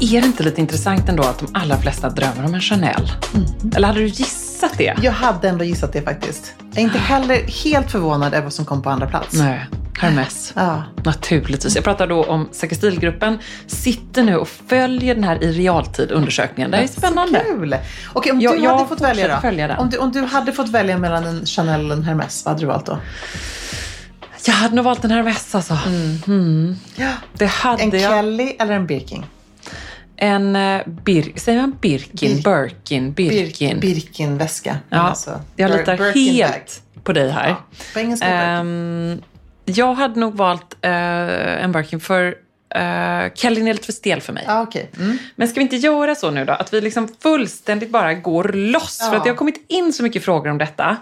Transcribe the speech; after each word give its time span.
Är 0.00 0.20
det 0.20 0.26
inte 0.26 0.42
lite 0.42 0.60
intressant 0.60 1.08
ändå 1.08 1.22
att 1.22 1.38
de 1.38 1.48
allra 1.54 1.76
flesta 1.76 2.08
drömmer 2.10 2.44
om 2.44 2.54
en 2.54 2.60
Chanel? 2.60 3.12
Eller 3.76 3.86
hade 3.88 4.00
du 4.00 4.06
gissat 4.06 4.72
det? 4.78 4.94
Jag 5.02 5.12
hade 5.12 5.48
ändå 5.48 5.64
gissat 5.64 5.92
det 5.92 6.02
faktiskt. 6.02 6.54
Jag 6.70 6.78
är 6.78 6.82
inte 6.82 6.98
heller 6.98 7.62
helt 7.64 7.90
förvånad 7.90 8.34
över 8.34 8.42
vad 8.42 8.52
som 8.52 8.64
kom 8.64 8.82
på 8.82 8.90
andra 8.90 9.06
plats. 9.06 9.32
Nej, 9.32 9.66
Hermes. 9.98 10.52
Ja. 10.56 10.82
Naturligtvis. 11.04 11.74
Jag 11.74 11.84
pratar 11.84 12.06
då 12.06 12.24
om 12.24 12.48
Säker 12.52 12.76
stilgruppen 12.76 13.38
sitter 13.66 14.22
nu 14.24 14.36
och 14.36 14.48
följer 14.48 15.14
den 15.14 15.24
här 15.24 15.42
i 15.44 15.52
realtid 15.52 16.10
undersökningen. 16.10 16.70
Det 16.70 16.76
är 16.76 16.86
spännande. 16.86 17.42
Kul! 17.46 17.76
Okej, 18.12 18.32
om 18.32 18.40
Jag- 18.40 18.60
du 18.62 18.68
hade 18.68 18.86
fått 18.86 19.00
välja 19.00 19.34
då? 19.34 19.40
följa 19.40 19.68
den. 19.68 19.78
Om 19.78 19.90
du, 19.90 19.98
om 19.98 20.12
du 20.12 20.20
hade 20.22 20.52
fått 20.52 20.68
välja 20.68 20.98
mellan 20.98 21.24
en 21.26 21.46
Chanel 21.46 21.86
och 21.90 21.96
en 21.96 22.02
Hermes, 22.02 22.44
vad 22.44 22.52
hade 22.54 22.62
du 22.62 22.66
valt 22.66 22.86
då? 22.86 22.98
Jag 24.46 24.54
hade 24.54 24.74
nog 24.74 24.84
valt 24.84 25.04
en 25.04 25.10
Hermes 25.10 25.54
alltså. 25.54 25.78
Mm. 26.26 26.76
Ja. 26.96 27.08
Det 27.32 27.46
hade 27.46 27.82
En 27.82 27.90
jag. 27.90 28.10
Kelly 28.12 28.56
eller 28.58 28.74
en 28.74 28.86
Birkin? 28.86 29.24
En 30.22 30.56
uh, 30.56 30.80
bir, 30.86 31.32
säger 31.36 31.60
man 31.60 31.76
Birkin? 31.82 32.36
Bir- 32.38 32.44
Birkin? 32.44 33.12
Birkin? 33.14 33.80
Birkin-väska. 33.80 34.76
Ja, 34.88 34.98
Alltså, 34.98 35.40
jag 35.56 35.70
litar 35.70 35.96
Birkin 35.96 36.26
bag. 36.38 36.46
helt 36.48 36.82
på 37.04 37.12
dig 37.12 37.30
här. 37.30 37.48
Ja, 37.48 37.56
på 37.94 38.00
engelska. 38.00 38.26
Ehm, 38.26 39.22
jag 39.64 39.94
hade 39.94 40.20
nog 40.20 40.34
valt 40.36 40.76
eh, 40.82 40.90
en 41.64 41.72
Birkin 41.72 42.00
för 42.00 42.34
uh, 42.76 43.32
Kellyn 43.34 43.68
är 43.68 43.72
lite 43.72 43.86
för 43.86 43.92
stel 43.92 44.20
för 44.20 44.32
mig. 44.32 44.44
Ja, 44.46 44.62
okej. 44.62 44.90
Mm. 44.98 45.18
Men 45.36 45.48
ska 45.48 45.54
vi 45.54 45.62
inte 45.62 45.76
göra 45.76 46.14
så 46.14 46.30
nu 46.30 46.44
då? 46.44 46.52
Att 46.52 46.72
vi 46.74 46.80
liksom 46.80 47.08
fullständigt 47.22 47.90
bara 47.90 48.14
går 48.14 48.44
loss. 48.44 48.98
För 48.98 49.06
Ja. 49.06 49.16
att 49.16 49.24
det 49.24 49.30
har 49.30 49.36
kommit 49.36 49.64
in 49.68 49.92
så 49.92 50.02
mycket 50.02 50.24
frågor 50.24 50.50
om 50.50 50.58
detta. 50.58 50.96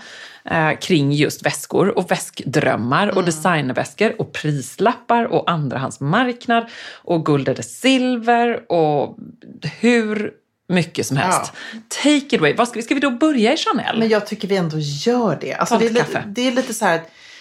Eh, 0.44 0.72
kring 0.80 1.12
just 1.12 1.46
väskor 1.46 1.98
och 1.98 2.10
väskdrömmar 2.10 3.02
Mm. 3.02 3.16
och 3.16 3.24
designväskor 3.24 4.20
och 4.20 4.32
prislappar 4.32 5.24
och 5.24 5.50
andrahandsmarknad 5.50 6.66
och 6.92 7.26
guld 7.26 7.48
eller 7.48 7.62
silver 7.62 8.72
och 8.72 9.16
hur 9.80 10.30
mycket 10.68 11.06
som 11.06 11.16
helst. 11.16 11.52
Take 11.88 12.16
it 12.16 12.34
away. 12.34 12.54
Vad 12.54 12.68
ska, 12.68 12.76
vi, 12.76 12.82
ska 12.82 12.94
vi 12.94 13.00
då 13.00 13.10
börja 13.10 13.52
i 13.52 13.56
Chanel? 13.56 13.98
Men 13.98 14.08
jag 14.08 14.26
tycker 14.26 14.48
vi 14.48 14.56
ändå 14.56 14.76
gör 14.78 15.38
det. 15.40 15.54
Alltså, 15.54 15.78
det, 15.78 15.86
är 15.86 15.90
lite 15.90 16.22
det 16.26 16.48
är 16.48 16.52
lite 16.52 16.74
så 16.74 16.84
här 16.84 17.00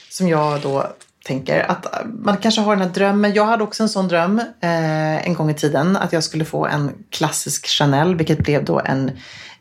som 0.09 0.27
jag 0.27 0.61
då 0.61 0.93
tänker 1.27 1.71
att 1.71 1.85
man 2.23 2.37
kanske 2.37 2.61
har 2.61 2.75
den 2.75 2.87
här 2.87 2.93
drömmen. 2.93 3.33
Jag 3.33 3.45
hade 3.45 3.63
också 3.63 3.83
en 3.83 3.89
sån 3.89 4.07
dröm 4.07 4.39
eh, 4.39 5.27
en 5.27 5.33
gång 5.33 5.49
i 5.49 5.53
tiden 5.53 5.97
att 5.97 6.13
jag 6.13 6.23
skulle 6.23 6.45
få 6.45 6.65
en 6.65 6.91
klassisk 7.09 7.67
Chanel, 7.67 8.15
vilket 8.15 8.37
blev 8.39 8.65
då 8.65 8.79
en 8.85 9.11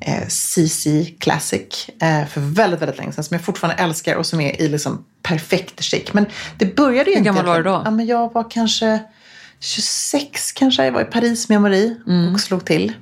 eh, 0.00 0.26
CC 0.28 0.86
Classic 1.20 1.88
eh, 2.02 2.26
för 2.26 2.40
väldigt, 2.40 2.80
väldigt 2.82 2.98
länge 2.98 3.12
sedan 3.12 3.24
som 3.24 3.34
jag 3.34 3.44
fortfarande 3.44 3.82
älskar 3.82 4.16
och 4.16 4.26
som 4.26 4.40
är 4.40 4.60
i 4.60 4.68
liksom 4.68 5.04
perfekt 5.22 5.84
skick. 5.84 6.12
Men 6.12 6.26
det 6.58 6.76
började 6.76 7.10
ju 7.10 7.16
Hur 7.16 7.18
inte 7.18 7.26
gammal 7.26 7.46
var 7.46 7.56
du 7.56 7.62
då? 7.62 7.82
Ja, 7.84 7.90
men 7.90 8.06
jag 8.06 8.32
var 8.32 8.50
kanske 8.50 8.98
26 9.60 10.52
kanske. 10.52 10.84
Jag 10.84 10.92
var 10.92 11.00
i 11.00 11.04
Paris 11.04 11.48
med 11.48 11.62
Marie 11.62 11.96
Mm. 12.06 12.34
och 12.34 12.40
slog 12.40 12.64
till. 12.64 12.92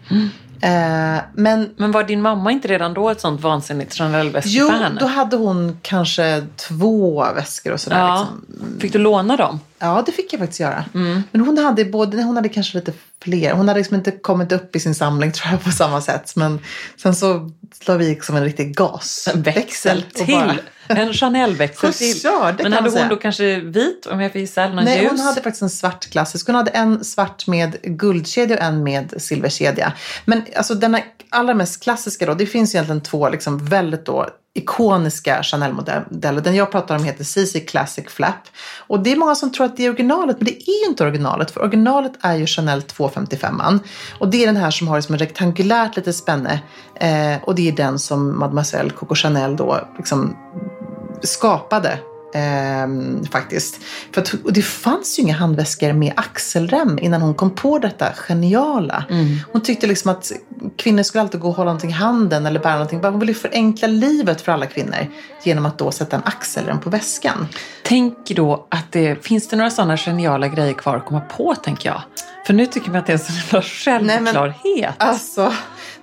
Eh, 0.61 1.23
men 1.35 1.71
Men 1.77 1.93
var 1.93 2.05
din 2.05 2.23
mamma 2.23 2.53
inte 2.53 2.69
redan 2.69 2.95
då 2.95 3.11
ett 3.11 3.21
sånt 3.21 3.41
vansinnigt 3.41 3.95
Jo, 3.99 4.05
Chanel-väskfan? 4.05 4.97
då 5.01 5.07
hade 5.07 5.37
hon 5.37 5.79
kanske 5.83 6.47
två 6.57 7.27
väskor 7.35 7.73
och 7.73 7.81
sådär. 7.81 7.99
ja. 7.99 8.29
Liksom. 8.49 8.81
Fick 8.81 8.93
du 8.93 8.99
låna 8.99 9.37
dem? 9.37 9.61
Ja, 9.79 10.03
det 10.07 10.13
fick 10.13 10.33
jag 10.33 10.41
faktiskt 10.41 10.61
göra. 10.61 10.85
Mm. 10.95 11.23
Men 11.31 11.41
hon 11.41 11.59
hade, 11.59 11.85
både, 11.85 12.23
hon 12.23 12.37
hade 12.37 12.49
kanske 12.49 12.79
lite 12.79 12.93
fler. 13.23 13.53
Hon 13.53 13.69
hade 13.69 13.81
liksom 13.81 13.97
inte 13.97 14.11
kommit 14.11 14.53
upp 14.53 14.77
i 14.77 14.81
sin 14.81 14.95
samling 14.95 15.33
tror 15.33 15.51
jag 15.53 15.63
på 15.65 15.71
samma 15.71 16.01
sätt. 16.01 16.37
Men 16.37 16.61
sen 16.97 17.15
så 17.15 17.51
la 17.87 17.95
vi 17.95 18.09
liksom 18.09 18.37
en 18.37 18.45
riktig 18.45 18.77
gasväxel. 18.77 19.43
Växel 19.43 20.03
till. 20.03 20.61
En 20.89 21.13
Chanel-växel 21.13 21.93
till. 21.93 22.21
Men 22.63 22.73
hade 22.73 22.85
hon 22.85 22.93
säga. 22.93 23.09
då 23.09 23.17
kanske 23.17 23.61
vit, 23.61 24.07
om 24.07 24.21
jag 24.21 24.33
får 24.33 24.41
gissa, 24.41 24.63
eller 24.63 24.75
någon 24.75 24.85
Nej, 24.85 25.03
ljus? 25.03 25.11
hon 25.11 25.21
hade 25.21 25.41
faktiskt 25.41 25.63
en 25.63 25.71
svart 25.71 26.11
klassisk. 26.11 26.47
Hon 26.47 26.57
hade 26.57 26.71
en 26.71 27.05
svart 27.05 27.47
med 27.47 27.77
guldkedja 27.83 28.57
och 28.57 28.63
en 28.63 28.85
med 28.85 29.15
silverkedja. 29.19 29.93
Men 30.25 30.43
alltså 30.57 30.75
denna 30.75 31.01
allra 31.29 31.55
mest 31.55 31.83
klassiska 31.83 32.27
då, 32.27 32.35
det 32.35 32.47
finns 32.47 32.75
egentligen 32.75 33.01
två 33.01 33.29
liksom 33.29 33.67
väldigt 33.67 34.07
då 34.07 34.29
ikoniska 34.55 35.43
Chanel-modeller. 35.43 36.41
Den 36.41 36.55
jag 36.55 36.71
pratar 36.71 36.97
om 36.97 37.05
heter 37.05 37.25
CC 37.25 37.61
Classic 37.61 38.05
Flap. 38.09 38.49
Och 38.87 39.03
det 39.03 39.13
är 39.13 39.17
många 39.17 39.35
som 39.35 39.53
tror 39.53 39.67
att 39.67 39.77
det 39.77 39.87
är 39.87 39.91
originalet, 39.91 40.37
men 40.39 40.45
det 40.45 40.71
är 40.71 40.85
ju 40.85 40.91
inte 40.91 41.05
originalet. 41.05 41.51
För 41.51 41.61
originalet 41.61 42.13
är 42.21 42.35
ju 42.35 42.47
Chanel 42.47 42.81
255an. 42.81 43.79
Och 44.19 44.29
det 44.29 44.43
är 44.43 44.47
den 44.47 44.57
här 44.57 44.71
som 44.71 44.89
har 44.89 44.97
liksom 44.97 45.13
en 45.13 45.19
rektangulärt 45.19 45.97
litet 45.97 46.17
spänne. 46.17 46.61
Eh, 46.95 47.43
och 47.43 47.55
det 47.55 47.69
är 47.69 47.73
den 47.73 47.99
som 47.99 48.39
Mademoiselle 48.39 48.91
Coco 48.91 49.15
Chanel 49.15 49.57
då 49.57 49.89
liksom 49.97 50.37
skapade 51.23 51.99
ehm, 52.35 53.25
faktiskt. 53.25 53.79
För 54.13 54.21
att, 54.21 54.35
och 54.45 54.53
det 54.53 54.63
fanns 54.63 55.19
ju 55.19 55.23
inga 55.23 55.35
handväskor 55.35 55.93
med 55.93 56.13
axelrem 56.17 56.99
innan 56.99 57.23
hon 57.23 57.35
kom 57.35 57.51
på 57.51 57.79
detta 57.79 58.13
geniala. 58.13 59.05
Hon 59.53 59.63
tyckte 59.63 59.87
liksom 59.87 60.11
att 60.11 60.33
kvinnor 60.77 61.03
skulle 61.03 61.23
alltid 61.23 61.41
gå 61.41 61.49
och 61.49 61.55
hålla 61.55 61.65
någonting 61.71 61.91
i 61.91 61.93
handen 61.93 62.47
eller 62.47 62.61
bära 62.61 62.73
någonting. 62.73 63.05
Hon 63.05 63.19
ville 63.19 63.35
förenkla 63.35 63.89
livet 63.89 64.41
för 64.41 64.53
alla 64.53 64.67
kvinnor 64.67 65.07
genom 65.43 65.67
att 65.67 65.79
då 65.79 65.91
sätta 65.91 66.17
en 66.17 66.23
axelrem 66.25 66.81
på 66.81 66.91
väskan. 66.91 67.47
Tänk 67.83 68.29
då 68.29 68.67
att 68.69 68.93
det 68.93 69.25
finns 69.27 69.49
det 69.49 69.57
några 69.57 69.71
sådana 69.71 69.97
geniala 69.97 70.49
grejer 70.49 70.73
kvar 70.73 70.97
att 70.97 71.07
komma 71.07 71.21
på, 71.21 71.55
tänker 71.55 71.89
jag. 71.89 72.03
För 72.47 72.55
nu 72.55 72.67
tycker 72.67 72.91
man 72.91 72.97
att 73.01 73.07
det 73.07 73.13
är 73.13 73.15
en 73.15 73.63
sån 73.63 73.63
himla 73.93 73.99
Nej, 74.15 74.21
men- 74.21 74.35
självklarhet. 74.35 74.95
Alltså, 74.99 75.53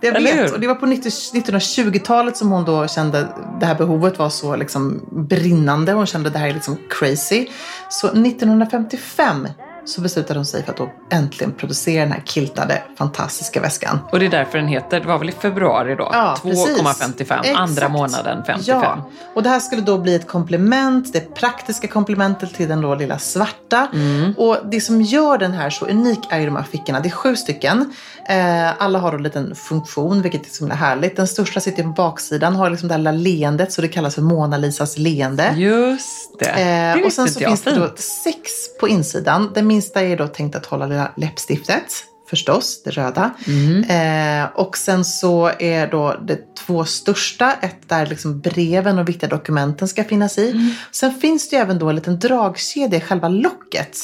jag 0.01 0.15
Eller 0.15 0.35
vet. 0.35 0.49
hur? 0.49 0.53
Och 0.53 0.59
det 0.59 0.67
var 0.67 0.75
på 0.75 0.85
90 0.85 1.09
1920-talet 1.09 2.37
som 2.37 2.51
hon 2.51 2.65
då 2.65 2.87
kände 2.87 3.27
det 3.59 3.65
här 3.65 3.75
behovet 3.75 4.19
var 4.19 4.29
så 4.29 4.55
liksom 4.55 5.01
brinnande. 5.11 5.91
Hon 5.91 6.05
kände 6.05 6.29
det 6.29 6.39
här 6.39 6.49
är 6.49 6.53
liksom 6.53 6.77
crazy. 6.89 7.47
Så 7.89 8.07
1955 8.07 9.47
så 9.85 10.01
beslutade 10.01 10.39
hon 10.39 10.45
sig 10.45 10.63
för 10.63 10.71
att 10.71 10.89
äntligen 11.09 11.53
producera 11.53 12.03
den 12.03 12.11
här 12.11 12.21
kiltade 12.25 12.83
fantastiska 12.97 13.61
väskan. 13.61 13.99
Och 14.11 14.19
det 14.19 14.25
är 14.25 14.29
därför 14.29 14.57
den 14.57 14.67
heter, 14.67 14.99
det 14.99 15.07
var 15.07 15.19
väl 15.19 15.29
i 15.29 15.31
februari 15.31 15.95
då? 15.95 16.09
Ja, 16.13 16.37
precis. 16.43 16.79
2,55, 16.79 17.55
andra 17.55 17.89
månaden 17.89 18.43
55. 18.47 18.81
Ja, 18.83 19.09
och 19.33 19.43
det 19.43 19.49
här 19.49 19.59
skulle 19.59 19.81
då 19.81 19.97
bli 19.97 20.15
ett 20.15 20.27
komplement, 20.27 21.13
det 21.13 21.35
praktiska 21.35 21.87
komplementet 21.87 22.53
till 22.53 22.67
den 22.67 22.81
då 22.81 22.95
lilla 22.95 23.19
svarta. 23.19 23.87
Mm. 23.93 24.33
Och 24.37 24.57
det 24.71 24.81
som 24.81 25.01
gör 25.01 25.37
den 25.37 25.51
här 25.51 25.69
så 25.69 25.85
unik 25.85 26.19
är 26.29 26.39
ju 26.39 26.45
de 26.45 26.55
här 26.55 26.63
fickorna. 26.63 26.99
Det 26.99 27.09
är 27.09 27.11
sju 27.11 27.35
stycken. 27.35 27.93
Eh, 28.29 28.83
alla 28.83 28.99
har 28.99 29.11
då 29.11 29.17
en 29.17 29.23
liten 29.23 29.55
funktion, 29.55 30.21
vilket 30.21 30.45
är 30.45 30.49
så 30.49 30.63
himla 30.63 30.75
härligt. 30.75 31.15
Den 31.15 31.27
största 31.27 31.59
sitter 31.59 31.83
på 31.83 31.89
baksidan, 31.89 32.55
har 32.55 32.69
liksom 32.69 32.87
det 32.87 32.93
här 32.93 32.99
lilla 32.99 33.11
leendet, 33.11 33.73
så 33.73 33.81
det 33.81 33.87
kallas 33.87 34.15
för 34.15 34.21
Mona 34.21 34.57
Lisas 34.57 34.97
leende. 34.97 35.53
Just 35.57 36.39
det. 36.39 36.53
det 36.55 36.71
Eh, 36.81 37.05
och 37.05 37.13
sen 37.13 37.29
så 37.29 37.41
jag. 37.41 37.49
finns 37.49 37.61
det 37.61 37.75
då 37.75 37.93
sex 37.95 38.51
på 38.79 38.87
insidan. 38.87 39.51
Den 39.53 39.67
minsta 39.71 40.01
är 40.01 40.17
då 40.17 40.27
tänkt 40.27 40.55
att 40.55 40.65
hålla 40.65 40.85
lilla 40.85 41.11
läppstiftet. 41.17 41.83
Förstås, 42.29 42.83
det 42.83 42.91
röda. 42.91 43.33
Mm. 43.47 43.83
Eh, 43.83 44.49
och 44.55 44.77
sen 44.77 45.05
så 45.05 45.51
är 45.59 45.87
då 45.87 46.15
det 46.27 46.55
två 46.55 46.85
största, 46.85 47.53
ett 47.61 47.89
där 47.89 48.05
liksom 48.05 48.39
breven 48.39 48.99
och 48.99 49.09
viktiga 49.09 49.29
dokumenten 49.29 49.87
ska 49.87 50.03
finnas 50.03 50.37
i. 50.37 50.51
Mm. 50.51 50.71
Sen 50.91 51.13
finns 51.13 51.49
det 51.49 51.55
ju 51.55 51.61
även 51.61 51.79
då 51.79 51.89
en 51.89 51.95
liten 51.95 52.19
dragkedja 52.19 52.97
i 52.97 53.01
själva 53.01 53.27
locket. 53.27 53.97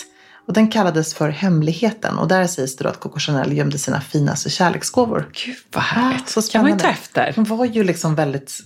Och 0.47 0.53
den 0.53 0.67
kallades 0.67 1.13
för 1.13 1.29
Hemligheten. 1.29 2.17
Och 2.17 2.27
där 2.27 2.47
sägs 2.47 2.75
det 2.75 2.83
då 2.83 2.89
att 2.89 2.99
Coco 2.99 3.19
Chanel 3.19 3.57
gömde 3.57 3.77
sina 3.77 4.01
finaste 4.01 4.49
kärleksgåvor. 4.49 5.29
Gud 5.45 5.55
vad 5.73 5.83
härligt. 5.83 6.37
Ah, 6.37 6.41
så 6.41 6.51
kan 6.51 6.61
man 6.61 6.71
ju 6.71 6.77
ta 6.77 6.79
spännande. 6.79 6.99
efter. 6.99 7.33
Hon 7.35 7.57
var 7.57 7.65
ju 7.65 7.83
liksom 7.83 8.15
väldigt 8.15 8.59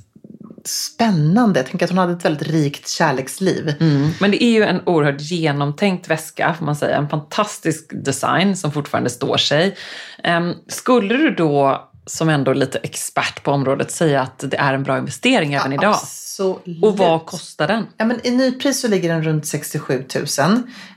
spännande. 0.65 1.59
Jag 1.59 1.67
tänker 1.67 1.85
att 1.85 1.89
hon 1.89 1.97
hade 1.97 2.13
ett 2.13 2.25
väldigt 2.25 2.47
rikt 2.47 2.89
kärleksliv. 2.89 3.75
Mm. 3.79 4.11
Men 4.19 4.31
det 4.31 4.43
är 4.43 4.51
ju 4.51 4.63
en 4.63 4.81
oerhört 4.85 5.21
genomtänkt 5.21 6.07
väska, 6.09 6.55
får 6.57 6.65
man 6.65 6.75
säga. 6.75 6.97
En 6.97 7.09
fantastisk 7.09 7.91
design 8.05 8.57
som 8.57 8.71
fortfarande 8.71 9.09
står 9.09 9.37
sig. 9.37 9.77
Ehm, 10.23 10.53
skulle 10.67 11.17
du 11.17 11.29
då, 11.35 11.89
som 12.05 12.29
ändå 12.29 12.53
lite 12.53 12.77
expert 12.77 13.43
på 13.43 13.51
området, 13.51 13.91
säga 13.91 14.21
att 14.21 14.39
det 14.39 14.57
är 14.57 14.73
en 14.73 14.83
bra 14.83 14.97
investering 14.97 15.53
även 15.53 15.73
idag? 15.73 15.93
Absolut. 15.93 16.83
Och 16.83 16.97
vad 16.97 17.25
kostar 17.25 17.67
den? 17.67 17.87
Ja, 17.97 18.05
men 18.05 18.19
I 18.23 18.31
nypris 18.31 18.81
så 18.81 18.87
ligger 18.87 19.13
den 19.13 19.23
runt 19.23 19.47
67 19.47 20.05
000. 20.15 20.25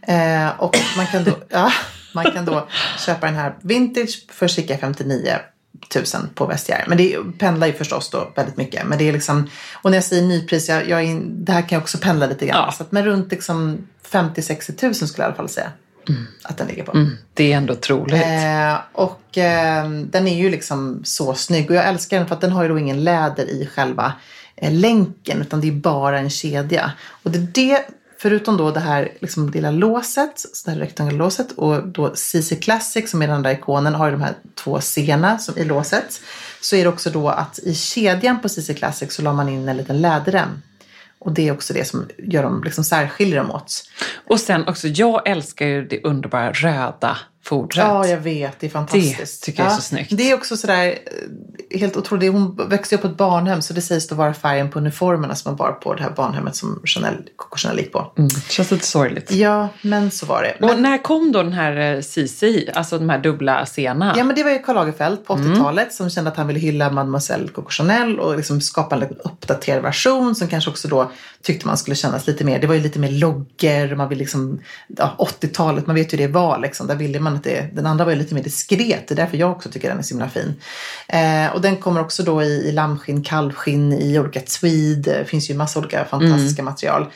Eh, 0.02 0.60
och 0.60 0.76
man 0.96 1.06
kan, 1.06 1.24
då, 1.24 1.38
ja, 1.48 1.72
man 2.14 2.24
kan 2.24 2.44
då 2.44 2.68
köpa 3.06 3.26
den 3.26 3.36
här 3.36 3.54
vintage 3.62 4.26
för 4.30 4.48
cirka 4.48 4.78
59 4.78 5.38
tusen 5.88 6.28
på 6.34 6.46
vestiär. 6.46 6.84
Men 6.88 6.98
det 6.98 7.16
pendlar 7.38 7.66
ju 7.66 7.72
förstås 7.72 8.10
då 8.10 8.32
väldigt 8.36 8.56
mycket. 8.56 8.86
Men 8.86 8.98
det 8.98 9.08
är 9.08 9.12
liksom, 9.12 9.50
och 9.82 9.90
när 9.90 9.96
jag 9.96 10.04
säger 10.04 10.22
nypris, 10.22 10.68
jag, 10.68 10.88
jag 10.88 11.02
är, 11.02 11.20
det 11.24 11.52
här 11.52 11.60
kan 11.60 11.76
jag 11.76 11.82
också 11.82 11.98
pendla 11.98 12.26
lite 12.26 12.46
grann. 12.46 12.64
Ja. 12.66 12.72
Så 12.72 12.82
att, 12.82 12.92
men 12.92 13.04
runt 13.04 13.30
liksom 13.30 13.78
50-60 14.10 14.76
tusen 14.76 15.08
skulle 15.08 15.24
jag 15.24 15.28
i 15.28 15.30
alla 15.30 15.36
fall 15.36 15.48
säga 15.48 15.72
att 16.42 16.58
den 16.58 16.66
ligger 16.66 16.84
på. 16.84 16.92
Mm, 16.92 17.10
det 17.34 17.52
är 17.52 17.56
ändå 17.56 17.72
otroligt. 17.72 18.22
Eh, 18.22 18.76
och 18.92 19.38
eh, 19.38 19.90
den 19.90 20.26
är 20.26 20.36
ju 20.36 20.50
liksom 20.50 21.00
så 21.04 21.34
snygg 21.34 21.70
och 21.70 21.76
jag 21.76 21.88
älskar 21.88 22.18
den 22.18 22.28
för 22.28 22.34
att 22.34 22.40
den 22.40 22.52
har 22.52 22.62
ju 22.62 22.68
då 22.68 22.78
ingen 22.78 23.04
läder 23.04 23.50
i 23.50 23.66
själva 23.66 24.12
eh, 24.56 24.72
länken 24.72 25.40
utan 25.40 25.60
det 25.60 25.68
är 25.68 25.72
bara 25.72 26.18
en 26.18 26.30
kedja. 26.30 26.92
Och 27.22 27.30
det 27.30 27.38
det, 27.38 27.88
förutom 28.24 28.56
då 28.56 28.70
det 28.70 28.80
här 28.80 29.12
liksom 29.20 29.50
lilla 29.50 29.70
låset, 29.70 30.38
så 30.52 30.70
det 30.70 30.70
här 30.70 30.78
rektangellåset 30.78 31.52
och 31.52 31.88
då 31.88 32.14
CC 32.14 32.56
Classic 32.60 33.10
som 33.10 33.22
är 33.22 33.28
den 33.28 33.42
där 33.42 33.50
ikonen 33.50 33.94
har 33.94 34.06
ju 34.06 34.12
de 34.12 34.22
här 34.22 34.34
två 34.54 34.80
C 34.80 35.18
som 35.40 35.58
i 35.58 35.64
låset. 35.64 36.20
Så 36.60 36.76
är 36.76 36.82
det 36.82 36.88
också 36.88 37.10
då 37.10 37.28
att 37.28 37.58
i 37.58 37.74
kedjan 37.74 38.40
på 38.40 38.48
CC 38.48 38.74
Classic 38.74 39.12
så 39.12 39.22
la 39.22 39.32
man 39.32 39.48
in 39.48 39.68
en 39.68 39.76
liten 39.76 40.00
läderrem. 40.00 40.48
Och 41.18 41.32
det 41.32 41.48
är 41.48 41.52
också 41.52 41.74
det 41.74 41.84
som 41.84 42.08
gör 42.18 42.42
dem, 42.42 42.64
liksom 42.64 42.84
särskiljer 42.84 43.36
dem 43.36 43.50
åt. 43.50 43.82
Och 44.30 44.40
sen 44.40 44.68
också, 44.68 44.88
jag 44.88 45.28
älskar 45.28 45.66
ju 45.66 45.88
det 45.88 46.02
underbara 46.04 46.52
röda 46.52 47.16
fodret. 47.44 47.84
Ja, 47.84 48.06
jag 48.06 48.18
vet. 48.18 48.60
Det 48.60 48.66
är 48.66 48.70
fantastiskt. 48.70 49.40
Det 49.40 49.46
tycker 49.46 49.62
jag 49.62 49.66
är 49.66 49.74
ja. 49.74 49.76
så 49.76 49.82
snyggt. 49.82 50.16
Det 50.16 50.30
är 50.30 50.34
också 50.34 50.56
sådär 50.56 50.86
eh, 50.86 51.78
helt 51.78 51.96
otroligt. 51.96 52.32
Hon 52.32 52.68
växte 52.68 52.94
upp 52.94 53.02
på 53.02 53.08
ett 53.08 53.16
barnhem 53.16 53.62
så 53.62 53.72
det 53.74 53.80
sägs 53.80 54.08
då 54.08 54.14
vara 54.14 54.34
färgen 54.34 54.70
på 54.70 54.78
uniformerna 54.78 55.34
som 55.34 55.50
man 55.50 55.56
bar 55.56 55.72
på 55.72 55.94
det 55.94 56.02
här 56.02 56.10
barnhemmet 56.10 56.56
som 56.56 56.80
Chanel, 56.84 57.16
Coco 57.36 57.56
Chanel 57.56 57.78
gick 57.78 57.92
på. 57.92 58.12
Mm, 58.18 58.30
känns 58.30 58.70
lite 58.70 58.86
sorgligt. 58.86 59.32
Ja, 59.32 59.68
men 59.82 60.10
så 60.10 60.26
var 60.26 60.42
det. 60.42 60.56
Men, 60.60 60.70
Och 60.70 60.78
när 60.80 60.98
kom 61.02 61.32
då 61.32 61.42
den 61.42 61.52
här 61.52 61.94
eh, 61.96 62.00
CC, 62.00 62.44
alltså 62.74 62.98
de 62.98 63.08
här 63.08 63.18
dubbla 63.18 63.66
scenerna? 63.66 64.14
Ja, 64.16 64.24
men 64.24 64.36
det 64.36 64.42
var 64.42 64.50
ju 64.50 64.58
Karl 64.58 64.74
Lagerfeld 64.74 65.26
på 65.26 65.34
Mm. 65.34 65.52
80-talet 65.52 65.92
som 65.92 66.10
kände 66.10 66.30
att 66.30 66.36
han 66.36 66.46
ville 66.46 66.60
hylla 66.60 66.90
Mademoiselle 66.90 67.48
Coco 67.48 67.70
Chanel 67.70 68.20
och 68.20 68.36
liksom 68.36 68.60
skapa 68.60 68.96
en 68.96 69.02
uppdaterad 69.02 69.82
version 69.82 70.34
som 70.34 70.48
kanske 70.48 70.70
också 70.70 70.88
då 70.88 71.10
tyckte 71.42 71.66
man 71.66 71.78
skulle 71.78 71.94
kännas 71.94 72.26
lite 72.26 72.44
mer, 72.44 72.58
det 72.58 72.66
var 72.66 72.74
ju 72.74 72.80
lite 72.80 72.98
mer 72.98 73.10
logger, 73.10 73.92
och 73.92 73.98
man 73.98 74.08
vill 74.08 74.18
liksom, 74.18 74.60
ja, 74.86 75.16
80-talet, 75.18 75.86
man 75.86 75.96
vet 75.96 76.12
ju 76.12 76.16
hur 76.16 76.26
det 76.26 76.32
var 76.32 76.58
liksom, 76.58 76.86
där 76.86 76.96
ville 76.96 77.20
man 77.20 77.33
att 77.34 77.44
det, 77.44 77.68
den 77.72 77.86
andra 77.86 78.04
var 78.04 78.12
ju 78.12 78.18
lite 78.18 78.34
mer 78.34 78.42
diskret, 78.42 79.08
det 79.08 79.14
är 79.14 79.16
därför 79.16 79.36
jag 79.36 79.50
också 79.50 79.70
tycker 79.70 79.88
den 79.88 79.98
är 79.98 80.02
så 80.02 80.14
himla 80.14 80.28
fin. 80.28 80.54
Eh, 81.08 81.54
och 81.54 81.60
den 81.60 81.76
kommer 81.76 82.00
också 82.00 82.22
då 82.22 82.42
i, 82.42 82.68
i 82.68 82.72
lammskinn, 82.72 83.22
kalvskinn, 83.22 83.92
i 83.92 84.18
olika 84.18 84.40
tweed, 84.40 84.98
det 84.98 85.24
finns 85.24 85.50
ju 85.50 85.54
massa 85.54 85.78
olika 85.78 86.04
fantastiska 86.04 86.62
material. 86.62 87.06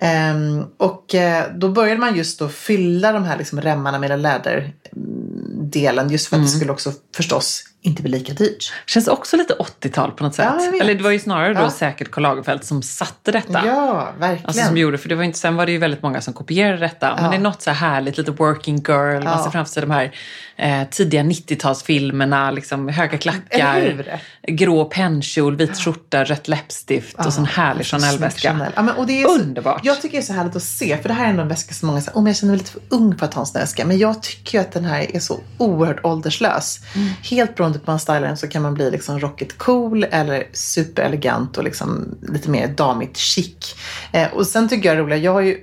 Ehm, 0.00 0.64
och 0.76 1.14
eh, 1.14 1.44
då 1.54 1.68
började 1.68 2.00
man 2.00 2.16
just 2.16 2.38
då 2.38 2.48
fylla 2.48 3.12
de 3.12 3.24
här 3.24 3.38
liksom 3.38 3.60
remmarna 3.60 3.98
med 3.98 4.10
den 4.10 4.22
läderdelen 4.22 6.10
just 6.10 6.26
för 6.28 6.36
att 6.36 6.42
det 6.42 6.48
skulle 6.48 6.72
också 6.72 6.92
förstås 7.16 7.64
inte 7.80 8.02
bli 8.02 8.10
lika 8.10 8.32
dyrt. 8.32 8.72
Känns 8.86 9.08
också 9.08 9.36
lite 9.36 9.54
80-tal 9.54 10.10
på 10.10 10.24
något 10.24 10.34
sätt. 10.34 10.46
Ja. 10.58 10.80
Eller 10.80 10.94
det 10.94 11.02
var 11.02 11.10
ju 11.10 11.18
snarare 11.18 11.54
då 11.54 11.60
Ja. 11.60 11.70
säkert 11.70 12.10
Karl 12.10 12.22
Lagerfeld 12.22 12.64
som 12.64 12.82
satte 12.82 13.32
detta. 13.32 13.62
Ja, 13.66 14.12
verkligen. 14.18 14.46
Alltså 14.46 14.64
som 14.64 14.76
gjorde, 14.76 14.98
för 14.98 15.08
det 15.08 15.14
var 15.14 15.22
inte, 15.24 15.38
sen 15.38 15.56
var 15.56 15.66
det 15.66 15.72
ju 15.72 15.78
väldigt 15.78 16.02
många 16.02 16.20
som 16.20 16.34
kopierade 16.34 16.78
detta. 16.78 17.14
Men 17.14 17.24
Ja. 17.24 17.30
det 17.30 17.36
är 17.36 17.40
något 17.40 17.62
så 17.62 17.70
här 17.70 17.90
härligt, 17.90 18.18
lite 18.18 18.30
working 18.30 18.76
girl. 18.88 19.24
Man 19.24 19.44
ser 19.44 19.50
framför 19.50 19.72
sig 19.72 19.80
de 19.82 19.90
här 19.90 20.12
eh, 20.56 20.88
tidiga 20.90 21.22
90-talsfilmerna, 21.22 22.52
liksom 22.52 22.88
höga 22.88 23.08
Eller 23.10 23.18
klackar, 23.18 23.80
hur? 23.80 24.18
Grå 24.48 24.84
pennkjol, 24.84 25.56
vit 25.56 25.76
skjorta, 25.76 26.24
rött 26.24 26.48
läppstift 26.48 27.26
och 27.26 27.32
sån 27.32 27.44
härlig 27.44 27.86
Så 27.86 27.98
snygg 27.98 28.02
Chanel-väska. 28.02 28.48
Chanel. 28.48 28.72
Ja, 28.76 28.82
men, 28.82 28.96
och 28.96 29.06
det 29.06 29.22
är 29.22 29.24
så, 29.24 29.38
Underbart. 29.38 29.80
Jag 29.84 30.02
tycker 30.02 30.16
det 30.16 30.22
är 30.22 30.26
så 30.26 30.32
härligt 30.32 30.56
att 30.56 30.62
se, 30.62 30.96
för 30.96 31.08
det 31.08 31.14
här 31.14 31.24
är 31.24 31.30
ändå 31.30 31.42
en 31.42 31.48
väska 31.48 31.74
som 31.74 31.86
många 31.86 32.00
säger, 32.00 32.18
oh, 32.18 32.22
men 32.22 32.26
jag 32.26 32.36
känner 32.36 32.52
mig 32.52 32.58
lite 32.58 32.70
för 32.70 32.80
ung 32.88 33.18
för 33.18 33.26
att 33.26 33.34
ha 33.34 33.42
en 33.42 33.46
sån 33.46 33.60
väska. 33.60 33.84
Men 33.84 33.98
jag 33.98 34.22
tycker 34.22 34.58
ju 34.58 34.62
att 34.62 34.72
den 34.72 34.84
här 34.84 35.16
är 35.16 35.20
så 35.20 35.40
oerhört 35.58 36.04
ålderslös. 36.04 36.80
Mm. 36.94 37.08
Helt 37.22 37.54
beroende 37.54 37.78
på 37.78 37.84
hur 37.84 37.92
man 37.92 38.00
stylar 38.00 38.20
den 38.20 38.36
så 38.36 38.48
kan 38.48 38.62
man 38.62 38.74
bli 38.74 38.90
liksom 38.90 39.20
rockigt 39.20 39.58
cool 39.58 40.04
eller 40.04 40.44
superelegant 40.52 41.58
och 41.58 41.64
liksom 41.64 42.18
lite 42.22 42.50
mer 42.50 42.68
damigt 42.68 43.16
chic. 43.16 43.74
Eh, 44.12 44.32
och 44.32 44.46
sen 44.46 44.68
tycker 44.68 44.88
jag 44.88 44.96
det 44.96 45.00
är 45.00 45.04
roligt, 45.04 45.24
jag 45.24 45.32
har 45.32 45.40
ju, 45.40 45.58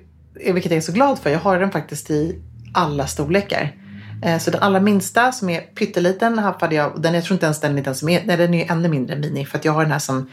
vilket 0.53 0.71
jag 0.71 0.77
är 0.77 0.81
så 0.81 0.91
glad 0.91 1.19
för, 1.19 1.29
jag 1.29 1.39
har 1.39 1.59
den 1.59 1.71
faktiskt 1.71 2.11
i 2.11 2.41
alla 2.73 3.07
storlekar. 3.07 3.84
Eh, 4.25 4.39
Så 4.39 4.51
den 4.51 4.61
allra 4.63 4.79
minsta 4.79 5.31
som 5.31 5.49
är 5.49 5.61
pytteliten 5.61 6.39
haffade 6.39 6.75
jag, 6.75 7.01
den, 7.01 7.13
jag 7.13 7.23
tror 7.23 7.35
inte 7.35 7.45
ens 7.45 7.59
den 7.59 7.77
är 7.77 7.81
den 7.81 7.95
som 7.95 8.09
är, 8.09 8.23
nej 8.25 8.37
den 8.37 8.53
är 8.53 8.57
ju 8.57 8.65
ännu 8.71 8.87
mindre 8.89 9.15
än 9.15 9.21
mini 9.21 9.45
för 9.45 9.57
att 9.57 9.65
jag 9.65 9.71
har 9.73 9.81
den 9.83 9.91
här 9.91 9.99
som 9.99 10.29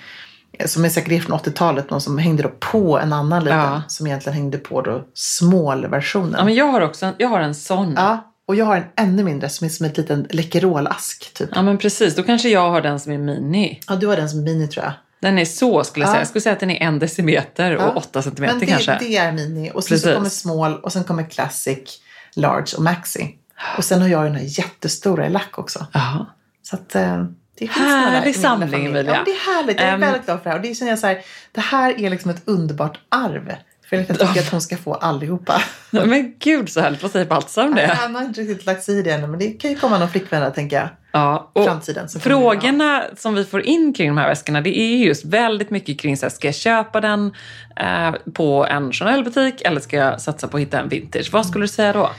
som 0.65 0.85
är 0.85 0.89
säkert 0.89 1.25
från 1.25 1.39
80-talet, 1.39 1.91
någon 1.91 2.01
som 2.01 2.19
hängde 2.19 2.43
då 2.43 2.49
på 2.49 2.99
en 2.99 3.13
annan 3.13 3.45
liten 3.45 3.59
Ja. 3.59 3.83
som 3.89 4.07
egentligen 4.07 4.37
hängde 4.37 4.59
på 4.59 4.83
då 4.83 5.05
small-versionen. 5.15 6.35
Ja, 6.39 6.45
men 6.45 6.55
jag 6.55 6.65
har 6.67 6.81
också 6.81 7.07
en, 7.07 7.15
jag 7.19 7.29
har 7.29 7.41
en 7.41 7.55
sån. 7.55 7.95
Ja, 7.97 8.33
och 8.47 8.55
jag 8.57 8.65
har 8.65 8.77
en 8.77 8.85
ännu 8.97 9.25
mindre 9.25 9.49
som 9.49 9.65
är 9.65 9.69
som 9.69 9.87
ett 9.87 9.97
liten 9.97 10.27
Läkerol-ask 10.31 11.35
typ. 11.35 11.49
Ja, 11.55 11.63
men 11.63 11.79
precis. 11.79 12.15
Då 12.17 12.23
kanske 12.23 12.49
jag 12.49 12.71
har 12.71 12.81
den 12.81 13.01
som 13.01 13.13
är 13.13 13.19
mini. 13.19 13.81
Ja, 13.89 13.95
du 13.95 14.07
har 14.07 14.17
den 14.17 14.29
som 14.31 14.45
mini 14.45 14.69
tror 14.69 14.85
jag. 14.85 14.93
Den 15.21 15.39
är 15.39 15.45
så 15.45 15.85
skulle 15.85 16.03
jag 16.05 16.09
Ja. 16.09 16.13
säga. 16.13 16.21
Jag 16.21 16.29
skulle 16.29 16.43
säga 16.43 16.53
att 16.53 16.61
den 16.61 16.71
är 16.71 16.81
en 16.87 16.99
decimeter 16.99 17.71
Ja. 17.71 17.89
och 17.91 17.97
åtta 17.97 18.23
centimeter 18.23 18.55
Men 18.55 18.61
det, 18.61 18.67
kanske. 18.67 18.97
det 19.01 19.17
är 19.17 19.33
mini. 19.33 19.71
Och 19.75 19.85
sen 19.85 19.99
så 19.99 20.03
Precis. 20.07 20.15
kommer 20.17 20.29
small 20.29 20.75
och 20.81 20.93
sen 20.93 21.05
kommer 21.05 21.31
classic, 21.31 21.79
large 22.35 22.77
och 22.77 22.83
maxi. 22.83 23.37
Och 23.77 23.85
sen 23.85 24.01
har 24.01 24.09
jag 24.09 24.25
den 24.25 24.35
här 24.35 24.45
jättestora 24.59 25.27
i 25.27 25.31
lack 25.31 25.59
också. 25.59 25.87
Ja. 25.93 26.27
Så 26.63 26.77
att 26.77 26.95
eh, 26.95 27.25
det 27.59 27.67
finns 27.69 27.77
Härlig 27.77 28.37
samling. 28.37 28.87
Emilia. 28.87 29.15
Ja, 29.15 29.23
det 29.25 29.31
är 29.31 29.57
härligt. 29.57 29.81
Jag 29.81 29.89
är 29.89 29.93
Ehm. 29.95 30.01
väldigt 30.01 30.25
glad 30.25 30.39
för 30.39 30.45
det 30.45 30.51
här. 30.51 30.57
Och 30.57 30.63
det 30.63 30.75
känner 30.75 30.93
jag 30.93 30.99
så 30.99 31.07
här, 31.07 31.19
det 31.53 31.61
här 31.61 32.01
är 32.01 32.11
liksom 32.11 32.31
ett 32.31 32.43
underbart 32.45 32.99
arv. 33.09 33.53
För 33.89 33.97
jag 33.97 34.09
tycker 34.09 34.41
att 34.41 34.51
hon 34.51 34.61
ska 34.61 34.77
få 34.77 34.95
allihopa. 34.95 35.63
Men 35.91 36.35
gud 36.39 36.69
så 36.69 36.81
härligt. 36.81 37.03
Vad 37.03 37.11
säger 37.11 37.27
Baltzar 37.27 37.67
om 37.67 37.75
det? 37.75 37.87
Han 37.87 38.15
har 38.15 38.23
inte 38.23 38.41
riktigt 38.41 38.67
lagt 38.67 38.83
sig 38.83 38.99
i 38.99 39.03
det 39.03 39.11
ännu, 39.11 39.27
men 39.27 39.39
det 39.39 39.51
kan 39.51 39.71
ju 39.71 39.77
komma 39.79 39.99
någon 39.99 40.09
flickvän 40.09 40.41
där, 40.43 40.51
tänker 40.51 40.77
jag. 40.77 40.89
Ja, 41.13 41.51
och 41.53 41.65
Framtiden. 41.65 42.09
Frågorna 42.09 43.05
som 43.17 43.35
vi 43.35 43.45
får 43.45 43.61
in 43.63 43.95
kring 43.95 44.09
de 44.09 44.19
här 44.19 44.29
väskorna, 44.29 44.61
det 44.61 44.79
är 44.79 44.97
just 44.97 45.25
väldigt 45.25 45.71
mycket 45.71 46.01
kring 46.01 46.17
så 46.17 46.27
här, 46.27 46.31
ska 46.31 46.49
jag 46.49 46.55
köpa 46.55 47.01
den 47.01 47.35
eh, 47.77 48.13
på 48.35 48.67
en 48.67 48.93
Chanel-butik 48.93 49.63
eller 49.65 49.81
ska 49.81 49.97
jag 49.97 50.21
satsa 50.21 50.49
på 50.49 50.57
att 50.57 50.61
hitta 50.61 50.81
en 50.81 50.89
vintage? 50.89 51.31
Vad 51.33 51.47
skulle 51.47 51.65
du 51.65 51.69
säga 51.69 51.93
då? 51.93 52.11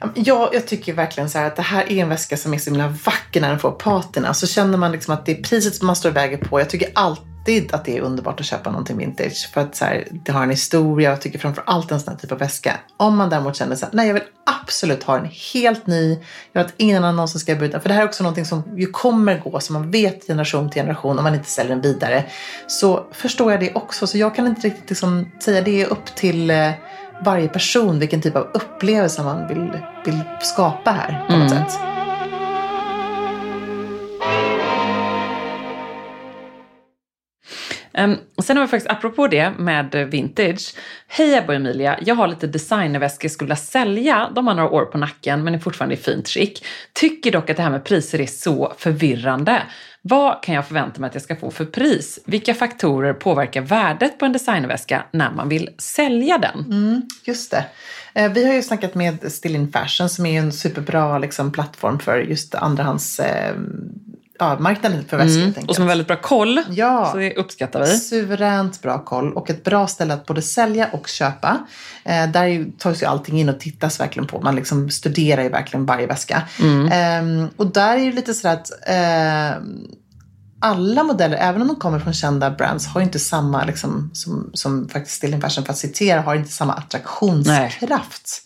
Ja, 0.00 0.50
Jag, 0.52 0.66
tycker 0.66 0.92
verkligen 0.92 1.30
så 1.30 1.38
här 1.38 1.46
att 1.46 1.56
det 1.56 1.62
här 1.62 1.92
är 1.92 2.02
en 2.02 2.08
väska 2.08 2.36
som 2.36 2.54
är 2.54 2.58
så 2.58 2.70
himla 2.70 2.88
vacker 2.88 3.40
när 3.40 3.48
den 3.48 3.58
får 3.58 3.70
patina. 3.70 4.34
Så 4.34 4.46
känner 4.46 4.78
man 4.78 4.92
liksom 4.92 5.14
att 5.14 5.26
det 5.26 5.32
är 5.32 5.42
priset 5.42 5.74
som 5.74 5.86
man 5.86 5.96
står 5.96 6.08
och 6.10 6.16
väger 6.16 6.36
på. 6.36 6.60
Jag 6.60 6.70
tycker 6.70 6.88
alltid 6.94 7.74
att 7.74 7.84
det 7.84 7.96
är 7.96 8.00
underbart 8.00 8.40
att 8.40 8.46
köpa 8.46 8.70
någonting 8.70 8.98
vintage. 8.98 9.50
För 9.52 9.60
att 9.60 9.76
så 9.76 9.84
här, 9.84 10.08
det 10.10 10.32
har 10.32 10.42
en 10.42 10.50
historia. 10.50 11.08
och 11.08 11.12
Jag 11.12 11.20
tycker 11.20 11.38
framför 11.38 11.62
allt 11.66 11.90
en 11.90 12.00
sån 12.00 12.12
här 12.12 12.20
typ 12.20 12.32
av 12.32 12.38
väska. 12.38 12.76
Om 12.96 13.16
man 13.16 13.30
däremot 13.30 13.56
känner 13.56 13.76
så 13.76 13.84
här, 13.86 13.94
nej 13.94 14.06
jag 14.06 14.14
vill 14.14 14.22
absolut 14.62 15.02
ha 15.02 15.18
en 15.18 15.28
helt 15.52 15.86
ny. 15.86 16.18
Jag 16.52 16.62
vet 16.62 16.66
att 16.66 16.74
ingen 16.76 16.96
annan 16.96 17.16
någonsin 17.16 17.40
ska 17.40 17.54
byta. 17.54 17.80
För 17.80 17.88
det 17.88 17.94
här 17.94 18.02
är 18.02 18.06
också 18.06 18.22
någonting 18.22 18.44
som 18.44 18.62
ju 18.76 18.86
kommer 18.86 19.38
gå. 19.44 19.60
Som 19.60 19.72
man 19.72 19.90
vet 19.90 20.26
generation 20.26 20.70
till 20.70 20.82
generation 20.82 21.18
om 21.18 21.24
man 21.24 21.34
inte 21.34 21.50
säljer 21.50 21.74
den 21.74 21.82
vidare. 21.82 22.24
Så 22.66 23.06
förstår 23.12 23.50
jag 23.50 23.60
det 23.60 23.74
också. 23.74 24.06
Så 24.06 24.18
jag 24.18 24.34
kan 24.34 24.46
inte 24.46 24.60
riktigt 24.60 24.90
liksom 24.90 25.30
säga 25.40 25.62
det 25.62 25.82
är 25.82 25.86
upp 25.86 26.06
till 26.14 26.50
eh, 26.50 26.70
varje 27.20 27.48
person 27.48 27.98
vilken 27.98 28.22
typ 28.22 28.36
av 28.36 28.46
upplevelse 28.54 29.22
man 29.22 29.48
vill, 29.48 29.70
vill 30.04 30.20
skapa 30.40 30.90
här 30.90 31.26
på 31.30 31.36
något 31.36 31.50
sätt. 31.50 31.97
Um, 37.98 38.16
sen 38.42 38.56
har 38.56 38.64
vi 38.64 38.70
faktiskt, 38.70 38.90
apropå 38.90 39.26
det 39.26 39.52
med 39.58 40.08
vintage. 40.10 40.74
Hej 41.08 41.34
Ebba 41.34 41.46
och 41.46 41.54
Emilia, 41.54 41.98
jag 42.02 42.14
har 42.14 42.28
lite 42.28 42.46
designerväskor 42.46 43.24
jag 43.24 43.32
skulle 43.32 43.46
vilja 43.46 43.56
sälja. 43.56 44.30
De 44.34 44.46
har 44.46 44.54
några 44.54 44.70
år 44.70 44.84
på 44.84 44.98
nacken 44.98 45.44
men 45.44 45.54
är 45.54 45.58
fortfarande 45.58 45.94
i 45.94 45.98
fint 45.98 46.28
skick. 46.28 46.64
Tycker 46.92 47.32
dock 47.32 47.50
att 47.50 47.56
det 47.56 47.62
här 47.62 47.70
med 47.70 47.84
priser 47.84 48.20
är 48.20 48.26
så 48.26 48.72
förvirrande. 48.78 49.62
Vad 50.02 50.42
kan 50.42 50.54
jag 50.54 50.66
förvänta 50.66 51.00
mig 51.00 51.08
att 51.08 51.14
jag 51.14 51.22
ska 51.22 51.36
få 51.36 51.50
för 51.50 51.64
pris? 51.64 52.18
Vilka 52.24 52.54
faktorer 52.54 53.12
påverkar 53.12 53.60
värdet 53.60 54.18
på 54.18 54.24
en 54.24 54.32
designerväska 54.32 55.04
när 55.10 55.30
man 55.30 55.48
vill 55.48 55.70
sälja 55.78 56.38
den? 56.38 56.64
Mm, 56.70 57.02
just 57.24 57.50
det. 57.50 57.64
Ehm, 58.14 58.32
vi 58.32 58.46
har 58.46 58.54
ju 58.54 58.62
snackat 58.62 58.94
med 58.94 59.32
Still 59.32 59.54
In 59.54 59.72
Fashion 59.72 60.08
som 60.08 60.26
är 60.26 60.38
en 60.38 60.52
superbra 60.52 61.18
liksom, 61.18 61.52
plattform 61.52 61.98
för 61.98 62.18
just 62.18 62.54
andrahands 62.54 63.20
eh, 63.20 63.54
ja, 64.38 64.58
marknaden 64.58 65.04
för 65.08 65.16
väskor. 65.16 65.42
Mm. 65.42 65.54
Och 65.68 65.74
som 65.74 65.82
har 65.82 65.88
väldigt 65.88 66.06
bra 66.06 66.16
koll, 66.16 66.60
Ja. 66.70 67.08
så 67.12 67.18
det 67.18 67.34
uppskattar 67.36 67.80
vi. 67.80 67.86
Suveränt 67.86 68.82
bra 68.82 69.04
koll 69.04 69.32
och 69.32 69.50
ett 69.50 69.64
bra 69.64 69.86
ställe 69.86 70.14
att 70.14 70.26
både 70.26 70.42
sälja 70.42 70.88
och 70.92 71.08
köpa. 71.08 71.58
Eh, 72.04 72.30
där 72.30 72.78
tas 72.78 73.02
ju 73.02 73.06
allting 73.06 73.40
in 73.40 73.48
och 73.48 73.60
tittas 73.60 74.00
verkligen 74.00 74.26
på. 74.26 74.40
Man 74.40 74.56
liksom 74.56 74.90
studerar 74.90 75.42
ju 75.42 75.48
verkligen 75.48 75.86
varje 75.86 76.06
väska. 76.06 76.42
Eh, 76.92 77.48
och 77.56 77.66
där 77.66 77.96
är 77.96 78.00
ju 78.00 78.12
lite 78.12 78.34
så 78.34 78.48
att 78.48 78.70
eh, 78.88 79.62
alla 80.60 81.02
modeller, 81.02 81.36
även 81.36 81.62
om 81.62 81.68
de 81.68 81.76
kommer 81.76 81.98
från 81.98 82.12
kända 82.14 82.50
brands, 82.50 82.86
har 82.86 83.00
ju 83.00 83.04
inte 83.04 83.18
samma, 83.18 83.64
liksom, 83.64 84.10
som, 84.12 84.50
som 84.54 84.88
faktiskt 84.88 85.16
Still 85.16 85.34
In 85.34 85.40
Fashion 85.40 85.64
för 85.64 85.72
att 85.72 85.78
citera, 85.78 86.20
har 86.20 86.34
inte 86.34 86.52
samma 86.52 86.72
attraktionskraft. 86.72 88.42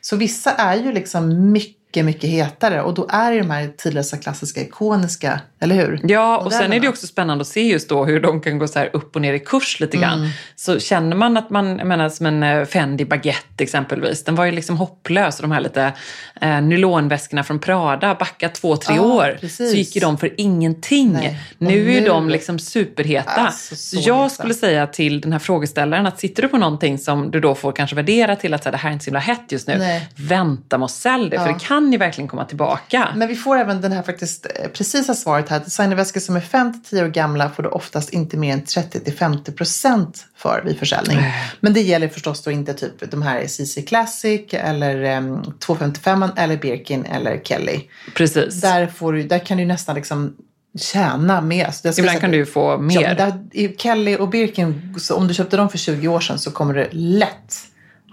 Så 0.00 0.16
vissa 0.16 0.52
är 0.52 0.76
ju 0.76 0.92
liksom 0.92 1.52
mycket 1.52 1.77
mycket, 1.88 2.04
mycket 2.04 2.30
hetare. 2.30 2.82
Och 2.82 2.94
då 2.94 3.06
är 3.10 3.32
det 3.32 3.38
de 3.38 3.50
här 3.50 3.72
tidlösa, 3.76 4.16
klassiska, 4.16 4.60
ikoniska, 4.60 5.40
eller 5.60 5.74
hur? 5.74 6.00
Ja, 6.04 6.38
och 6.38 6.52
sen 6.52 6.72
är 6.72 6.80
det 6.80 6.88
också 6.88 7.06
spännande 7.06 7.42
att 7.42 7.48
se 7.48 7.62
just 7.62 7.88
då 7.88 8.04
hur 8.04 8.20
de 8.20 8.40
kan 8.40 8.58
gå 8.58 8.68
så 8.68 8.84
upp 8.84 9.16
och 9.16 9.22
ner 9.22 9.32
i 9.34 9.38
kurs 9.38 9.80
lite 9.80 9.96
grann. 9.96 10.18
Mm. 10.18 10.30
Så 10.56 10.78
känner 10.80 11.16
man 11.16 11.36
att 11.36 11.50
man, 11.50 11.78
jag 11.78 11.86
menar 11.86 12.08
som 12.08 12.26
en 12.26 12.42
eh, 12.42 12.64
Fendi 12.64 13.04
Baguette 13.04 13.64
exempelvis, 13.64 14.24
den 14.24 14.34
var 14.34 14.44
ju 14.44 14.52
liksom 14.52 14.76
hopplös. 14.76 15.36
Och 15.36 15.42
de 15.42 15.52
här 15.52 15.60
lite 15.60 15.92
eh, 16.40 16.60
nylonväskorna 16.60 17.44
från 17.44 17.58
Prada, 17.58 18.14
backa 18.14 18.48
två, 18.48 18.76
tre 18.76 18.94
Ja, 18.96 19.02
år, 19.02 19.36
precis. 19.40 19.70
så 19.70 19.76
gick 19.76 19.94
ju 19.94 20.00
de 20.00 20.18
för 20.18 20.30
ingenting. 20.36 21.12
Nej. 21.12 21.40
Och 21.58 21.62
Nu 21.62 21.92
är 21.96 22.00
nu- 22.00 22.06
de 22.06 22.28
liksom 22.28 22.58
superheta. 22.58 23.30
Alltså, 23.30 23.76
så 23.76 23.96
jag 24.00 24.16
heta. 24.22 24.28
skulle 24.28 24.54
säga 24.54 24.86
till 24.86 25.20
den 25.20 25.32
här 25.32 25.38
frågeställaren 25.38 26.06
att 26.06 26.20
sitter 26.20 26.42
du 26.42 26.48
på 26.48 26.58
någonting 26.58 26.98
som 26.98 27.30
du 27.30 27.40
då 27.40 27.54
får 27.54 27.72
kanske 27.72 27.96
värdera 27.96 28.36
till 28.36 28.54
att 28.54 28.62
så 28.62 28.66
här, 28.68 28.72
det 28.72 28.78
här 28.78 28.88
är 28.88 28.92
inte 28.92 29.04
så 29.04 29.08
himla 29.08 29.20
hett 29.20 29.52
just 29.52 29.68
nu, 29.68 29.78
Nej. 29.78 30.08
vänta 30.16 30.78
med 30.78 30.84
att 30.84 30.90
sälja 30.90 31.28
det, 31.28 31.36
för 31.38 31.46
Ja. 31.46 31.52
det 31.52 31.64
kan 31.64 31.92
ju 31.92 31.98
verkligen 31.98 32.28
komma 32.28 32.44
tillbaka. 32.44 33.08
Men 33.16 33.28
vi 33.28 33.36
får 33.36 33.58
även 33.58 33.80
den 33.80 33.92
här 33.92 34.02
faktiskt 34.02 34.46
eh, 34.46 34.68
precisa 34.70 35.14
svaret 35.14 35.47
här. 35.50 35.60
Designerväskor 35.60 36.20
som 36.20 36.36
är 36.36 36.40
5-10 36.40 37.02
år 37.04 37.08
gamla 37.08 37.50
får 37.50 37.62
du 37.62 37.68
oftast 37.68 38.10
inte 38.10 38.36
mer 38.36 38.52
än 38.52 38.62
30-50% 38.62 40.06
för 40.36 40.62
vid 40.64 40.78
försäljning. 40.78 41.18
Men 41.60 41.72
det 41.72 41.80
gäller 41.80 42.08
förstås 42.08 42.42
då 42.42 42.50
inte 42.50 42.74
typ 42.74 43.10
de 43.10 43.22
här 43.22 43.46
CC 43.46 43.82
Classic 43.88 44.40
eller 44.50 45.16
um, 45.18 45.54
255 45.58 46.24
eller 46.36 46.56
Birkin 46.56 47.04
eller 47.04 47.40
Kelly. 47.44 47.80
Precis. 48.16 48.60
Där, 48.60 48.86
får 48.86 49.12
du, 49.12 49.22
där 49.22 49.38
kan 49.38 49.58
du 49.58 49.64
nästan 49.64 49.94
liksom 49.94 50.36
tjäna 50.78 51.40
mer. 51.40 51.70
Så 51.70 51.86
jag 51.86 51.94
skulle 51.94 52.06
Ibland 52.08 52.10
säga 52.10 52.20
kan 52.20 52.30
du 52.30 52.36
ju 52.36 52.46
få 52.46 52.70
Ja, 52.70 52.78
mer. 52.78 53.00
men 53.00 53.16
där, 53.52 53.76
Kelly 53.78 54.16
och 54.16 54.28
Birkin, 54.28 54.94
så 54.98 55.14
om 55.16 55.28
du 55.28 55.34
köpte 55.34 55.56
dem 55.56 55.68
för 55.68 55.78
20 55.78 56.08
år 56.08 56.20
sedan 56.20 56.38
så 56.38 56.50
kommer 56.50 56.74
du 56.74 56.88
lätt 56.92 57.54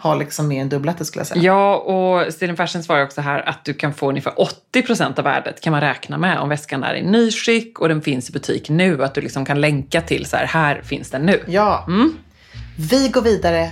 ha 0.05 0.15
liksom 0.15 0.47
mer 0.47 0.61
än 0.61 0.69
dubbletter 0.69 1.05
skulle 1.05 1.19
jag 1.19 1.27
säga. 1.27 1.41
Ja, 1.41 1.77
och 1.77 2.33
Stilen 2.33 2.57
Fashion 2.57 2.83
svarar 2.83 3.03
också 3.03 3.21
här 3.21 3.49
att 3.49 3.65
du 3.65 3.73
kan 3.73 3.93
få 3.93 4.09
ungefär 4.09 4.33
80% 4.73 5.17
av 5.19 5.23
värdet 5.23 5.61
kan 5.61 5.71
man 5.71 5.81
räkna 5.81 6.17
med 6.17 6.39
om 6.39 6.49
väskan 6.49 6.83
är 6.83 6.95
i 6.95 7.03
nyskick 7.03 7.79
och 7.79 7.87
den 7.87 8.01
finns 8.01 8.29
i 8.29 8.33
butik 8.33 8.69
nu. 8.69 9.03
Att 9.03 9.13
du 9.13 9.21
liksom 9.21 9.45
kan 9.45 9.61
länka 9.61 10.01
till 10.01 10.25
så 10.25 10.37
här, 10.37 10.45
här 10.45 10.81
finns 10.81 11.09
den 11.09 11.25
nu. 11.25 11.43
Ja. 11.47 11.85
Mm. 11.87 12.17
Vi 12.77 13.09
går 13.09 13.21
vidare 13.21 13.71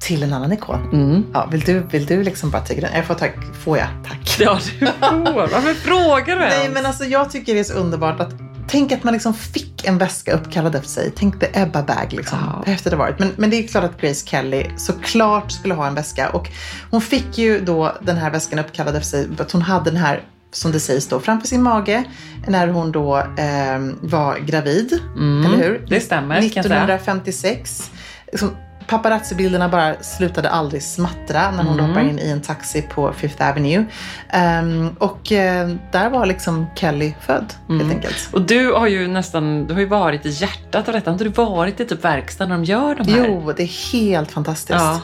till 0.00 0.22
en 0.22 0.32
annan 0.32 0.52
ikon. 0.52 0.90
Mm. 0.92 1.24
Ja, 1.34 1.48
vill, 1.52 1.60
du, 1.60 1.80
vill 1.80 2.06
du 2.06 2.22
liksom 2.22 2.50
bara 2.50 2.62
tycka 2.62 2.80
den? 2.80 2.90
Jag 2.94 3.04
får, 3.04 3.14
tack, 3.14 3.34
får 3.64 3.78
jag? 3.78 3.88
Tack. 4.08 4.36
Ja, 4.40 4.58
du 4.80 4.86
får. 4.86 5.34
Varför 5.34 5.74
frågar 5.74 6.36
du 6.36 6.40
Nej, 6.40 6.60
ens? 6.60 6.74
men 6.74 6.86
alltså 6.86 7.04
jag 7.04 7.30
tycker 7.30 7.54
det 7.54 7.60
är 7.60 7.64
så 7.64 7.74
underbart 7.74 8.20
att 8.20 8.32
Tänk 8.74 8.92
att 8.92 9.04
man 9.04 9.12
liksom 9.12 9.34
fick 9.34 9.84
en 9.84 9.98
väska 9.98 10.32
uppkallad 10.32 10.74
efter 10.74 10.88
sig. 10.88 11.12
Tänk 11.16 11.40
the 11.40 11.46
Ebba 11.52 11.82
bag 11.82 12.06
liksom. 12.10 12.38
Ja. 12.42 12.62
Hur 12.66 12.72
häftigt 12.72 12.90
det 12.90 12.96
varit. 12.96 13.18
Men, 13.18 13.30
men 13.36 13.50
det 13.50 13.56
är 13.56 13.68
klart 13.68 13.84
att 13.84 14.00
Grace 14.00 14.26
Kelly 14.26 14.66
såklart 14.76 15.52
skulle 15.52 15.74
ha 15.74 15.86
en 15.86 15.94
väska. 15.94 16.28
Och 16.30 16.50
hon 16.90 17.00
fick 17.00 17.38
ju 17.38 17.60
då 17.60 17.96
den 18.00 18.16
här 18.16 18.30
väskan 18.30 18.58
uppkallad 18.58 18.96
efter 18.96 19.10
sig. 19.10 19.28
Att 19.38 19.52
hon 19.52 19.62
hade 19.62 19.90
den 19.90 20.00
här, 20.00 20.22
som 20.52 20.72
det 20.72 20.80
sägs 20.80 21.08
då, 21.08 21.20
framför 21.20 21.48
sin 21.48 21.62
mage. 21.62 22.04
När 22.48 22.68
hon 22.68 22.92
då 22.92 23.18
eh, 23.18 23.78
var 24.00 24.38
gravid. 24.38 25.00
Mm, 25.16 25.46
Eller 25.46 25.64
hur? 25.64 25.86
det 25.88 26.00
stämmer, 26.00 26.34
kan 26.34 26.44
jag 26.44 26.52
säga. 26.52 26.84
1956. 26.84 27.90
Liksom, 28.32 28.56
Paparazzi-bilderna 28.86 29.68
bara 29.68 29.94
slutade 30.02 30.50
aldrig 30.50 30.82
smattra 30.82 31.50
när 31.50 31.62
hon 31.64 31.78
Mm. 31.78 31.86
hoppar 31.86 32.00
in 32.00 32.18
i 32.18 32.30
en 32.30 32.40
taxi 32.40 32.82
på 32.82 33.12
Fifth 33.12 33.48
Avenue. 33.50 33.84
Ehm, 34.30 34.88
och 34.98 35.32
eh, 35.32 35.68
där 35.92 36.10
var 36.10 36.26
liksom 36.26 36.66
Kelly 36.74 37.14
född 37.20 37.52
helt 37.68 37.82
Mm. 37.82 37.90
enkelt. 37.90 38.28
Och 38.32 38.42
du 38.42 38.72
har 38.72 38.86
ju 38.86 39.08
nästan, 39.08 39.66
du 39.66 39.72
har 39.74 39.80
ju 39.80 39.86
varit 39.86 40.26
i 40.26 40.28
hjärtat 40.30 40.88
av 40.88 40.94
detta. 40.94 41.10
Har 41.10 41.12
inte 41.12 41.24
du 41.24 41.30
varit 41.30 41.80
i 41.80 41.84
typ 41.84 42.04
verkstad 42.04 42.46
när 42.46 42.54
de 42.56 42.64
gör 42.64 42.94
de 42.94 43.12
här? 43.12 43.26
Jo, 43.28 43.52
det 43.56 43.62
är 43.62 43.92
helt 43.92 44.32
fantastiskt. 44.32 44.70
Ja. 44.80 45.00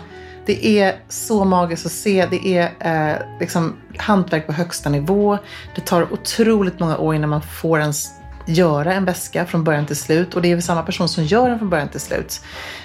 Det 0.47 0.67
är 0.81 0.95
så 1.09 1.45
magiskt 1.45 1.87
att 1.87 1.93
se. 1.93 2.27
Det 2.31 2.47
är 2.59 2.71
eh, 3.11 3.17
liksom 3.41 3.77
hantverk 3.99 4.47
på 4.47 4.53
högsta 4.53 4.91
nivå. 4.91 5.39
Det 5.75 5.81
tar 5.81 6.13
otroligt 6.13 6.81
många 6.81 6.99
år 6.99 7.15
innan 7.15 7.31
man 7.31 7.43
får 7.43 7.81
ens 7.81 8.11
göra 8.47 8.93
en 8.95 9.05
väska 9.05 9.47
från 9.47 9.65
början 9.65 9.87
till 9.87 9.97
slut. 9.97 10.35
Och 10.35 10.43
det 10.43 10.51
är 10.51 10.55
väl 10.55 10.63
samma 10.63 10.83
person 10.83 11.09
som 11.09 11.25
gör 11.25 11.49
den 11.51 11.59
från 11.59 11.71
början 11.71 11.89
till 11.89 12.01
slut. 12.01 12.41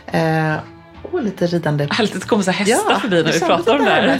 Eh, 0.07 0.53
och 1.11 1.23
lite 1.23 1.47
ridande 1.47 1.87
Härligt 1.91 2.13
det 2.13 2.27
kommer 2.27 2.43
så 2.43 2.51
hästar 2.51 2.91
Ja, 2.93 2.99
förbi 2.99 3.23
när 3.23 3.31
vi 3.31 3.39
pratar 3.39 3.75
om 3.79 3.85
det 3.85 3.91
här. 3.91 4.19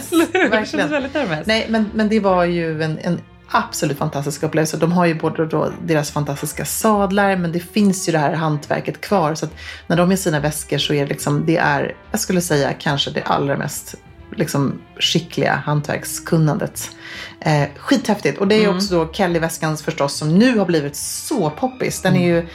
Det 0.50 0.66
kändes 0.68 0.90
väldigt 0.90 1.14
nervöst. 1.14 1.46
Nej, 1.46 1.66
men, 1.68 1.90
men 1.94 2.08
det 2.08 2.20
var 2.20 2.44
ju 2.44 2.82
en, 2.82 2.98
en 3.02 3.20
absolut 3.48 3.98
fantastisk 3.98 4.42
upplevelse. 4.42 4.76
De 4.76 4.92
har 4.92 5.06
ju 5.06 5.14
både 5.14 5.46
då 5.46 5.72
deras 5.84 6.10
fantastiska 6.10 6.64
sadlar, 6.64 7.36
men 7.36 7.52
det 7.52 7.60
finns 7.60 8.08
ju 8.08 8.12
det 8.12 8.18
här 8.18 8.32
hantverket 8.32 9.00
kvar. 9.00 9.34
Så 9.34 9.44
att 9.46 9.52
när 9.86 9.96
de 9.96 10.10
gör 10.10 10.16
sina 10.16 10.40
väskor 10.40 10.78
så 10.78 10.92
är 10.94 11.02
det 11.02 11.08
liksom, 11.08 11.46
det 11.46 11.56
är, 11.56 11.94
jag 12.10 12.20
skulle 12.20 12.40
säga 12.40 12.72
kanske 12.72 13.10
det 13.10 13.22
allra 13.22 13.56
mest 13.56 13.94
liksom, 14.36 14.78
skickliga 15.00 15.62
hantverkskunnandet. 15.64 16.90
Eh, 17.40 17.62
skithäftigt. 17.76 18.38
Och 18.38 18.48
det 18.48 18.54
är 18.54 18.64
Mm. 18.64 18.76
också 18.76 18.94
då 18.94 19.12
Kelly-väskan 19.12 19.76
förstås 19.76 20.14
som 20.16 20.38
nu 20.38 20.58
har 20.58 20.66
blivit 20.66 20.96
så 20.96 21.50
poppis. 21.50 22.02
Den 22.02 22.16
är 22.16 22.26
ju 22.26 22.46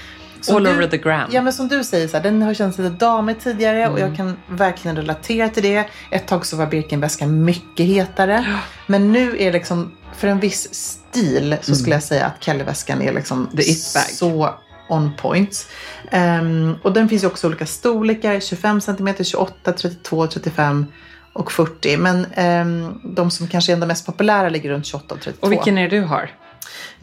som 0.41 0.55
All 0.55 0.63
du- 0.63 0.69
over 0.71 0.87
the 0.87 0.97
gram. 0.97 1.29
Ja 1.31 1.41
men 1.41 1.53
som 1.53 1.67
du 1.67 1.83
säger, 1.83 2.07
så 2.07 2.17
här, 2.17 2.23
den 2.23 2.41
har 2.41 2.53
känts 2.53 2.77
lite 2.77 2.89
damig 2.89 3.39
tidigare 3.39 3.87
och 3.89 3.97
Mm. 3.99 4.09
jag 4.09 4.17
kan 4.17 4.37
verkligen 4.49 4.97
relatera 4.97 5.49
till 5.49 5.63
det. 5.63 5.85
Ett 6.11 6.27
tag 6.27 6.45
så 6.45 6.57
var 6.57 6.65
Birkenväskan 6.65 7.43
mycket 7.45 7.85
hetare. 7.85 8.45
Men 8.87 9.11
nu 9.11 9.35
är 9.39 9.51
liksom, 9.51 9.91
för 10.17 10.27
en 10.27 10.39
viss 10.39 10.73
stil 10.73 11.55
så 11.61 11.75
skulle 11.75 11.95
jag 11.95 12.03
säga 12.03 12.25
att 12.25 12.43
Kellyväskan 12.43 13.01
är 13.01 13.13
liksom 13.13 13.37
Mm. 13.37 13.57
The 13.57 13.63
it 13.71 13.91
bag. 13.93 14.03
så 14.03 14.53
on 14.89 15.11
point. 15.17 15.67
Ehm, 16.11 16.75
och 16.83 16.93
den 16.93 17.09
finns 17.09 17.23
ju 17.23 17.27
också 17.27 17.47
olika 17.47 17.65
storlekar, 17.65 18.39
25 18.39 18.81
cm, 18.81 19.09
28, 19.23 19.71
32, 19.73 20.27
35 20.27 20.85
och 21.33 21.51
40. 21.51 21.97
Men 21.97 22.25
ehm, 22.33 22.99
de 23.03 23.31
som 23.31 23.47
kanske 23.47 23.71
är 23.71 23.77
de 23.77 23.85
mest 23.85 24.05
populära 24.05 24.49
ligger 24.49 24.69
runt 24.69 24.85
28 24.85 25.15
och 25.15 25.21
32. 25.21 25.45
Och 25.45 25.51
vilken 25.51 25.77
är 25.77 25.89
det 25.89 25.99
du 25.99 26.03
har? 26.05 26.29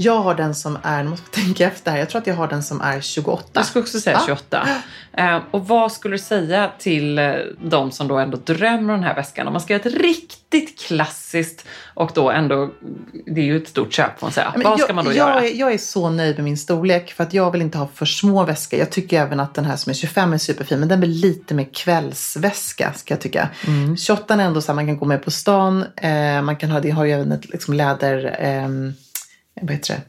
Jag 0.01 0.21
har 0.21 0.35
den 0.35 0.55
som 0.55 0.79
är, 0.83 1.03
nu 1.03 1.11
måste 1.11 1.27
jag 1.33 1.45
tänka 1.45 1.67
efter 1.67 1.91
här, 1.91 1.99
jag 1.99 2.11
tror 2.11 2.21
att 2.21 2.27
jag 2.27 2.35
har 2.35 2.49
den 2.49 2.63
som 2.63 2.81
är 2.81 3.01
28. 3.01 3.45
Jag 3.53 3.67
skulle 3.67 3.83
också 3.83 4.01
säga 4.01 4.17
Ja. 4.17 4.27
28. 4.27 4.69
Eh, 5.13 5.41
och 5.51 5.69
vad 5.69 5.93
skulle 5.93 6.15
du 6.15 6.19
säga 6.19 6.71
till 6.79 7.19
eh, 7.19 7.33
de 7.61 7.91
som 7.91 8.09
då 8.09 8.19
ändå 8.19 8.39
drömmer 8.45 8.95
om 8.95 9.01
den 9.01 9.03
här 9.03 9.15
väskan? 9.15 9.47
Om 9.47 9.53
man 9.53 9.63
ska 9.63 9.73
göra 9.73 9.83
ett 9.83 10.01
riktigt 10.01 10.81
klassiskt 10.81 11.67
och 11.95 12.11
då 12.15 12.31
ändå, 12.31 12.71
det 13.27 13.41
är 13.41 13.45
ju 13.45 13.57
ett 13.57 13.69
stort 13.69 13.93
köp 13.93 14.19
får 14.19 14.27
man 14.27 14.33
säga. 14.33 14.53
Men 14.57 14.63
vad 14.65 14.73
jag, 14.73 14.81
ska 14.81 14.93
man 14.93 15.05
då 15.05 15.11
jag 15.11 15.17
göra? 15.17 15.45
Är, 15.45 15.55
jag 15.55 15.73
är 15.73 15.79
så 15.79 16.11
nöjd 16.11 16.37
med 16.37 16.45
min 16.45 16.59
storlek 16.59 17.13
för 17.13 17.25
att 17.25 17.35
jag 17.35 17.51
vill 17.51 17.63
inte 17.63 17.79
ha 17.79 17.89
för 17.95 18.07
små 18.07 18.45
väskor. 18.45 18.79
Jag 18.79 18.91
tycker 18.91 19.21
även 19.21 19.41
att 19.41 19.55
den 19.55 19.65
här 19.65 19.77
som 19.77 19.91
är 19.91 19.95
25 19.95 20.33
är 20.33 20.39
superfin 20.39 20.81
men 20.81 20.89
den 20.89 21.01
blir 21.01 21.11
lite 21.11 21.55
mer 21.55 21.69
kvällsväska 21.75 22.93
ska 22.93 23.15
jag 23.15 23.21
tycka. 23.21 23.49
Mm. 23.67 23.97
28 23.97 24.35
är 24.35 24.39
ändå 24.39 24.61
så 24.61 24.67
här, 24.67 24.75
man 24.75 24.87
kan 24.87 24.99
gå 24.99 25.05
med 25.05 25.25
på 25.25 25.31
stan. 25.31 25.85
Eh, 25.97 26.43
man 26.43 26.57
kan 26.57 26.71
ha, 26.71 26.81
det 26.81 26.91
har 26.91 27.05
ju 27.05 27.13
även 27.13 27.33
ett 27.33 27.49
liksom 27.49 27.75
läder, 27.75 28.37
eh, 28.41 28.69
vad 29.63 29.73
heter 29.73 29.95
det? 29.95 30.03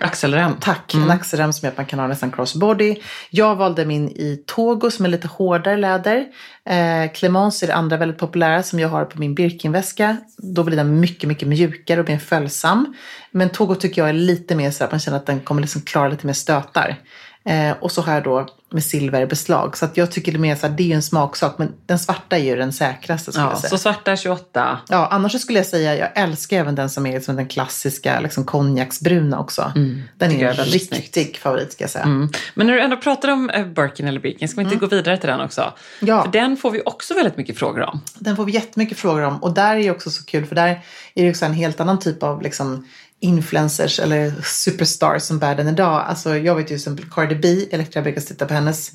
Axelrem. 0.00 0.52
Tack, 0.60 0.94
en 0.94 1.10
axelrem 1.10 1.52
som 1.52 1.66
gör 1.66 1.70
att 1.70 1.76
man 1.76 1.86
kan 1.86 1.98
ha 1.98 2.06
nästan 2.06 2.32
crossbody. 2.32 2.96
Jag 3.30 3.56
valde 3.56 3.84
min 3.84 4.08
i 4.08 4.42
Togo 4.46 4.90
som 4.90 5.04
är 5.04 5.08
lite 5.08 5.28
hårdare 5.28 5.76
läder. 5.76 6.26
Eh, 6.64 7.12
Clemence 7.12 7.64
är 7.64 7.66
det 7.66 7.74
andra 7.74 7.96
väldigt 7.96 8.18
populära 8.18 8.62
som 8.62 8.80
jag 8.80 8.88
har 8.88 9.04
på 9.04 9.18
min 9.18 9.34
Birkin-väska. 9.34 10.16
Då 10.36 10.64
blir 10.64 10.76
den 10.76 11.00
mycket, 11.00 11.28
mycket 11.28 11.48
mjukare 11.48 12.00
och 12.00 12.08
mer 12.08 12.18
följsam. 12.18 12.94
Men 13.30 13.50
Togo 13.50 13.74
tycker 13.74 14.02
jag 14.02 14.08
är 14.08 14.12
lite 14.12 14.54
mer 14.54 14.70
så 14.70 14.84
att 14.84 14.90
man 14.90 15.00
känner 15.00 15.18
att 15.18 15.26
den 15.26 15.40
kommer 15.40 15.60
liksom 15.60 15.82
klara 15.82 16.08
lite 16.08 16.26
mer 16.26 16.34
stötar. 16.34 16.96
Eh, 17.44 17.76
och 17.80 17.92
så 17.92 18.02
har 18.02 18.14
jag 18.14 18.22
då 18.24 18.46
med 18.70 18.84
silverbeslag. 18.84 19.76
Så 19.76 19.84
att 19.84 19.96
jag 19.96 20.10
tycker 20.10 20.32
det 20.32 20.36
är 20.36 20.40
mer 20.40 20.56
så 20.56 20.66
här, 20.66 20.74
det 20.74 20.82
är 20.82 20.86
ju 20.86 20.92
en 20.92 21.02
smaksak. 21.02 21.58
Men 21.58 21.72
den 21.86 21.98
svarta 21.98 22.38
är 22.38 22.42
ju 22.42 22.56
den 22.56 22.72
säkraste 22.72 23.32
skulle 23.32 23.46
Ja, 23.46 23.50
jag 23.50 23.58
säga. 23.58 23.70
så 23.70 23.78
svarta 23.78 24.16
28. 24.16 24.78
Ja, 24.88 25.08
annars 25.10 25.32
så 25.32 25.38
skulle 25.38 25.58
jag 25.58 25.66
säga, 25.66 25.96
jag 25.96 26.08
älskar 26.14 26.56
även 26.58 26.74
den 26.74 26.90
som 26.90 27.06
är 27.06 27.12
liksom 27.12 27.36
den 27.36 27.48
klassiska 27.48 28.20
liksom 28.20 28.44
konjaksbruna 28.44 29.38
också. 29.38 29.72
den 30.16 30.30
tycker 30.30 30.46
är 30.46 30.60
en 30.60 30.64
riktig 30.64 31.36
favorit 31.38 31.72
ska 31.72 31.84
jag 31.84 31.90
säga. 31.90 32.04
Mm. 32.04 32.28
Men 32.54 32.66
när 32.66 32.74
du 32.74 32.80
ändå 32.80 32.96
pratar 32.96 33.28
om 33.28 33.50
eh, 33.50 33.66
Birkin 33.66 34.08
eller 34.08 34.20
Birkin, 34.20 34.48
ska 34.48 34.60
vi 34.60 34.64
inte 34.64 34.76
gå 34.76 34.86
vidare 34.86 35.16
till 35.16 35.28
den 35.28 35.40
också? 35.40 35.60
Mm. 35.60 35.74
Ja. 36.00 36.22
För 36.24 36.32
den 36.32 36.56
får 36.56 36.70
vi 36.70 36.82
också 36.86 37.14
väldigt 37.14 37.36
mycket 37.36 37.58
frågor 37.58 37.82
om. 37.82 38.00
Den 38.14 38.36
får 38.36 38.44
vi 38.44 38.52
jättemycket 38.52 38.98
frågor 38.98 39.22
om 39.22 39.42
och 39.42 39.54
där 39.54 39.76
är 39.76 39.80
det 39.82 39.90
också 39.90 40.10
så 40.10 40.24
kul 40.24 40.46
för 40.46 40.54
där 40.54 40.80
är 41.14 41.24
det 41.24 41.30
också 41.30 41.44
en 41.44 41.54
helt 41.54 41.80
annan 41.80 41.98
typ 41.98 42.22
av 42.22 42.42
liksom 42.42 42.86
influencers 43.20 44.00
eller 44.00 44.32
superstars 44.42 45.22
som 45.22 45.38
bär 45.38 45.54
den 45.54 45.68
idag. 45.68 46.04
Alltså 46.08 46.36
jag 46.36 46.54
vet 46.54 46.64
ju 46.64 46.66
till 46.66 46.76
exempel 46.76 47.04
Cardi 47.10 47.34
B, 47.34 47.66
Elektra 47.70 48.02
brukar 48.02 48.20
titta 48.20 48.46
på 48.46 48.54
hennes 48.54 48.92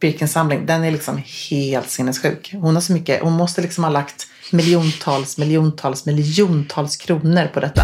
Birkin-samling. 0.00 0.66
Den 0.66 0.84
är 0.84 0.90
liksom 0.90 1.22
helt 1.50 1.90
sinnessjuk. 1.90 2.54
Hon 2.54 2.74
har 2.74 2.82
så 2.82 2.92
mycket, 2.92 3.22
hon 3.22 3.32
måste 3.32 3.62
liksom 3.62 3.84
ha 3.84 3.90
lagt 3.90 4.26
miljontals, 4.52 5.38
miljontals, 5.38 6.06
miljontals 6.06 6.96
kronor 6.96 7.50
på 7.54 7.60
detta. 7.60 7.82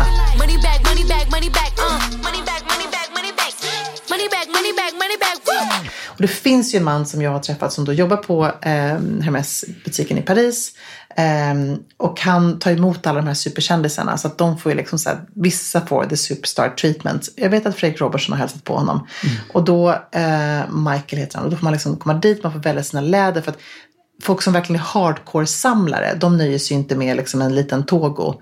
Och 6.21 6.27
det 6.27 6.33
finns 6.33 6.75
ju 6.75 6.77
en 6.77 6.85
man 6.85 7.07
som 7.07 7.23
jag 7.23 7.31
har 7.31 7.39
träffat 7.39 7.73
som 7.73 7.85
då 7.85 7.93
jobbar 7.93 8.17
på 8.17 8.45
eh, 8.45 8.99
Hermes-butiken 9.23 10.19
i 10.19 10.23
Paris. 10.23 10.73
Eh, 11.17 11.55
och 11.97 12.21
han 12.21 12.59
tar 12.59 12.71
emot 12.71 13.07
alla 13.07 13.21
de 13.21 13.27
här 13.27 13.35
superkändisarna 13.35 14.19
så 14.19 14.29
att 14.29 14.39
de 14.39 14.59
får 14.59 14.73
ju 14.73 14.79
liksom 14.79 14.99
så 14.99 15.09
här, 15.09 15.21
vissa 15.35 15.87
får 15.87 16.05
the 16.05 16.17
superstar 16.17 16.69
treatment. 16.69 17.29
Jag 17.37 17.50
vet 17.50 17.67
att 17.67 17.77
Fredrik 17.77 18.00
Robertson 18.00 18.33
har 18.33 18.39
hälsat 18.39 18.65
på 18.65 18.77
honom. 18.77 19.07
Och 19.53 19.65
då, 19.65 19.91
eh, 19.91 20.71
Michael 20.71 21.21
heter 21.21 21.37
han, 21.37 21.45
och 21.45 21.50
då 21.50 21.57
får 21.57 21.65
man 21.65 21.73
liksom 21.73 21.97
komma 21.97 22.15
dit, 22.15 22.43
man 22.43 22.53
får 22.53 22.61
välja 22.61 22.83
sina 22.83 23.00
läder 23.00 23.41
för 23.41 23.50
att 23.50 23.59
folk 24.23 24.43
som 24.43 24.53
verkligen 24.53 24.81
är 24.81 24.85
hardcore-samlare, 24.85 26.15
de 26.15 26.37
nöjer 26.37 26.59
sig 26.59 26.77
ju 26.77 26.83
inte 26.83 26.97
med 26.97 27.17
liksom 27.17 27.43
en 27.43 27.55
liten 27.55 27.87
Togo. 27.87 28.35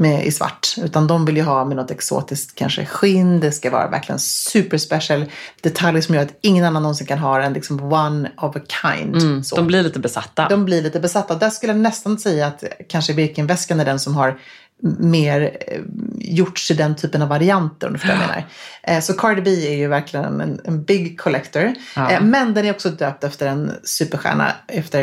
Med, 0.00 0.26
i 0.26 0.32
svart. 0.32 0.74
Utan 0.82 1.06
de 1.06 1.24
vill 1.24 1.36
ju 1.36 1.42
ha 1.42 1.64
med 1.64 1.76
något 1.76 1.90
exotiskt, 1.90 2.54
kanske 2.54 2.86
skinn. 2.86 3.40
Det 3.40 3.52
ska 3.52 3.70
vara 3.70 3.88
verkligen 3.88 4.18
super 4.18 4.78
special. 4.78 5.24
Detaljer 5.60 6.02
som 6.02 6.14
gör 6.14 6.22
att 6.22 6.38
ingen 6.40 6.64
annan 6.64 6.82
någonsin 6.82 7.06
kan 7.06 7.18
ha 7.18 7.42
en 7.42 7.52
liksom 7.52 7.92
one 7.92 8.30
of 8.36 8.56
a 8.56 8.60
kind. 8.82 9.16
Mm, 9.16 9.42
de 9.56 9.66
blir 9.66 9.82
lite 9.82 9.98
besatta. 9.98 10.48
De 10.48 10.64
blir 10.64 10.82
lite 10.82 11.00
besatta. 11.00 11.34
Där 11.34 11.50
skulle 11.50 11.72
jag 11.72 11.80
nästan 11.80 12.18
säga 12.18 12.46
att 12.46 12.64
kanske 12.88 13.14
Birkenväskan 13.14 13.80
är 13.80 13.84
den 13.84 14.00
som 14.00 14.14
har 14.16 14.38
mer 14.82 15.56
eh, 15.66 15.80
gjorts 16.18 16.70
i 16.70 16.74
den 16.74 16.96
typen 16.96 17.22
av 17.22 17.28
varianter 17.28 17.86
om 17.86 17.92
du 17.92 17.98
förstår 17.98 18.16
vad 18.16 18.22
jag 18.22 18.28
menar. 18.28 18.46
Eh, 18.82 19.00
så 19.00 19.12
Cardi 19.12 19.42
B 19.42 19.50
är 19.50 19.76
ju 19.76 19.88
verkligen 19.88 20.40
en, 20.40 20.60
en 20.64 20.84
big 20.84 21.20
collector. 21.20 21.74
Ja. 21.96 22.10
Eh, 22.10 22.22
men 22.22 22.54
den 22.54 22.64
är 22.64 22.70
också 22.70 22.90
döpt 22.90 23.24
efter 23.24 23.46
en 23.46 23.72
superstjärna, 23.84 24.52
efter 24.66 25.02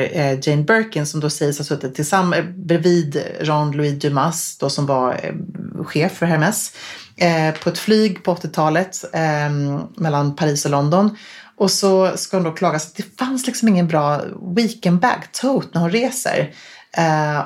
Jane 0.49 0.63
Birkin 0.63 1.05
som 1.05 1.19
då 1.19 1.29
sägs 1.29 1.57
ha 1.57 1.65
suttit 1.65 1.95
tillsammans 1.95 2.45
bredvid 2.55 3.23
Jean-Louis 3.41 3.99
Dumas, 3.99 4.57
då 4.57 4.69
som 4.69 4.85
var 4.85 5.19
chef 5.85 6.11
för 6.11 6.25
Hermes, 6.25 6.71
eh, 7.15 7.53
på 7.63 7.69
ett 7.69 7.79
flyg 7.79 8.23
på 8.23 8.35
80-talet 8.35 9.03
eh, 9.13 9.49
mellan 9.95 10.35
Paris 10.35 10.65
och 10.65 10.71
London. 10.71 11.17
Och 11.57 11.71
så 11.71 12.17
ska 12.17 12.37
hon 12.37 12.43
då 12.43 12.51
klaga 12.51 12.79
så 12.79 12.87
att 12.87 12.95
det 12.95 13.17
fanns 13.19 13.47
liksom 13.47 13.67
ingen 13.67 13.87
bra 13.87 14.21
weekend 14.55 14.99
bag, 14.99 15.31
tote, 15.31 15.67
när 15.73 15.81
hon 15.81 15.91
reser. 15.91 16.53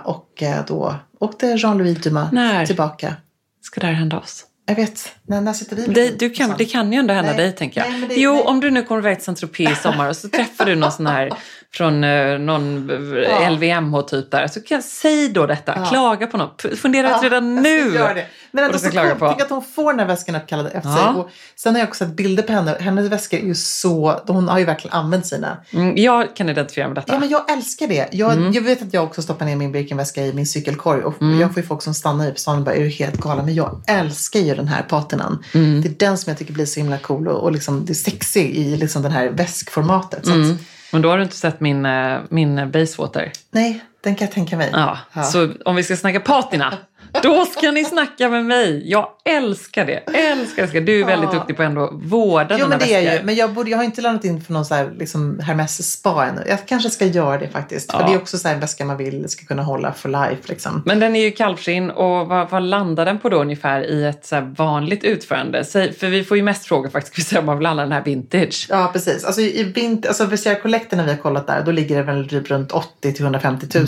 Och 0.04 0.44
då 0.68 0.96
åkte 1.22 1.46
Jean-Louis 1.58 1.98
Dumas 2.04 2.32
När? 2.32 2.66
tillbaka. 2.66 3.16
Ska 3.62 3.82
det 3.82 3.88
här 3.88 3.94
hända 3.94 4.18
oss? 4.20 4.46
Jag 4.66 4.75
vet, 4.75 5.16
när, 5.24 5.42
när 5.42 5.54
sitter 5.54 5.75
du? 5.75 5.86
Det, 5.86 6.20
du 6.20 6.30
kan, 6.30 6.54
det 6.58 6.66
kan 6.66 6.94
ju 6.94 7.00
ändå 7.00 7.13
hända 7.13 7.32
Nej. 7.32 7.42
dig, 7.42 7.56
tänker 7.56 7.82
jag. 7.82 7.92
Nej, 7.92 8.06
det- 8.10 8.16
jo, 8.16 8.34
nej. 8.34 8.44
om 8.44 8.60
du 8.60 8.72
nu 8.72 8.84
kommer 8.84 9.01
iväg 9.01 9.18
till 9.18 9.25
Saint-Tropez 9.25 9.72
i 9.72 9.75
sommar 9.75 10.10
och 10.10 10.16
så 10.18 10.30
träffar 10.30 10.66
du 10.66 10.75
någon 10.75 10.92
sån 10.92 11.08
här 11.08 11.32
från 11.74 12.04
eh, 12.04 12.40
någon 12.40 12.90
Ja. 13.30 13.50
LVMH 13.50 14.01
typ 14.01 14.32
där. 14.32 14.48
Så 14.48 14.62
kan, 14.62 14.82
säg 14.82 15.30
då 15.30 15.46
detta, 15.46 15.74
Ja. 15.78 15.86
klaga 15.86 16.28
på 16.28 16.38
något. 16.38 16.66
Fundera 16.78 17.18
ut 17.18 17.24
redan 17.24 17.56
jag 17.56 17.63
nu. 17.63 18.24
Men 18.51 18.63
ändå 18.63 18.78
så 18.78 18.90
klaga 18.90 19.16
på. 19.16 19.28
Tänk 19.28 19.42
att 19.42 19.50
hon 19.50 19.63
får 19.63 19.92
den 19.92 20.00
här 20.00 20.08
väskan 20.08 20.36
uppkallad 20.36 20.66
efter 20.66 20.90
Ja. 20.90 20.96
sig. 20.96 21.06
Och 21.22 21.30
sen 21.56 21.74
har 21.75 21.80
jag 21.80 21.88
också 21.88 22.06
sett 22.06 22.13
bilder 22.16 22.44
på 22.44 22.54
henne. 22.54 22.78
Hennes 22.80 23.12
väskor 23.12 23.38
är 23.40 23.44
ju 23.44 23.56
så... 23.56 24.22
Hon 24.28 24.48
har 24.50 24.60
ju 24.60 24.66
verkligen 24.66 24.98
använt 24.98 25.25
sina. 25.25 25.58
Mm, 25.74 25.98
jag 25.98 26.36
kan 26.36 26.50
identifiera 26.50 26.88
med 26.88 26.98
detta. 26.98 27.13
Ja, 27.13 27.20
men 27.20 27.30
jag 27.30 27.51
älskar 27.51 27.88
det. 27.88 28.08
Jag, 28.12 28.32
Mm. 28.34 28.51
jag 28.51 28.62
vet 28.62 28.82
att 28.82 28.94
jag 28.94 29.04
också 29.04 29.22
stoppar 29.22 29.46
ner 29.46 29.56
min 29.56 29.72
Birkenväska 29.72 30.25
i 30.25 30.34
min 30.34 30.48
cykelkorg. 30.48 31.04
Och 31.04 31.22
Mm. 31.22 31.40
Jag 31.40 31.54
får 31.54 31.62
ju 31.63 31.68
folk 31.68 31.82
som 31.82 31.94
stannar 31.94 32.28
i 32.28 32.32
på 32.32 32.38
stan 32.40 32.58
och 32.58 32.63
bara, 32.63 32.75
är 32.75 32.80
du 32.84 32.90
helt 32.90 33.18
galen? 33.18 33.46
Men 33.46 33.54
jag 33.56 33.82
älskar 33.88 34.40
ju 34.40 34.56
den 34.56 34.68
här 34.68 34.82
patinan. 34.82 35.44
Mm. 35.54 35.82
Det 35.82 35.88
är 35.88 36.08
den 36.08 36.18
som 36.18 36.30
jag 36.32 36.38
tycker 36.38 36.54
blir 36.54 36.66
så 36.66 36.80
himla 36.80 36.98
cool 36.98 37.28
och, 37.28 37.44
och 37.44 37.51
liksom, 37.51 37.86
det 37.86 37.92
är 37.92 37.96
sexig 37.96 38.56
i 38.56 38.78
liksom 38.78 39.01
den 39.01 39.12
här 39.12 39.30
väskformatet. 39.30 40.25
Så 40.25 40.32
att, 40.32 40.36
Mm. 40.38 40.58
Men 40.91 41.01
då 41.01 41.10
har 41.10 41.17
du 41.17 41.24
inte 41.24 41.36
sett 41.36 41.60
min, 41.60 41.86
eh, 41.86 42.19
min 42.29 42.71
basewater. 42.71 43.31
nej, 43.51 43.83
den 44.03 44.15
kan 44.15 44.25
jag 44.25 44.33
tänka 44.33 44.57
mig. 44.57 44.69
Ja. 44.74 44.98
Ja. 45.13 45.24
Så 45.24 45.50
om 45.65 45.75
vi 45.75 45.83
ska 45.83 45.95
snacka 45.95 46.19
patina, 46.19 46.74
då 47.24 47.46
ska 47.46 47.72
ni 47.72 47.86
snacka 47.86 48.30
med 48.30 48.46
mig. 48.46 48.89
Jag 48.91 49.08
älskar 49.25 49.86
det. 49.86 49.98
Älskar, 49.98 50.63
älskar. 50.63 50.82
Du 50.82 51.01
är 51.01 51.06
väldigt 51.06 51.30
Ja. 51.34 51.38
duktig 51.39 51.58
på 51.58 51.63
ändå 51.63 51.84
att 51.84 51.91
vårda 51.94 52.48
Jo 52.51 52.56
dina 52.58 52.68
men 52.68 52.80
det 52.80 52.94
är 52.94 53.01
väskor. 53.01 53.20
ju, 53.20 53.25
men 53.25 53.36
jag, 53.36 53.53
borde, 53.53 53.70
jag 53.70 53.77
har 53.77 53.84
inte 53.86 54.01
lämnat 54.01 54.25
in 54.25 54.41
för 54.41 54.53
någon 54.53 54.65
så 54.65 54.75
här, 54.75 54.91
liksom 55.00 55.39
Hermes 55.39 55.91
spa 55.91 56.25
ännu. 56.25 56.44
Jag 56.48 56.65
kanske 56.68 56.89
ska 56.89 57.06
göra 57.06 57.38
det 57.38 57.48
faktiskt. 57.48 57.91
För 57.91 58.00
Ja. 58.00 58.06
det 58.08 58.13
är 58.13 58.18
också 58.18 58.38
så 58.38 58.48
här 58.48 58.56
en 58.56 58.62
väska 58.62 58.86
man 58.86 58.98
vill 58.98 59.30
ska 59.30 59.46
kunna 59.46 59.63
hålla 59.63 59.94
for 59.94 60.10
life 60.10 60.41
liksom. 60.46 60.82
Men 60.86 61.00
den 61.00 61.15
är 61.15 61.22
ju 61.24 61.32
kalvskinn 61.32 61.89
och 61.91 62.27
vad, 62.27 62.50
vad 62.50 62.63
landar 62.63 63.06
den 63.06 63.20
på 63.20 63.30
då 63.30 63.38
ungefär 63.41 63.82
i 63.82 64.06
ett 64.06 64.25
så 64.25 64.36
här 64.36 64.53
vanligt 64.58 65.03
utförande? 65.03 65.63
Säg, 65.65 65.94
för 65.94 66.08
vi 66.08 66.24
får 66.24 66.38
ju 66.38 66.44
mest 66.44 66.65
frågor 66.65 66.89
faktiskt, 66.89 67.34
vi 67.34 67.38
om 67.38 67.46
man 67.46 67.58
vill 67.58 67.65
handla 67.68 67.84
den 67.84 67.91
här 67.91 68.03
vintage. 68.03 68.68
Ja 68.70 68.89
precis. 68.94 69.24
Alltså 69.25 69.41
i 69.41 69.63
vint, 69.63 70.06
alltså 70.08 70.25
Vestiaire 70.25 70.60
Collector 70.62 70.98
när 70.98 71.03
vi 71.03 71.10
har 71.12 71.18
kollat 71.18 71.48
där, 71.48 71.63
då 71.65 71.72
ligger 71.72 71.96
det 71.98 72.03
väl 72.03 72.30
typ 72.30 72.50
runt 72.50 72.72
80 72.72 73.13
till 73.13 73.24
150 73.24 73.68
000. 73.80 73.86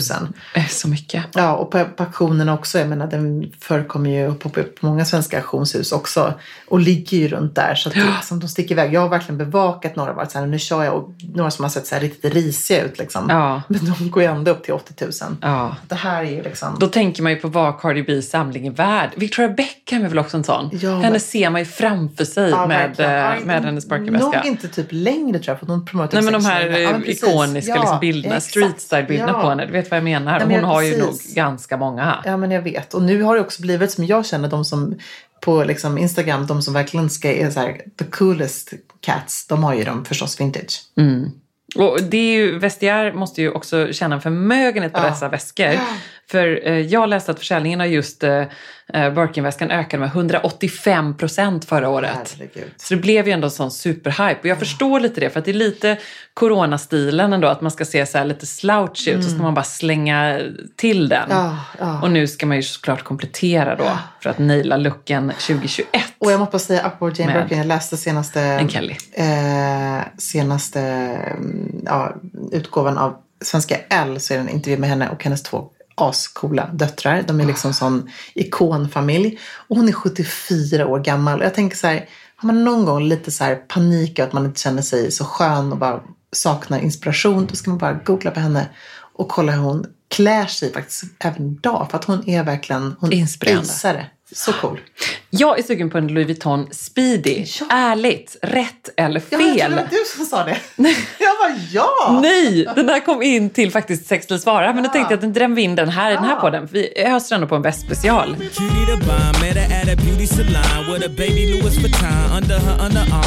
Eh, 0.54 0.66
Så 0.68 0.88
mycket. 0.88 1.24
Ja, 1.34 1.54
och 1.56 1.70
på, 1.70 1.84
på 1.84 2.02
auktionerna 2.02 2.54
också. 2.54 2.78
Jag 2.78 2.88
menar, 2.88 3.06
den 3.18 3.52
förekommer 3.60 4.10
ju 4.10 4.28
och 4.28 4.38
poppar 4.40 4.60
upp 4.60 4.80
på 4.80 4.86
många 4.86 5.04
svenska 5.04 5.36
auktionshus 5.36 5.92
också. 5.92 6.34
Och 6.68 6.80
ligger 6.80 7.16
ju 7.18 7.28
runt 7.28 7.54
där. 7.54 7.74
Så 7.74 7.88
att 7.88 7.94
det, 7.94 8.00
liksom, 8.16 8.40
de 8.40 8.48
sticker 8.48 8.74
iväg. 8.74 8.92
Jag 8.94 9.00
har 9.00 9.08
verkligen 9.08 9.38
bevakat 9.38 9.96
några. 9.96 10.12
Varit 10.12 10.30
så 10.30 10.38
här, 10.38 10.46
nu 10.46 10.58
kör 10.58 10.84
jag 10.84 10.94
och 10.94 11.10
några 11.34 11.50
som 11.50 11.62
har 11.62 11.70
sett 11.70 11.86
så 11.86 11.94
här 11.94 12.02
riktigt 12.02 12.34
risiga 12.34 12.84
ut. 12.84 12.98
Liksom. 12.98 13.26
Ja. 13.28 13.62
Men 13.68 13.80
de 13.98 14.10
går 14.10 14.22
ju 14.22 14.28
ändå 14.28 14.50
upp 14.50 14.64
till 14.64 14.74
80 14.74 14.94
000. 15.04 15.12
Ja. 15.40 15.76
Det 15.88 15.94
här 15.94 16.24
är 16.24 16.30
ju 16.30 16.42
liksom... 16.42 16.76
Då 16.80 16.86
tänker 16.86 17.22
man 17.22 17.32
ju 17.32 17.38
på 17.38 17.48
vad 17.48 17.80
Cardi 17.80 18.02
B's 18.02 18.20
samling 18.20 18.66
är 18.66 18.70
värd. 18.70 19.10
Victoria 19.16 19.48
Beckham 19.50 20.04
är 20.04 20.08
väl 20.08 20.18
också 20.18 20.36
en 20.36 20.44
sån? 20.44 20.70
Ja, 20.72 20.90
Henne 20.96 21.10
men- 21.10 21.20
ser 21.20 21.50
man 21.50 21.60
ju 21.60 21.64
framför 21.64 22.24
sig 22.24 22.50
Ja, 22.50 22.66
med, 22.66 23.00
eh, 23.00 23.10
Ja, 23.12 23.32
med 23.44 23.64
hennes 23.64 23.88
Birkenväska. 23.88 24.26
Nog 24.26 24.46
inte 24.46 24.68
typ 24.68 24.86
längre 24.90 25.38
tror 25.38 25.48
jag. 25.52 25.58
För 25.60 25.66
hon 25.66 25.86
promotar 25.86 26.14
Nej 26.22 26.24
men 26.24 26.32
de 26.42 26.44
här. 26.48 26.66
Ja, 26.66 26.90
men 26.92 27.02
precis. 27.02 27.22
ikoniska 27.22 27.70
Ja, 27.74 27.80
liksom, 27.80 28.00
bilderna, 28.00 28.36
exakt. 28.36 28.50
street 28.50 28.80
style-bilderna 28.80 29.32
Ja. 29.32 29.42
på 29.42 29.48
henne. 29.48 29.66
Du 29.66 29.72
vet 29.72 29.90
vad 29.90 29.96
jag 29.96 30.04
menar? 30.04 30.32
Nej, 30.38 30.40
men 30.40 30.50
Hon 30.50 30.60
jag- 30.60 30.66
har 30.68 30.82
ju 30.82 30.98
nog 30.98 31.08
precis. 31.10 31.34
ganska 31.34 31.76
många. 31.76 32.16
Ja 32.24 32.36
men 32.36 32.50
jag 32.50 32.62
vet. 32.62 32.94
Och 32.94 33.02
nu 33.06 33.22
har 33.22 33.34
det 33.34 33.40
också 33.40 33.62
blivit 33.62 33.90
som 33.92 34.04
jag 34.06 34.26
känner 34.26 34.48
de 34.48 34.64
som 34.64 34.98
på 35.40 35.64
liksom 35.64 35.98
Instagram, 35.98 36.46
de 36.46 36.62
som 36.62 36.74
verkligen 36.74 37.10
ska 37.10 37.32
är 37.32 37.50
så 37.50 37.60
här, 37.60 37.80
the 37.98 38.04
coolest 38.04 38.72
cats, 39.00 39.46
de 39.46 39.64
har 39.64 39.74
ju 39.74 39.84
dem 39.84 40.04
förstås 40.04 40.40
vintage. 40.40 40.82
Mm. 40.96 41.30
Och 41.76 42.02
det 42.02 42.16
är 42.16 42.36
ju, 42.36 42.58
Vestiaire 42.58 43.12
måste 43.12 43.42
ju 43.42 43.50
också 43.50 43.92
tjäna 43.92 44.14
en 44.14 44.20
förmögenhet 44.20 44.92
på 44.92 44.98
Ja. 44.98 45.10
dessa 45.10 45.28
väskor. 45.28 45.74
För 46.30 46.68
eh, 46.68 46.78
jag 46.78 47.08
läste 47.08 47.30
att 47.30 47.38
försäljningen 47.38 47.80
av 47.80 47.86
just 47.86 48.24
eh, 48.24 48.42
eh, 48.92 49.10
Birkenväskan 49.10 49.70
ökade 49.70 50.00
med 50.00 50.08
185 50.08 51.16
procent 51.16 51.64
förra 51.64 51.88
året. 51.88 52.36
Herregud. 52.38 52.70
Så 52.76 52.94
det 52.94 53.00
blev 53.00 53.26
ju 53.26 53.32
ändå 53.32 53.46
en 53.46 53.50
sån 53.50 53.70
superhype. 53.70 54.40
Och 54.40 54.46
jag 54.46 54.58
förstår 54.58 55.00
lite 55.00 55.20
det, 55.20 55.30
för 55.30 55.38
att 55.38 55.44
det 55.44 55.50
är 55.50 55.54
lite 55.54 55.98
coronastilen 56.34 57.32
ändå, 57.32 57.48
att 57.48 57.60
man 57.60 57.70
ska 57.70 57.84
se 57.84 58.06
så 58.06 58.18
här 58.18 58.24
lite 58.24 58.46
slouchy 58.46 59.10
ut, 59.10 59.24
så 59.24 59.30
ska 59.30 59.42
man 59.42 59.54
bara 59.54 59.64
slänga 59.64 60.40
till 60.76 61.08
den. 61.08 61.30
Mm. 61.30 61.36
Ja, 61.36 61.58
ja. 61.78 62.02
Och 62.02 62.10
nu 62.10 62.26
ska 62.26 62.46
man 62.46 62.56
ju 62.56 62.62
såklart 62.62 63.02
komplettera 63.02 63.76
då, 63.76 63.98
för 64.20 64.30
att 64.30 64.38
naila 64.38 64.76
looken 64.76 65.30
2021. 65.30 65.88
Och 66.18 66.32
jag 66.32 66.40
måste 66.40 66.52
bara 66.52 66.58
säga, 66.58 66.82
apropå 66.82 67.10
Jane 67.16 67.40
Birkin, 67.40 67.58
jag 67.58 67.66
läste 67.66 67.96
senaste, 67.96 68.40
eh, 69.12 70.00
senaste 70.18 70.80
mm, 70.80 71.82
ja, 71.84 72.14
utgåvan 72.52 72.98
av 72.98 73.16
Svenska 73.44 73.76
L 73.88 74.20
så 74.20 74.34
är 74.34 74.38
det 74.38 74.44
en 74.44 74.48
intervju 74.48 74.78
med 74.78 74.88
henne 74.88 75.08
och 75.08 75.24
hennes 75.24 75.42
två 75.42 75.70
ascoola 75.94 76.66
döttrar. 76.72 77.24
De 77.26 77.40
är 77.40 77.46
liksom 77.46 77.74
sån 77.74 78.10
ikonfamilj. 78.34 79.38
Och 79.68 79.76
hon 79.76 79.88
är 79.88 79.92
74 79.92 80.86
år 80.86 80.98
gammal. 80.98 81.38
Och 81.38 81.44
jag 81.44 81.54
tänker 81.54 81.76
så 81.76 81.86
här, 81.86 82.08
har 82.36 82.46
man 82.46 82.64
någon 82.64 82.84
gång 82.84 83.02
lite 83.02 83.30
så 83.30 83.56
panik 83.68 84.18
att 84.18 84.32
man 84.32 84.44
inte 84.44 84.60
känner 84.60 84.82
sig 84.82 85.10
så 85.10 85.24
skön 85.24 85.72
och 85.72 85.78
bara 85.78 86.00
saknar 86.32 86.78
inspiration, 86.78 87.46
då 87.46 87.56
ska 87.56 87.70
man 87.70 87.78
bara 87.78 87.92
googla 87.92 88.30
på 88.30 88.40
henne 88.40 88.68
och 89.14 89.28
kolla 89.28 89.52
hur 89.52 89.60
hon 89.60 89.86
klär 90.08 90.46
sig 90.46 90.72
faktiskt 90.72 91.04
även 91.18 91.52
idag. 91.52 91.86
För 91.90 91.98
att 91.98 92.04
hon 92.04 92.28
är 92.28 92.44
verkgen, 92.44 92.96
hon 93.00 93.12
Inspirerande. 93.12 93.62
visar 93.62 93.94
det. 93.94 94.06
Så 94.32 94.52
cool. 94.52 94.80
Jag 95.30 95.58
är 95.58 95.62
sugen 95.62 95.90
på 95.90 95.98
en 95.98 96.08
Louis 96.08 96.26
Vuitton 96.26 96.68
Speedy. 96.72 97.44
Ja. 97.60 97.66
Ärligt, 97.70 98.36
rätt 98.42 98.88
eller 98.96 99.22
Ja, 99.30 99.38
men 99.38 99.46
jag 99.48 99.56
fel? 99.56 99.60
trodde 99.72 99.76
det 99.76 99.82
var 99.82 99.90
du 99.90 100.04
som 100.16 100.24
sa 100.26 100.44
det. 100.44 100.56
Jag 101.18 101.36
bara 101.40 101.56
ja! 101.72 102.18
Nej, 102.22 102.66
den 102.76 102.88
här 102.88 103.00
kom 103.00 103.22
in 103.22 103.50
till 103.50 103.70
faktiskt 103.70 104.06
Sextilsvara. 104.06 104.72
Men 104.72 104.82
nu 104.82 104.88
tänkte 104.88 105.12
jag 105.12 105.14
att 105.14 105.20
den 105.20 105.32
vi 105.54 105.62
in 105.62 105.74
den 105.74 105.88
här 105.88 106.10
i 106.10 106.14
den 106.14 106.24
här 106.24 106.34
Ja. 106.34 106.40
podden. 106.40 106.68
För 106.68 106.74
vi 106.74 106.98
öser 107.02 107.34
ändå 107.34 107.46
på 107.48 107.54
en. 107.54 107.62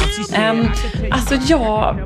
She 0.08 0.24
said, 0.24 0.50
Um, 0.50 0.68
alltså 1.12 1.34
jag... 1.34 1.96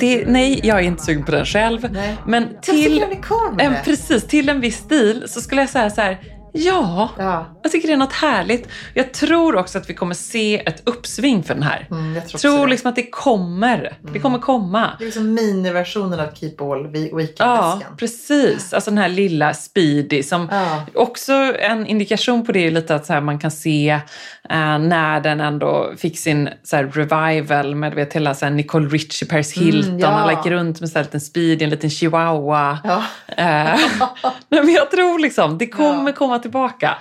Det, 0.00 0.24
nej, 0.26 0.60
jag 0.62 0.78
är 0.78 0.82
inte 0.82 1.02
sugen 1.04 1.24
på 1.24 1.30
den 1.30 1.46
själv. 1.46 1.88
Nej. 1.92 2.16
Men 2.26 2.48
till, 2.62 2.98
den 2.98 3.10
är 3.12 3.22
cool 3.22 3.54
med 3.56 3.66
en, 3.66 3.74
precis, 3.84 4.24
till 4.26 4.48
en 4.48 4.60
viss 4.60 4.76
stil 4.76 5.24
så 5.28 5.40
skulle 5.40 5.62
jag 5.62 5.70
säga 5.70 5.90
så 5.90 6.00
här. 6.00 6.18
Ja, 6.52 7.08
Ja. 7.18 7.46
jag 7.62 7.72
tycker 7.72 7.88
det 7.88 7.94
är 7.94 7.98
något 7.98 8.12
härligt. 8.12 8.68
Jag 8.94 9.12
tror 9.12 9.56
också 9.56 9.78
att 9.78 9.90
vi 9.90 9.94
kommer 9.94 10.14
se 10.14 10.62
ett 10.68 10.82
uppsving 10.88 11.42
för 11.42 11.54
den 11.54 11.62
här. 11.62 11.86
Mm, 11.90 12.14
jag 12.14 12.28
tror 12.28 12.38
tror 12.38 12.68
liksom 12.68 12.88
att 12.88 12.96
det 12.96 13.10
kommer. 13.10 13.92
Det 14.12 14.18
kommer 14.18 14.38
komma. 14.38 14.90
Det 14.98 15.04
är 15.04 15.06
liksom 15.06 15.34
miniversionen 15.34 16.20
av 16.20 16.26
Keep 16.34 16.54
All 16.58 16.82
Ja, 16.84 16.90
Weekend-väskan. 17.16 17.96
precis. 17.96 18.72
Alltså 18.74 18.90
den 18.90 18.98
här 18.98 19.08
lilla 19.08 19.54
Speedy 19.54 20.22
som 20.22 20.48
Ja. 20.52 20.82
också 20.94 21.32
en 21.60 21.86
indikation 21.86 22.46
på 22.46 22.52
det 22.52 22.66
är 22.66 22.70
lite 22.70 22.94
att 22.94 23.06
så 23.06 23.12
här, 23.12 23.20
man 23.20 23.38
kan 23.38 23.50
se 23.50 23.90
eh, 24.50 24.78
när 24.78 25.20
den 25.20 25.40
ändå 25.40 25.92
fick 25.98 26.18
sin 26.18 26.48
så 26.62 26.76
här, 26.76 26.84
revival 26.84 27.74
med 27.74 27.94
vet, 27.94 28.12
hela 28.12 28.34
så 28.34 28.44
här, 28.44 28.52
Nicole 28.52 28.88
Richie, 28.88 29.28
Paris 29.28 29.52
Hilton, 29.52 29.88
Mm, 29.88 29.98
ja. 30.00 30.06
alla 30.08 30.32
gick 30.32 30.46
runt 30.46 30.80
med 30.80 30.88
så 30.90 30.98
här, 30.98 31.04
liten 31.04 31.20
Speedy, 31.20 31.64
en 31.64 31.70
liten 31.70 31.90
chihuahua. 31.90 32.78
Ja. 32.84 33.02
Eh, 33.36 33.78
men 34.48 34.68
jag 34.72 34.90
tror 34.90 35.18
liksom, 35.18 35.58
det 35.58 35.66
kommer 35.66 36.10
Ja. 36.10 36.16
komma 36.16 36.38
tillbaka. 36.48 36.96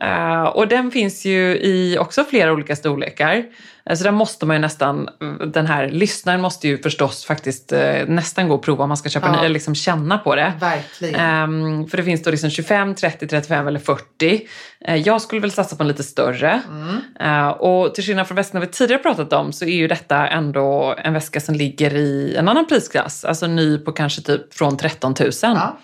Eh, 0.00 0.42
och 0.42 0.68
den 0.68 0.90
finns 0.90 1.24
ju 1.24 1.56
i 1.56 1.96
också 2.00 2.24
flera 2.24 2.52
olika 2.52 2.76
storlekar. 2.76 3.44
Eh, 3.90 3.96
Så 3.96 4.04
där 4.04 4.10
måste 4.10 4.46
man 4.46 4.56
ju 4.56 4.60
nästan, 4.60 5.08
den 5.52 5.66
här 5.66 5.88
lyssnaren 5.88 6.40
måste 6.40 6.68
ju 6.68 6.78
förstås 6.82 7.24
faktiskt 7.24 7.72
eh, 7.72 8.06
nästan 8.06 8.48
gå 8.48 8.54
och 8.54 8.62
prova 8.62 8.82
om 8.84 8.88
man 8.88 8.96
ska 8.96 9.08
köpa 9.08 9.26
Ja. 9.26 9.32
en, 9.32 9.38
eller 9.38 9.48
liksom 9.48 9.74
känna 9.74 10.18
på 10.18 10.34
det. 10.34 10.52
Verkligen. 10.60 11.14
Ehm, 11.20 11.86
för 11.88 11.96
det 11.96 12.02
finns 12.02 12.22
då 12.22 12.30
liksom 12.30 12.50
25, 12.50 12.94
30, 12.94 13.26
35 13.28 13.66
eller 13.68 13.80
40. 13.80 14.40
Eh, 14.84 14.96
jag 14.96 15.22
skulle 15.22 15.40
väl 15.40 15.50
satsa 15.52 15.76
på 15.76 15.82
en 15.82 15.88
lite 15.88 16.02
större. 16.04 16.62
Mm. 16.68 17.52
Och 17.52 17.94
till 17.94 18.04
skillnad 18.04 18.26
från 18.26 18.36
väskorna 18.36 18.60
vi 18.60 18.66
tidigare 18.66 19.02
pratat 19.02 19.32
om 19.32 19.52
så 19.52 19.64
är 19.64 19.68
ju 19.76 19.88
detta 19.88 20.28
ändå 20.28 20.94
en 21.04 21.12
väska 21.14 21.40
som 21.40 21.54
ligger 21.54 21.94
i 21.94 22.34
en 22.38 22.48
annan 22.48 22.66
prisklass. 22.66 23.24
Alltså 23.24 23.46
ny 23.46 23.78
på 23.78 23.92
kanske 23.92 24.22
typ 24.22 24.54
från 24.54 24.76
13 24.76 25.14
000. 25.20 25.30
Ja. 25.42 25.78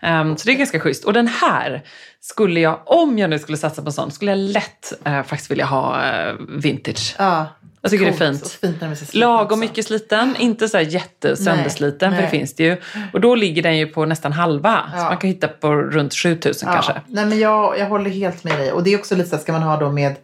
Ehm, 0.00 0.36
så 0.36 0.46
det 0.46 0.52
är 0.52 0.56
ganska 0.56 0.80
schysst. 0.80 1.04
Och 1.04 1.12
den 1.12 1.28
här 1.28 1.82
skulle 2.20 2.60
jag, 2.60 2.80
om 2.84 3.18
jag 3.18 3.30
nu 3.30 3.38
skulle 3.38 3.58
satsa 3.58 3.82
på 3.82 3.88
en 3.88 3.92
sån, 3.92 4.10
skulle 4.10 4.30
jag 4.30 4.38
lätt 4.38 4.92
eh, 5.04 5.22
faktiskt 5.22 5.50
vilja 5.50 5.64
ha 5.64 6.04
eh, 6.06 6.34
vintage. 6.48 7.14
Ja. 7.18 7.46
Jag 7.82 7.90
tycker 7.90 8.04
det 8.04 8.10
är 8.10 8.18
Coolt 8.18 8.40
fint. 8.40 8.52
fint 8.60 8.80
när 8.80 9.16
Lagom 9.18 9.44
också. 9.44 9.56
mycket 9.56 9.86
sliten, 9.86 10.36
inte 10.38 10.68
så 10.68 10.80
jättesöndersliten, 10.80 12.14
för 12.14 12.22
det 12.22 12.28
finns 12.28 12.54
det 12.54 12.64
ju. 12.64 12.76
Och 13.12 13.20
då 13.20 13.34
ligger 13.34 13.62
den 13.62 13.78
ju 13.78 13.86
på 13.86 14.04
nästan 14.04 14.32
halva. 14.32 14.82
Så 14.92 14.98
Ja. 14.98 15.04
man 15.04 15.16
kan 15.16 15.28
hitta 15.30 15.48
på 15.48 15.74
runt 15.74 16.14
7000 16.14 16.68
kanske. 16.72 16.92
Nej, 17.06 17.26
men 17.26 17.38
jag, 17.38 17.78
jag 17.78 17.86
håller 17.86 18.10
helt 18.10 18.44
med 18.44 18.58
dig. 18.58 18.72
Och 18.72 18.82
det 18.82 18.94
är 18.94 18.98
också 18.98 19.14
lite 19.16 19.30
så 19.30 19.38
ska 19.38 19.52
man 19.52 19.62
ha 19.62 19.76
då 19.76 19.90
med, 19.92 20.14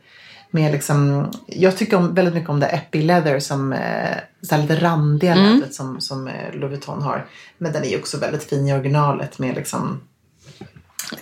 med 0.55 0.73
liksom, 0.73 1.31
jag 1.47 1.77
tycker 1.77 1.97
om, 1.97 2.14
väldigt 2.14 2.35
mycket 2.35 2.51
om 2.51 2.61
det 2.61 2.67
Epi 2.67 3.03
Leather 3.03 3.40
som 3.40 3.73
eh, 3.73 4.59
lite 4.59 4.77
randiga 4.77 5.33
Mm. 5.33 5.55
lädret 5.55 5.75
som, 5.75 6.01
som 6.01 6.29
eh, 6.29 6.53
Louis 6.53 6.71
Vuitton 6.71 7.03
har. 7.03 7.27
Men 7.59 7.73
den 7.73 7.83
är 7.85 7.88
ju 7.88 7.99
också 7.99 8.19
väldigt 8.19 8.45
fin 8.45 8.69
i 8.69 8.73
originalet 8.75 9.38
med 9.38 9.55
liksom 9.55 10.01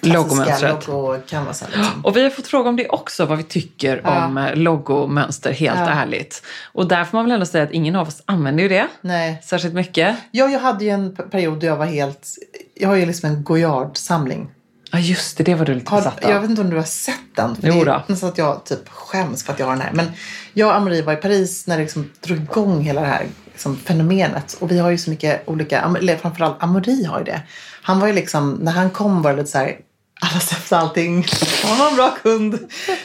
Logomönstret. 0.01 0.75
Liksom. 0.89 1.65
Och 2.05 2.17
vi 2.17 2.23
har 2.23 2.31
fått 2.31 2.47
fråga 2.47 2.69
om 2.69 2.77
det 2.77 2.89
också, 2.89 3.25
vad 3.27 3.39
vi 3.39 3.45
tycker 3.45 4.01
Ja. 4.05 4.27
om 4.27 4.39
eh, 4.39 4.55
logomönster, 4.57 5.53
helt 5.53 5.79
Ja. 5.79 5.89
ärligt. 5.91 6.43
Och 6.73 6.89
där 6.89 7.05
får 7.05 7.19
man 7.19 7.25
väl 7.25 7.33
ändå 7.33 7.47
säga 7.47 7.65
att 7.65 7.71
ingen 7.71 7.97
av 7.97 8.09
oss 8.09 8.23
använder 8.27 8.63
ju 8.63 8.69
det 8.69 8.87
Nej. 9.01 9.43
särskilt 9.45 9.75
mycket. 9.75 10.17
Ja, 10.31 10.49
jag 10.49 10.61
hade 10.61 10.85
ju 10.85 10.91
en 10.91 11.17
period 11.31 11.61
då 11.61 11.67
jag 11.67 11.77
var 11.77 11.87
helt, 11.87 12.27
jag 12.75 12.89
har 12.89 12.97
ju 12.97 13.07
liksom 13.07 13.31
en 13.31 13.45
Goyard-samling. 13.45 14.51
Ja 14.93 14.99
just 14.99 15.37
det, 15.37 15.45
det 15.45 15.55
var 15.55 15.65
du 15.65 15.75
lite 15.75 15.91
besatt 15.91 16.25
av. 16.25 16.31
jag 16.31 16.41
vet 16.41 16.51
inte 16.51 16.63
om 16.63 16.71
du 16.71 16.77
har 16.77 16.85
sett 16.85 17.15
den? 17.35 17.57
För 17.57 17.69
Jo 17.69 17.85
det 17.85 17.91
är 17.91 18.03
nästan 18.07 18.29
att 18.29 18.39
jag 18.39 18.65
typ 18.65 18.89
skäms 18.89 19.45
för 19.45 19.53
att 19.53 19.59
jag 19.59 19.67
har 19.67 19.73
den 19.73 19.83
här. 19.83 19.93
Men 19.93 20.07
jag 20.53 20.69
och 20.69 20.75
Amarie 20.75 21.03
var 21.03 21.13
i 21.13 21.17
Paris 21.17 21.67
när 21.67 21.77
det 21.77 21.83
liksom 21.83 22.11
drog 22.21 22.39
igång 22.39 22.81
hela 22.83 23.01
det 23.01 23.07
här 23.07 23.27
liksom, 23.53 23.77
fenomenet. 23.77 24.57
Och 24.61 24.71
vi 24.71 24.79
har 24.79 24.91
ju 24.91 24.99
så 24.99 25.11
mycket 25.11 25.49
olika, 25.49 25.81
eller 25.81 26.17
framförallt 26.17 26.63
Amarie 26.63 27.07
har 27.07 27.19
ju 27.19 27.25
det. 27.25 27.43
Han 27.83 28.01
var 28.01 28.07
ju 28.07 28.13
liksom, 28.13 28.53
när 28.53 28.73
han 28.73 28.91
kom 28.91 29.23
var 29.23 29.31
det 29.31 29.37
lite 29.37 29.51
så 29.51 29.59
här, 29.59 29.77
alla 30.25 30.41
köpte 30.41 30.77
allting. 30.77 31.27
Han 31.65 31.79
var 31.79 31.89
en 31.89 31.97
bra 31.97 32.17
kund. 32.23 32.59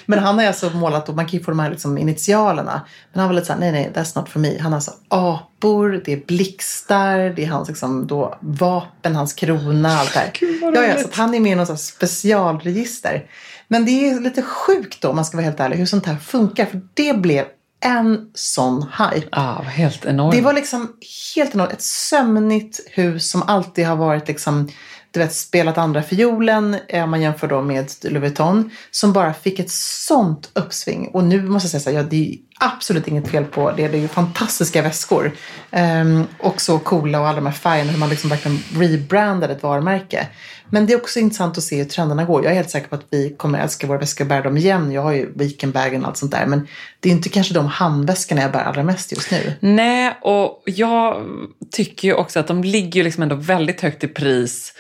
Men 0.06 0.20
han 0.20 0.38
har 0.38 0.46
alltså 0.46 0.70
målat, 0.70 1.10
och 1.10 1.16
man 1.16 1.26
kan 1.26 1.40
ju 1.40 1.44
få 1.44 1.52
de 1.52 1.60
här 1.60 1.70
liksom 1.70 1.98
initialerna. 1.98 2.82
Men 3.14 3.20
han 3.20 3.30
var 3.30 3.36
lite 3.36 3.48
så 3.48 3.54
här, 3.54 3.60
nej 3.60 3.72
nej, 3.72 3.92
that's 3.96 4.20
not 4.20 4.30
for 4.30 4.40
me. 4.40 4.60
Han 4.60 4.72
har 4.72 4.78
alltså 4.78 4.92
apor, 5.08 6.02
det 6.06 6.14
är 6.14 6.26
blixtar, 6.26 7.18
det 7.18 7.44
är 7.44 7.48
hans 7.48 7.68
liksom 7.68 8.08
då 8.08 8.38
vapen, 8.42 9.16
hans 9.16 9.34
krona, 9.34 10.00
allt 10.00 10.14
det 10.14 10.20
här. 10.20 10.32
Ja, 10.62 10.86
ja, 10.86 10.98
så 10.98 11.08
han 11.12 11.34
är 11.34 11.40
med 11.40 11.52
i 11.52 11.56
något 11.56 11.80
specialregister. 11.80 13.26
Men 13.68 13.86
det 13.86 14.10
är 14.10 14.20
lite 14.20 14.42
sjukt 14.42 15.02
då, 15.02 15.10
om 15.10 15.16
man 15.16 15.26
ska 15.26 15.38
vara 15.38 15.46
helt 15.46 15.60
ärlig, 15.60 15.78
hur 15.78 15.86
sånt 15.86 16.06
här 16.06 16.16
funkar. 16.16 16.66
För 16.66 16.82
det 16.94 17.14
blev 17.14 17.46
en 17.80 18.30
sån 18.34 18.86
hype. 18.98 19.28
Ja, 19.32 19.62
helt 19.62 20.06
enormt. 20.06 20.36
Det 20.36 20.42
var 20.42 20.54
liksom 20.54 20.94
helt 21.36 21.54
enormt. 21.56 21.72
Ett 21.72 21.82
sömnigt 21.82 22.80
hus 22.92 23.32
som 23.32 23.44
alltid 23.44 23.88
har 23.88 23.96
varit 23.96 24.28
liksom, 24.28 24.70
du 25.18 25.24
vet, 25.24 25.34
spelat 25.34 25.78
andra 25.78 26.04
fiolen, 26.04 26.78
eh, 26.88 27.04
om 27.04 27.10
man 27.10 27.22
jämför 27.22 27.48
då 27.48 27.62
med 27.62 27.92
Louis 28.04 28.22
Vuitton, 28.22 28.72
som 28.92 29.14
bara 29.14 29.34
fick 29.34 29.60
ett 29.60 29.72
sånt 29.72 30.50
uppsving. 30.54 31.08
Och 31.14 31.24
nu 31.24 31.42
måste 31.42 31.66
jag 31.66 31.72
säga 31.72 31.80
så 31.82 31.90
här, 31.90 31.98
ja, 31.98 32.04
det 32.04 32.32
är 32.32 32.38
absolut 32.60 33.08
inget 33.08 33.28
fel 33.28 33.46
på 33.46 33.72
det. 33.72 33.88
Det 33.88 33.98
är 33.98 34.02
ju 34.02 34.08
fantastiska 34.08 34.82
väskor. 34.82 35.32
Ehm, 35.72 36.24
och 36.40 36.62
så 36.62 36.80
coola 36.80 37.20
och 37.20 37.28
alla 37.28 37.36
de 37.36 37.46
här 37.46 37.54
färgerna, 37.54 37.92
hur 37.92 38.00
man 38.00 38.10
liksom 38.10 38.30
verkligen 38.30 38.64
rebrandade 38.76 39.54
ett 39.54 39.64
varumärke. 39.64 40.28
Men 40.70 40.86
det 40.86 40.94
är 40.94 40.98
också 40.98 41.20
intressant 41.20 41.58
att 41.58 41.64
se 41.64 41.78
hur 41.78 41.86
trenderna 41.86 42.26
går. 42.26 42.44
Jag 42.44 42.52
är 42.52 42.56
helt 42.56 42.70
säker 42.70 42.88
på 42.88 42.96
att 42.96 43.06
vi 43.10 43.36
kommer 43.38 43.60
älska 43.60 43.88
våra 43.88 43.98
väskor 43.98 44.24
och 44.26 44.30
bära 44.30 44.42
dem 44.42 44.58
igen. 44.58 44.92
Jag 44.92 45.02
har 45.02 45.12
ju 45.12 45.32
weekendbagen 45.36 46.02
och 46.02 46.08
allt 46.08 46.18
sånt 46.18 46.32
där. 46.32 46.46
Men 46.46 46.68
det 47.00 47.10
är 47.10 47.14
inte 47.14 47.30
kanske 47.30 47.54
de 47.54 47.66
handväskorna 47.66 48.42
jag 48.42 48.52
bär 48.52 48.64
allra 48.64 48.84
mest 48.84 49.12
just 49.12 49.32
nu. 49.32 49.54
Nej, 49.60 50.18
och 50.22 50.64
jag 50.66 51.26
tycker 51.72 52.08
ju 52.08 52.14
också 52.14 52.40
att 52.40 52.48
de 52.48 52.64
ligger 52.64 52.98
ju 52.98 53.04
liksom 53.04 53.24
ändå 53.24 53.36
väldigt 53.36 53.82
högt 53.82 54.04
i 54.04 54.08
pris 54.08 54.74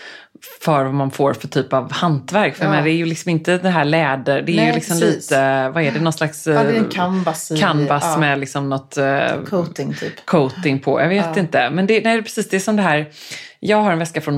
för 0.61 0.83
vad 0.83 0.93
man 0.93 1.11
får 1.11 1.33
för 1.33 1.47
typ 1.47 1.73
av 1.73 1.91
hantverk. 1.91 2.55
För 2.55 2.65
Ja. 2.65 2.71
men 2.71 2.83
det 2.83 2.91
är 2.91 2.93
ju 2.95 3.05
liksom 3.05 3.31
inte 3.31 3.57
det 3.57 3.69
här 3.69 3.85
läder, 3.85 4.41
det 4.41 4.51
är 4.51 4.55
Nej, 4.55 4.67
ju 4.67 4.73
liksom 4.73 4.99
precis. 4.99 5.31
lite, 5.31 5.69
vad 5.69 5.83
är 5.83 5.91
det, 5.91 5.99
någon 5.99 6.13
slags 6.13 6.47
Ja, 6.47 6.53
det 6.53 6.59
är 6.59 6.73
en 6.73 6.85
eh, 6.85 6.89
canvas 6.91 7.51
i- 7.51 7.57
canvas 7.59 8.03
ja. 8.05 8.17
med 8.17 8.39
liksom 8.39 8.69
något 8.69 8.97
eh, 8.97 9.17
Coating 9.49 9.93
typ. 9.93 10.25
coating 10.25 10.79
på. 10.79 11.01
Jag 11.01 11.09
vet 11.09 11.37
inte. 11.37 11.69
Men 11.69 11.87
det, 11.87 12.03
nej, 12.03 12.21
precis, 12.23 12.49
det 12.49 12.55
är 12.55 12.59
som 12.59 12.75
det 12.75 12.81
här, 12.81 13.05
jag 13.59 13.77
har 13.77 13.91
en 13.91 13.99
väska 13.99 14.21
från. 14.21 14.37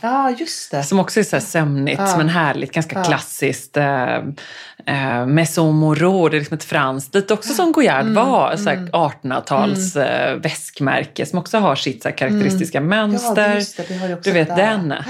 Ja, 0.00 0.30
just 0.30 0.70
det. 0.70 0.82
Som 0.82 1.00
också 1.00 1.20
är 1.20 1.24
så 1.24 1.36
här 1.36 1.40
sömnigt, 1.40 2.00
Ja. 2.00 2.16
men 2.16 2.28
härligt, 2.28 2.72
ganska 2.72 2.98
Ja. 2.98 3.04
klassiskt. 3.04 3.76
Eh, 3.76 4.14
eh, 4.86 5.26
Maison 5.26 5.74
Moreau, 5.74 6.28
det 6.28 6.36
är 6.36 6.38
liksom 6.38 6.54
ett 6.56 6.64
franskt, 6.64 7.14
lite 7.14 7.34
också 7.34 7.54
som 7.54 7.72
Goyard 7.72 8.00
Mm, 8.00 8.14
var, 8.14 8.56
så 8.56 8.70
här 8.70 8.76
1800-tals 8.92 9.96
eh, 9.96 10.36
väskmärke 10.36 11.26
som 11.26 11.38
också 11.38 11.58
har 11.58 11.76
sitt 11.76 12.02
så 12.02 12.10
karaktäristiska 12.12 12.80
mönster. 12.80 13.30
Mm. 13.44 13.50
Ja, 13.50 13.54
just 13.56 13.76
det, 13.76 13.82
det 14.08 14.14
också 14.14 14.30
du 14.30 14.34
vet 14.34 14.48
där. 14.48 14.56
den. 14.56 14.94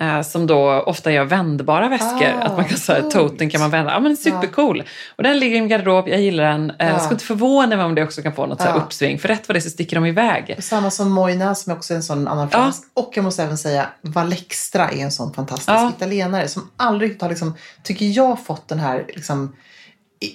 Eh, 0.00 0.22
som 0.22 0.46
då 0.46 0.70
ofta 0.86 1.12
gör 1.12 1.24
vändbara 1.24 1.88
väskor. 1.88 2.26
Ah, 2.38 2.42
att 2.42 2.56
man 2.56 2.64
kan 2.64 2.78
säga 2.78 3.02
toten 3.02 3.50
kan 3.50 3.60
man 3.60 3.70
vända. 3.70 3.92
Ja 3.92 4.00
men 4.00 4.16
supercool. 4.16 4.82
Och 5.16 5.22
den 5.22 5.38
ligger 5.38 5.56
i 5.56 5.60
min 5.60 5.68
garderob, 5.68 6.08
jag 6.08 6.20
gillar 6.20 6.44
den. 6.44 6.70
Eh, 6.70 6.88
Ja. 6.88 6.98
Skulle 6.98 7.14
inte 7.14 7.24
förvåna 7.24 7.76
mig 7.76 7.84
om 7.84 7.94
det 7.94 8.02
också 8.02 8.22
kan 8.22 8.32
få 8.32 8.46
något 8.46 8.60
så 8.60 8.66
här 8.66 8.74
Ja. 8.74 8.82
uppsving. 8.82 9.18
För 9.18 9.28
rätt 9.28 9.48
vad 9.48 9.54
det 9.54 9.58
är 9.58 9.60
så 9.60 9.70
sticker 9.70 9.94
de 9.96 10.06
iväg. 10.06 10.56
Samma 10.60 10.90
som 10.90 11.12
Moina 11.12 11.54
som 11.54 11.72
också 11.72 11.92
är 11.94 11.96
en 11.96 12.02
sån 12.02 12.28
annan 12.28 12.50
fransk. 12.50 12.82
Och 12.94 13.12
jag 13.14 13.22
måste 13.24 13.42
även 13.42 13.58
säga 13.58 13.86
Valextra 14.02 14.88
är 14.90 14.98
en 14.98 15.10
sån 15.12 15.34
fantastisk 15.34 15.96
italienare 15.96 16.48
som 16.48 16.70
aldrig 16.76 17.22
har, 17.22 17.28
liksom, 17.28 17.54
tycker 17.82 18.06
jag, 18.06 18.44
fått 18.46 18.68
den 18.68 18.78
här 18.78 19.04
liksom, 19.08 19.56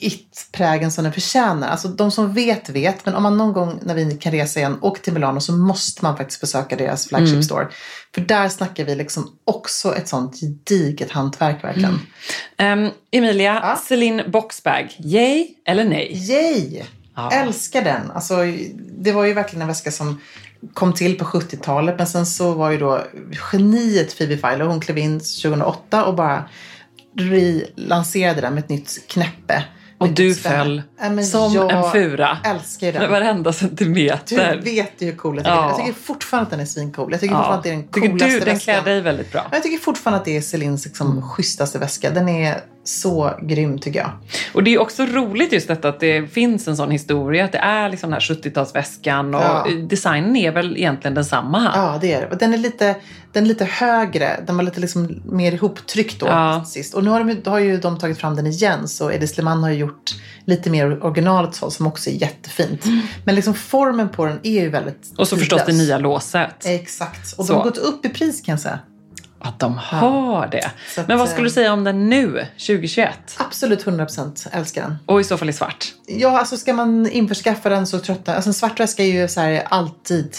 it-prägen 0.02 0.92
som 0.92 1.04
den 1.04 1.14
förtjänar. 1.14 1.68
Alltså 1.68 1.88
de 1.88 2.12
som 2.12 2.34
vet 2.34 2.70
vet, 2.70 3.06
men 3.06 3.16
om 3.16 3.24
man 3.24 3.38
någon 3.38 3.54
gång 3.54 3.80
när 3.82 3.96
vi 3.96 4.18
kan 4.18 4.32
resa 4.32 4.60
igen 4.60 4.78
åker 4.82 5.02
till 5.04 5.14
Milano 5.14 5.40
så 5.40 5.52
måste 5.52 6.06
man 6.06 6.18
faktiskt 6.18 6.42
besöka 6.42 6.76
deras 6.76 7.08
flagship 7.08 7.30
Mm. 7.32 7.44
store. 7.44 7.68
För 8.16 8.22
där 8.22 8.50
snackar 8.50 8.84
vi 8.86 8.96
liksom 8.96 9.32
också 9.46 9.96
ett 9.96 10.08
sånt 10.08 10.40
gediget 10.40 11.12
hantverk 11.12 11.64
verkligen. 11.64 12.00
Ehm, 12.58 12.90
Emilia, 13.12 13.60
Ja. 13.64 13.80
Celine 13.88 14.24
Boxbag, 14.32 14.96
yay 15.00 15.48
eller 15.66 15.84
nej? 15.84 16.32
Yay! 16.32 16.84
Ja. 17.16 17.32
Älskar 17.32 17.82
den. 17.84 18.12
Alltså, 18.12 18.36
det 19.00 19.12
var 19.12 19.26
ju 19.26 19.34
verkligen 19.34 19.62
en 19.62 19.68
väska 19.68 19.92
som 19.92 20.22
kom 20.74 20.94
till 20.94 21.18
på 21.18 21.26
70-talet. 21.26 21.96
Men 21.98 22.08
sen 22.08 22.26
så 22.26 22.54
var 22.54 22.72
ju 22.72 22.78
då 22.78 23.04
geniet 23.52 24.18
Phoebe 24.18 24.38
Philo. 24.38 24.66
Hon 24.66 24.80
klev 24.82 24.98
in 24.98 25.20
2008 25.20 26.06
och 26.06 26.16
bara 26.16 26.50
relanserade 27.18 28.42
den 28.42 28.54
med 28.54 28.64
ett 28.64 28.70
nytt 28.70 29.08
knäppe. 29.08 29.64
Och 30.00 30.10
du 30.10 30.36
föll 30.36 30.82
men 31.00 31.26
som 31.26 31.58
en 31.70 31.92
fura. 31.92 32.38
älskar 32.44 32.92
Med 32.94 33.02
den. 33.02 33.12
varenda 33.12 33.50
Du 33.50 33.58
centimeter. 33.58 34.62
vet 34.64 34.92
ju 35.02 35.06
hur 35.06 35.16
cool 35.18 35.36
jag 35.36 35.46
tycker 35.46 35.56
Ja. 35.56 35.62
den 35.62 35.66
är. 35.66 35.70
Jag 35.70 35.78
tycker 35.88 36.00
fortfarande 36.00 36.44
att 36.46 36.52
den 36.52 36.60
är 36.60 36.66
svincool. 36.66 37.12
Jag 37.12 37.22
tycker 37.22 37.34
Ja. 37.36 37.38
fortfarande 37.40 37.58
att 37.58 37.64
det 37.64 37.70
är 37.70 37.74
den 37.74 37.88
Tycker 37.88 38.08
coolaste 38.08 38.28
du 38.34 38.40
den 38.40 38.54
väskan. 38.56 38.76
klär 38.84 38.92
dig 38.94 39.02
väldigt 39.02 39.32
bra? 39.32 39.42
Ja, 39.44 39.50
Jag 39.58 39.64
tycker 39.64 39.78
fortfarande 39.78 40.20
att 40.20 40.26
det 40.26 40.38
är 40.38 40.42
Celines 40.42 40.86
liksom, 40.86 41.12
Mm. 41.12 41.30
schysstaste 41.30 41.80
väska. 41.80 42.10
Den 42.12 42.30
är 42.30 42.58
så 42.90 43.32
grym 43.42 43.80
tycker 43.80 44.00
jag. 44.00 44.12
Och 44.54 44.64
det 44.64 44.74
är 44.74 44.80
också 44.82 45.06
roligt 45.06 45.54
just 45.54 45.68
detta 45.68 45.90
att 45.90 46.00
det 46.00 46.28
finns 46.34 46.68
en 46.68 46.78
sån 46.78 46.92
historia. 46.92 47.46
Att 47.46 47.52
det 47.52 47.58
är 47.58 47.90
liksom 47.90 48.10
den 48.10 48.14
här 48.22 48.36
70-talsväskan 48.36 49.36
och 49.36 49.42
Ja. 49.42 49.68
designen 49.90 50.36
är 50.36 50.52
väl 50.52 50.78
egentligen 50.78 51.14
densamma. 51.16 51.72
Ja, 51.76 51.98
det 52.02 52.14
är 52.14 52.30
det. 52.30 52.36
Den 52.40 52.54
är 52.54 52.58
lite, 52.58 52.96
den 53.34 53.44
är 53.44 53.48
lite 53.48 53.66
högre. 53.66 54.44
Den 54.48 54.58
var 54.58 54.64
lite 54.64 54.80
liksom 54.80 55.22
mer 55.26 55.52
ihoptryckt 55.52 56.20
då 56.20 56.26
Ja. 56.28 56.64
sist. 56.68 56.94
Och 56.94 57.04
nu 57.04 57.10
har, 57.10 57.24
de, 57.44 57.50
har 57.50 57.60
ju 57.60 57.78
de 57.78 57.98
tagit 58.00 58.18
fram 58.18 58.36
den 58.36 58.48
igen. 58.48 58.88
Så 58.88 59.12
Eddie 59.12 59.28
Sleman 59.28 59.64
har 59.64 59.70
ju 59.70 59.76
gjort 59.78 60.12
lite 60.46 60.70
mer 60.70 61.04
originalet 61.06 61.56
så, 61.56 61.72
som 61.72 61.88
också 61.88 62.10
är 62.10 62.14
jättefint. 62.14 62.86
Men 63.26 63.36
liksom 63.36 63.54
formen 63.54 64.10
på 64.10 64.26
den 64.26 64.40
är 64.44 64.62
ju 64.62 64.70
väldigt 64.70 65.06
Mm. 65.06 65.16
Och 65.18 65.28
så 65.28 65.38
förstås 65.38 65.60
det 65.60 65.66
tidlös. 65.66 65.88
nya 65.88 65.98
låset. 65.98 66.66
Exakt. 66.66 67.34
Och 67.38 67.46
Så. 67.46 67.54
de 67.54 67.58
har 67.58 67.64
gått 67.64 67.78
upp 67.78 68.06
i 68.06 68.10
pris 68.10 68.42
kan 68.42 68.54
jag 68.54 68.60
säga. 68.60 68.80
Att 69.42 69.60
de 69.60 69.78
har 69.78 70.48
det. 70.48 70.72
Att, 70.98 71.08
Men 71.08 71.18
vad 71.20 71.30
skulle 71.30 71.44
du 71.44 71.50
eh, 71.50 71.54
säga 71.54 71.74
om 71.74 71.84
den 71.84 72.10
nu, 72.10 72.46
2021? 72.68 73.10
Absolut 73.38 73.86
100% 73.86 74.48
älskar 74.52 74.82
den. 74.82 74.96
Och 75.06 75.22
i 75.22 75.24
så 75.24 75.38
fall 75.38 75.50
i 75.50 75.54
svart? 75.54 75.94
Ja, 76.08 76.40
alltså 76.40 76.58
ska 76.58 76.74
man 76.74 77.10
införskaffa 77.10 77.70
den 77.70 77.88
så 77.88 78.00
tröttnar 78.00 78.36
Alltså 78.36 78.50
en 78.50 78.54
svart 78.54 78.80
väska 78.80 79.04
är 79.04 79.08
ju 79.22 79.28
så 79.28 79.40
här 79.42 79.64
alltid 79.70 80.36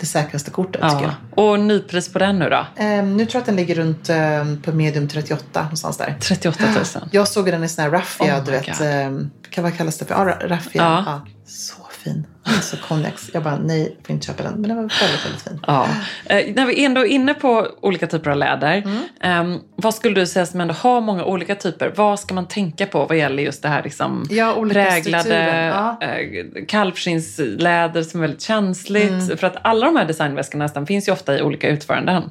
det 0.00 0.06
säkraste 0.06 0.50
kortet 0.50 0.82
tycker 0.82 1.02
jag. 1.02 1.14
Ja. 1.36 1.42
Och 1.42 1.60
nypris 1.60 2.12
på 2.12 2.18
den 2.18 2.38
nu 2.38 2.48
då? 2.48 2.66
Ehm, 2.76 3.16
nu 3.16 3.26
tror 3.26 3.34
jag 3.34 3.40
att 3.40 3.46
den 3.46 3.56
ligger 3.56 3.74
runt 3.74 4.08
ehm, 4.10 4.62
på 4.62 4.72
medium 4.72 5.08
38 5.08 5.62
någonstans 5.62 5.96
där. 5.96 6.16
38 6.20 6.64
000. 6.94 7.08
Jag 7.12 7.28
såg 7.28 7.46
den 7.46 7.64
i 7.64 7.68
sån 7.68 7.84
här 7.84 7.90
raffia, 7.90 8.38
Oh 8.38 8.44
du 8.44 8.50
vet. 8.50 8.80
Ehm, 8.80 9.30
kan- 9.50 9.64
vad 9.64 9.76
kallas 9.76 9.98
det 9.98 10.04
för? 10.04 10.14
Ja, 10.14 10.20
ra- 10.20 10.48
raffia. 10.48 10.82
Ja. 10.82 11.02
Ja. 11.06 11.20
Så 11.46 11.74
fin. 11.98 12.26
Så 12.62 12.76
konjaks. 12.76 13.30
Jag 13.34 13.42
bara, 13.42 13.58
nej, 13.58 13.94
jag 13.96 14.06
får 14.06 14.14
inte 14.14 14.26
köpa 14.26 14.42
den. 14.42 14.52
Men 14.52 14.62
den 14.62 14.76
var 14.76 14.82
väldigt, 14.82 15.24
väldigt 15.26 15.42
fin. 15.42 15.60
Ja. 15.66 15.88
Eh, 16.26 16.54
när 16.54 16.66
vi 16.66 16.84
ändå 16.84 17.00
är 17.00 17.04
inne 17.04 17.34
på 17.34 17.68
olika 17.80 18.06
typer 18.06 18.30
av 18.30 18.36
läder. 18.36 18.82
Mm. 19.20 19.52
eh, 19.52 19.60
vad 19.76 19.94
skulle 19.94 20.20
du 20.20 20.26
säga 20.26 20.46
som 20.46 20.60
ändå 20.60 20.74
har 20.74 21.00
många 21.00 21.24
olika 21.24 21.54
typer? 21.54 21.92
Vad 21.96 22.20
ska 22.20 22.34
man 22.34 22.48
tänka 22.48 22.86
på 22.86 23.06
vad 23.06 23.18
gäller 23.18 23.42
just 23.42 23.62
det 23.62 23.68
här 23.68 23.82
liksom, 23.82 24.26
Ja, 24.30 24.64
präglade. 24.72 25.64
Ja. 25.74 25.98
eh, 26.06 26.64
kalvskinnsläder 26.68 28.02
som 28.02 28.20
är 28.20 28.22
väldigt 28.22 28.42
känsligt? 28.42 29.10
Mm. 29.10 29.36
För 29.36 29.46
att 29.46 29.56
alla 29.62 29.86
de 29.86 29.96
här 29.96 30.04
designväskorna 30.04 30.64
nästan 30.64 30.86
finns 30.86 31.08
ju 31.08 31.12
ofta 31.12 31.38
i 31.38 31.42
olika 31.42 31.68
utföranden. 31.68 32.30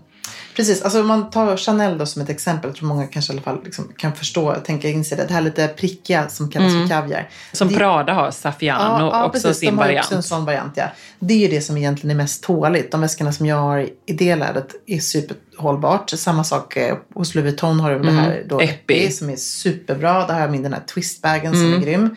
Precis, 0.57 0.81
alltså 0.81 1.01
om 1.01 1.07
man 1.07 1.29
tar 1.29 1.57
Chanel 1.57 1.97
då 1.97 2.05
som 2.05 2.21
ett 2.21 2.29
exempel, 2.29 2.69
jag 2.69 2.75
tror 2.77 2.87
många 2.87 3.07
kanske 3.07 3.33
i 3.33 3.35
alla 3.35 3.43
fall 3.43 3.59
liksom 3.63 3.91
kan 3.97 4.13
förstå, 4.15 4.55
tänka 4.55 4.89
in 4.89 5.05
sig 5.05 5.17
det, 5.17 5.25
det 5.25 5.33
här 5.33 5.41
lite 5.41 5.67
prickiga 5.67 6.29
som 6.29 6.49
kallas 6.51 6.73
för 6.73 6.87
kaviar. 6.87 7.29
Som 7.51 7.67
det, 7.67 7.75
Prada 7.75 8.13
har, 8.13 8.31
Saffiano, 8.31 9.25
också 9.25 9.53
sin 9.53 9.69
de 9.69 9.77
har 9.77 9.85
variant. 9.85 10.05
också 10.05 10.15
en 10.15 10.23
sån 10.23 10.45
variant, 10.45 10.73
ja. 10.75 10.85
Det 11.19 11.33
är 11.33 11.37
ju 11.37 11.47
det 11.47 11.61
som 11.61 11.77
egentligen 11.77 12.11
är 12.11 12.23
mest 12.23 12.43
tåligt. 12.43 12.91
De 12.91 13.01
väskorna 13.01 13.31
som 13.33 13.45
jag 13.45 13.55
har 13.55 13.79
i 14.05 14.13
det 14.13 14.35
lädet 14.35 14.67
är 14.87 14.99
superhållbart. 14.99 16.09
Samma 16.09 16.43
sak 16.43 16.77
eh, 16.77 16.97
hos 17.13 17.35
Louis 17.35 17.45
Vuitton 17.45 17.79
har 17.79 17.91
de 17.91 18.05
det 18.05 18.11
här 18.11 18.43
då 18.49 18.59
Mm. 18.59 18.69
Epi. 18.69 19.11
Som 19.11 19.29
är 19.29 19.35
superbra. 19.35 20.27
Där 20.27 20.33
har 20.33 20.41
jag 20.41 20.51
min 20.51 20.63
den 20.63 20.73
här 20.73 20.83
twistbagen 20.93 21.53
som 21.53 21.65
Mm. 21.65 21.81
är 21.81 21.85
grym. 21.85 22.15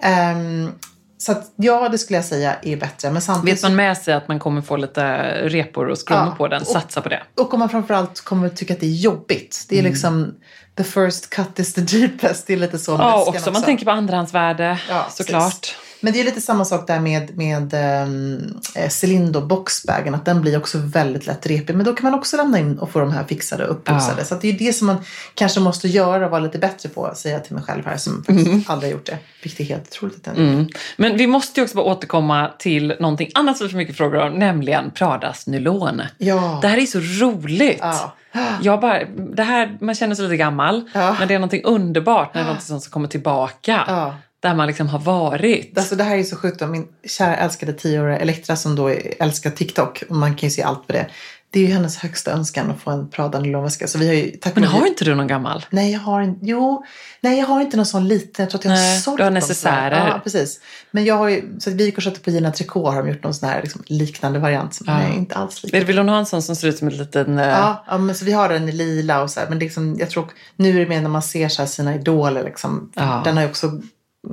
Ehm, 0.00 0.70
så 1.18 1.32
att, 1.32 1.52
ja, 1.56 1.88
det 1.88 1.98
skulle 1.98 2.16
jag 2.16 2.24
säga 2.24 2.56
är 2.62 2.76
bättre. 2.76 3.10
Men 3.10 3.22
samtidigt 3.22 3.56
Vet 3.58 3.62
man 3.62 3.76
med 3.76 3.98
sig 3.98 4.14
att 4.14 4.28
man 4.28 4.38
kommer 4.38 4.62
få 4.62 4.76
lite 4.76 5.02
repor 5.48 5.86
och 5.88 5.98
skrummor 5.98 6.24
Ja, 6.26 6.34
på 6.36 6.48
den, 6.48 6.60
och- 6.62 6.66
satsa 6.68 7.00
på 7.00 7.08
det. 7.08 7.22
Och 7.36 7.54
om 7.54 7.60
man 7.60 7.68
framförallt 7.68 8.20
kommer 8.20 8.48
tycka 8.48 8.74
att 8.74 8.80
det 8.80 8.86
är 8.86 8.90
jobbigt. 8.90 9.66
Det 9.68 9.74
är 9.74 9.80
Mm. 9.80 9.90
liksom 9.92 10.34
the 10.76 10.84
first 10.84 11.30
cut 11.30 11.58
is 11.58 11.74
the 11.74 11.80
deepest. 11.80 12.46
Det 12.46 12.52
är 12.52 12.56
lite 12.56 12.78
så 12.78 12.96
med 12.96 13.00
Ja, 13.06 13.18
väskan 13.18 13.34
också. 13.34 13.50
Man 13.52 13.62
tänker 13.62 13.84
på 13.84 13.90
andrahandsvärde, 13.90 14.78
Ja, 14.88 15.06
såklart. 15.10 15.42
precis. 15.60 15.74
Men 16.00 16.12
det 16.12 16.20
är 16.20 16.24
lite 16.24 16.40
samma 16.40 16.64
sak 16.64 16.86
där 16.86 17.00
med, 17.00 17.36
med 17.36 17.74
um, 18.06 18.60
Celindo 18.90 19.40
boxbagen. 19.40 20.14
Att 20.14 20.24
den 20.24 20.40
blir 20.40 20.56
också 20.58 20.78
väldigt 20.78 21.26
lätt 21.26 21.46
repig. 21.46 21.76
Men 21.76 21.86
då 21.86 21.92
kan 21.92 22.10
man 22.10 22.18
också 22.18 22.36
lämna 22.36 22.58
in 22.58 22.78
och 22.78 22.90
få 22.90 23.00
de 23.00 23.12
här 23.12 23.24
fixade 23.24 23.64
och 23.64 23.70
uppputsade. 23.70 24.18
Ja. 24.18 24.24
Så 24.24 24.34
att 24.34 24.40
det 24.40 24.48
är 24.48 24.58
det 24.58 24.72
som 24.72 24.86
man 24.86 24.96
kanske 25.34 25.60
måste 25.60 25.88
göra 25.88 26.24
och 26.24 26.30
vara 26.30 26.40
lite 26.40 26.58
bättre 26.58 26.88
på. 26.88 27.12
Säger 27.16 27.36
jag 27.36 27.44
till 27.44 27.54
mig 27.54 27.62
själv 27.64 27.86
här 27.86 27.96
som 27.96 28.24
faktiskt 28.24 28.70
aldrig 28.70 28.92
har 28.92 28.96
gjort 28.98 29.06
det. 29.06 29.18
Vilket 29.42 29.60
är 29.60 29.64
helt 29.64 29.88
otroligt 29.88 30.28
Mm. 30.36 30.68
Men 30.96 31.16
vi 31.16 31.26
måste 31.26 31.60
ju 31.60 31.64
också 31.64 31.76
bara 31.76 31.86
återkomma 31.86 32.50
till 32.58 32.94
någonting 33.00 33.30
annat 33.34 33.56
som 33.56 33.66
vi 33.66 33.70
får 33.70 33.78
mycket 33.78 33.96
frågor 33.96 34.18
om, 34.20 34.32
nämligen 34.38 34.90
Pradas 34.90 35.46
nylon. 35.46 36.02
Ja. 36.18 36.58
Det 36.62 36.68
här 36.68 36.78
är 36.78 36.86
så 36.86 36.98
roligt. 37.00 37.78
Ja. 37.80 38.14
Jag 38.62 38.80
bara, 38.80 39.04
det 39.36 39.42
här, 39.42 39.78
man 39.80 39.94
känner 39.94 40.14
sig 40.14 40.24
lite 40.24 40.36
gammal, 40.36 40.90
Ja. 40.94 41.16
men 41.18 41.28
det 41.28 41.34
är 41.34 41.38
någonting 41.38 41.64
underbart 41.64 42.34
när 42.34 42.42
det 42.44 42.48
är 42.50 42.54
något 42.54 42.62
som 42.62 42.80
kommer 42.80 43.08
tillbaka. 43.08 44.12
Där 44.40 44.54
man 44.54 44.66
liksom 44.66 44.88
har 44.88 44.98
varit. 44.98 45.78
Alltså 45.78 45.94
det 45.96 46.04
här 46.04 46.16
är 46.16 46.22
så 46.22 46.36
sjukt. 46.36 46.60
Min 46.68 46.86
kära 47.06 47.36
älskade 47.36 47.72
tioåriga 47.72 48.18
Elektra 48.18 48.56
som 48.56 48.76
då 48.76 48.88
älskar 49.18 49.50
TikTok. 49.50 50.02
Och 50.08 50.16
man 50.16 50.34
kan 50.34 50.48
ju 50.48 50.50
se 50.50 50.62
allt 50.62 50.86
på 50.86 50.92
det. 50.92 51.06
Det 51.50 51.60
är 51.60 51.66
ju 51.66 51.72
hennes 51.72 51.96
högsta 51.96 52.30
önskan 52.32 52.70
att 52.70 52.80
få 52.80 52.90
en 52.90 53.10
Prada 53.10 53.40
nylonväska. 53.40 53.86
Så 53.88 53.98
vi 53.98 54.06
har 54.06 54.14
ju, 54.14 54.30
tack 54.30 54.54
Men 54.54 54.64
har 54.64 54.86
inte 54.86 55.04
du 55.04 55.14
någon 55.14 55.26
gammal? 55.26 55.66
Nej, 55.70 55.92
jag 55.92 56.00
har 56.00 56.22
inte. 56.22 56.46
Jo, 56.46 56.84
nej, 57.20 57.38
jag 57.38 57.46
har 57.46 57.60
inte 57.60 57.76
någon 57.76 57.86
sån 57.86 58.08
liten. 58.08 58.42
Jag 58.42 58.50
tror 58.50 58.58
att 58.58 58.64
jag 58.64 58.70
har 58.72 58.78
Nej, 58.78 59.00
sålt 59.00 59.16
du 59.16 59.24
har 59.24 59.30
necessärer. 59.30 60.08
Ja, 60.08 60.20
precis. 60.24 60.60
Men 60.90 61.04
jag 61.04 61.14
har 61.14 61.28
ju, 61.28 61.58
så 61.60 61.70
att 61.70 61.76
vi 61.76 61.84
gick 61.84 61.96
och 61.96 62.02
köpte 62.02 62.20
på 62.20 62.30
Gina 62.30 62.52
Tricot 62.52 62.94
har 62.94 63.02
de 63.02 63.08
gjort 63.08 63.22
någon 63.22 63.34
sån 63.34 63.48
här 63.48 63.62
liksom, 63.62 63.82
liknande 63.86 64.38
variant. 64.38 64.78
Men 64.84 64.94
Ja. 64.94 65.08
nej, 65.08 65.16
inte 65.16 65.34
alls 65.34 65.62
lika. 65.62 65.84
Vill 65.84 65.98
hon 65.98 66.08
ha 66.08 66.18
en 66.18 66.26
sån 66.26 66.42
som 66.42 66.56
ser 66.56 66.68
ut 66.68 66.78
som 66.78 66.88
en 66.88 66.96
liten... 66.96 67.38
eh, 67.38 67.48
Ja, 67.48 67.84
ja 67.86 67.98
men 67.98 68.14
så 68.14 68.24
vi 68.24 68.32
har 68.32 68.48
den 68.48 68.68
i 68.68 68.72
lila 68.72 69.22
och 69.22 69.30
så 69.30 69.40
här. 69.40 69.48
Men 69.48 69.58
är 69.58 69.60
liksom, 69.60 69.96
jag 69.98 70.10
tror, 70.10 70.26
nu 70.56 70.76
är 70.76 70.80
det 70.80 70.88
mer 70.88 71.00
när 71.00 71.08
man 71.08 71.22
ser 71.22 71.48
så 71.48 71.62
här 71.62 71.66
sina 71.66 71.94
idoler 71.94 72.44
liksom. 72.44 72.92
Ja. 72.94 73.22
Den 73.24 73.36
har 73.36 73.42
ju 73.44 73.48
också 73.50 73.80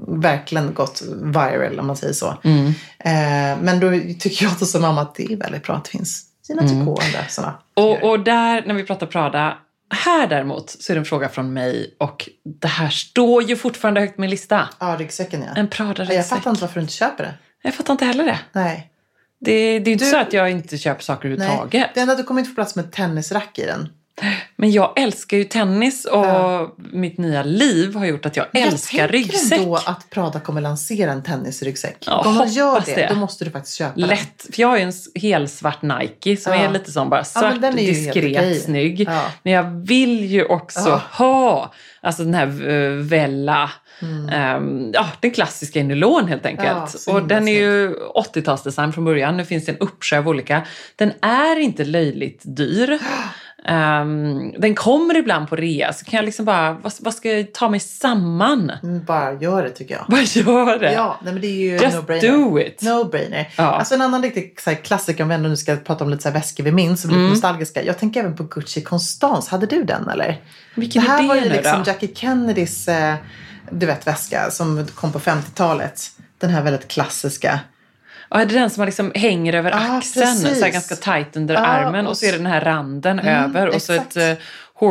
verkligen 0.07 0.73
gått 0.73 1.01
viral 1.23 1.79
om 1.79 1.87
man 1.87 1.97
säger 1.97 2.13
så. 2.13 2.37
Mm. 2.43 2.65
Eh, 2.99 3.63
men 3.63 3.79
då 3.79 3.89
tycker 4.19 4.45
jag 4.45 4.57
som 4.67 4.81
mamma 4.81 5.01
att 5.01 5.15
det 5.15 5.33
är 5.33 5.37
väldigt 5.37 5.63
bra 5.63 5.75
att 5.75 5.83
det 5.85 5.89
finns 5.91 6.23
Gina 6.49 6.61
Mm. 6.61 6.85
Tricot 6.85 6.99
och 7.25 7.31
sådana. 7.31 7.53
Och, 7.73 8.03
och 8.09 8.19
där, 8.19 8.63
när 8.65 8.73
vi 8.73 8.83
pratar 8.83 9.07
Prada, 9.07 9.57
här 9.89 10.27
däremot 10.27 10.69
så 10.69 10.91
är 10.93 10.95
det 10.95 10.99
en 10.99 11.05
fråga 11.05 11.29
från 11.29 11.53
mig 11.53 11.95
och 11.99 12.29
det 12.61 12.67
här 12.67 12.89
står 12.89 13.43
ju 13.43 13.55
fortfarande 13.55 13.99
högt 14.01 14.15
på 14.15 14.21
min 14.21 14.29
lista. 14.29 14.69
Ja, 14.79 14.95
ryggsäcken 14.99 15.41
ja. 15.41 15.47
En 15.47 15.53
Ja, 15.55 15.61
Jag 15.61 15.71
Prada-ryggsäck. 15.71 16.25
fattar 16.25 16.49
inte 16.49 16.61
varför 16.61 16.75
du 16.75 16.81
inte 16.81 16.93
köper 16.93 17.23
det. 17.23 17.33
Jag 17.61 17.73
fattar 17.73 17.93
inte 17.93 18.05
heller 18.05 18.23
det. 18.25 18.39
Nej. 18.51 18.91
Det, 19.39 19.51
det 19.79 19.83
är 19.83 19.85
ju 19.85 19.91
inte 19.91 20.05
Du- 20.05 20.11
så 20.11 20.17
att 20.17 20.33
jag 20.33 20.51
inte 20.51 20.77
köper 20.77 21.03
saker 21.03 21.29
överhuvudtaget. 21.29 21.87
Det 21.93 21.99
enda 21.99 22.11
är 22.11 22.15
att 22.15 22.21
du 22.21 22.23
kommer 22.23 22.41
inte 22.41 22.49
få 22.49 22.55
plats 22.55 22.75
med 22.75 22.91
tennisrack 22.91 23.59
i 23.59 23.65
den. 23.65 23.89
Men 24.65 24.71
jag 24.71 24.99
älskar 24.99 25.37
ju 25.37 25.43
tennis 25.43 26.05
och 26.05 26.25
Ja. 26.25 26.75
mitt 26.77 27.17
nya 27.17 27.43
liv 27.43 27.95
har 27.95 28.05
gjort 28.05 28.25
att 28.25 28.37
jag 28.37 28.45
älskar 28.53 28.97
jag 28.97 29.13
ryggsäck. 29.13 29.49
tänker 29.49 29.63
ändå 29.65 29.75
att 29.85 30.09
Prada 30.09 30.39
kommer 30.39 30.61
lansera 30.61 31.11
en 31.11 31.23
tennisryggsäck. 31.23 31.97
Ja, 32.05 32.23
Om 32.27 32.37
de 32.37 32.47
gör 32.47 32.83
det, 32.85 32.95
det. 32.95 33.07
då 33.13 33.15
måste 33.15 33.45
du 33.45 33.51
faktiskt 33.51 33.77
köpa 33.77 33.99
den. 33.99 34.09
Lätt, 34.09 34.45
för 34.53 34.61
jag 34.61 34.67
har 34.67 34.77
ju 34.77 34.83
en 34.83 34.93
helsvart 35.15 35.81
Nike 35.81 36.37
som 36.37 36.53
Ja. 36.53 36.59
är 36.59 36.71
lite 36.71 36.91
som 36.91 37.09
bara 37.09 37.19
Ja, 37.19 37.23
svart, 37.23 37.61
helt 37.61 37.77
diskret, 37.77 38.63
snygg. 38.63 39.01
Ja. 39.09 39.21
Men 39.43 39.53
jag 39.53 39.63
vill 39.87 40.25
ju 40.25 40.45
också 40.45 40.89
Ja. 40.89 41.01
ha 41.11 41.73
alltså 42.01 42.23
den 42.23 42.33
här 42.33 42.67
uh, 42.69 43.01
Vella, 43.03 43.71
ehm, 44.31 44.89
ja 44.93 45.07
den 45.19 45.31
klassiska 45.31 45.79
i 45.79 45.83
nylon 45.83 46.27
helt 46.27 46.45
Mm. 46.45 46.57
Ja, 46.65 46.71
enkelt. 46.81 47.07
och 47.07 47.23
den 47.27 47.47
är 47.47 47.59
ju 47.59 47.93
80-talsdesign 48.15 48.91
från 48.91 49.05
början, 49.05 49.37
nu 49.37 49.45
finns 49.45 49.65
det 49.65 49.71
en 49.71 49.77
uppsjö 49.77 50.17
av 50.17 50.27
olika. 50.27 50.61
Den 50.95 51.11
är 51.21 51.59
inte 51.59 51.83
löjligt 51.85 52.41
dyr. 52.43 52.99
Ehm, 53.67 54.51
den 54.57 54.75
kommer 54.75 55.17
ibland 55.17 55.49
på 55.49 55.55
rea, 55.55 55.93
så 55.93 56.05
kan 56.05 56.17
jag 56.17 56.25
liksom 56.25 56.45
bara, 56.45 56.73
vad, 56.73 56.93
vad 56.99 57.13
ska 57.13 57.31
jag 57.33 57.53
ta 57.53 57.69
mig 57.69 57.79
samman? 57.79 58.71
Mm, 58.83 59.05
Bara 59.05 59.33
gör 59.33 59.63
det 59.63 59.69
tycker 59.69 59.93
jag. 59.95 60.05
Vad 60.07 60.23
gör 60.25 60.79
det? 60.79 60.93
Ja, 60.93 61.19
nej, 61.23 61.33
men 61.33 61.41
det 61.41 61.47
är 61.47 61.51
ju 61.51 61.71
Just 61.77 61.97
no-brainer. 61.97 62.31
do 62.31 62.59
it! 62.59 62.81
No-brainer. 62.81 63.45
Ja. 63.57 63.63
Alltså 63.63 63.95
en 63.95 64.01
annan 64.01 64.23
riktig 64.23 64.61
så 64.61 64.69
här, 64.69 64.77
klassiker 64.77 65.23
om 65.23 65.29
vi 65.29 65.35
ändå 65.35 65.49
nu 65.49 65.57
ska 65.57 65.75
prata 65.75 66.03
om 66.03 66.09
lite 66.09 66.23
så 66.23 66.29
här, 66.29 66.33
väskor 66.33 66.63
vi 66.63 66.71
minns 66.71 67.05
blir 67.05 67.13
Mm. 67.15 67.23
lite 67.25 67.33
nostalgiska. 67.35 67.83
Jag 67.83 67.97
tänker 67.99 68.19
även 68.19 68.35
på 68.35 68.43
Gucci 68.43 68.81
Constance. 68.81 69.51
Hade 69.51 69.65
du 69.65 69.83
den 69.83 70.09
eller? 70.09 70.41
Vilken 70.75 71.03
det 71.03 71.09
här 71.09 71.23
är 71.23 71.27
var 71.27 71.35
ju 71.35 71.41
nu 71.41 71.49
liksom 71.49 71.83
då? 71.83 71.91
Jackie 71.91 72.09
Kennedys 72.15 72.87
eh, 72.87 73.15
du 73.71 73.85
vet, 73.85 74.07
väska 74.07 74.51
som 74.51 74.87
kom 74.95 75.11
på 75.11 75.19
50-talet. 75.19 76.01
Den 76.37 76.49
här 76.49 76.63
väldigt 76.63 76.87
klassiska. 76.87 77.59
Ja, 78.35 78.41
är 78.41 78.45
det 78.45 78.53
den 78.53 78.69
som 78.69 78.81
man 78.81 78.85
liksom 78.85 79.11
hänger 79.15 79.53
över 79.53 79.71
Ja, 79.71 79.97
axeln, 79.97 80.25
precis. 80.43 80.59
så 80.59 80.65
ganska 80.69 80.95
tight 80.95 81.37
under 81.37 81.55
Ja, 81.55 81.61
armen 81.61 82.07
och, 82.07 82.17
så 82.17 82.25
är 82.25 82.31
det 82.31 82.37
den 82.37 82.45
här 82.47 82.61
randen 82.61 83.19
över 83.19 83.67
och 83.67 83.81
så 83.81 83.93
exakt. 83.93 84.17
ett 84.17 84.37
uh, 84.37 84.43
Ja, 84.79 84.87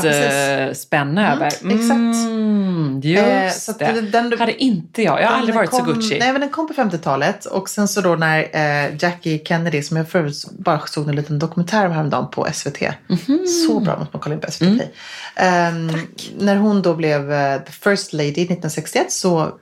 horsebite-spänne 0.00 1.20
Mm, 1.26 1.32
över. 1.32 1.46
exakt. 1.46 1.90
Mm, 1.90 3.00
just 3.04 3.22
Eh, 3.26 3.50
så 3.50 3.70
att 3.70 3.78
det. 3.78 3.92
den- 3.92 4.10
den- 4.30 4.38
hade 4.38 4.62
inte 4.62 5.02
jag. 5.02 5.20
Jag 5.22 5.28
har 5.28 5.36
aldrig 5.36 5.54
varit 5.54 5.70
så 5.70 5.76
kom, 5.76 5.94
Gucci. 5.94 6.18
Nej, 6.18 6.32
men 6.32 6.40
den 6.40 6.50
kom 6.50 6.68
på 6.68 6.74
50-talet. 6.74 7.44
Och 7.44 7.68
sen 7.70 7.88
så 7.88 8.00
då 8.00 8.14
när 8.16 8.38
eh, 8.52 8.96
Jackie 9.00 9.44
Kennedy, 9.44 9.82
som 9.82 9.96
jag 9.96 10.08
förut 10.08 10.44
bara 10.58 10.80
såg 10.86 11.08
en 11.08 11.16
liten 11.16 11.38
dokumentär 11.38 11.86
om 11.86 11.92
häromdagen 11.92 12.30
på 12.30 12.46
SVT. 12.52 12.80
Mhm. 13.08 13.46
Så 13.46 13.80
bra 13.80 13.96
måste 13.98 14.16
man 14.16 14.20
kolla 14.20 14.34
in 14.34 14.40
på 14.40 14.50
SVT 14.50 14.66
Mm. 14.66 14.80
Ehm, 15.36 15.90
när 16.38 16.56
hon 16.56 16.82
då 16.82 16.94
blev 16.94 17.32
eh, 17.32 17.58
the 17.60 17.72
first 17.72 18.12
lady 18.12 18.30
1961 18.30 19.12
så 19.12 19.52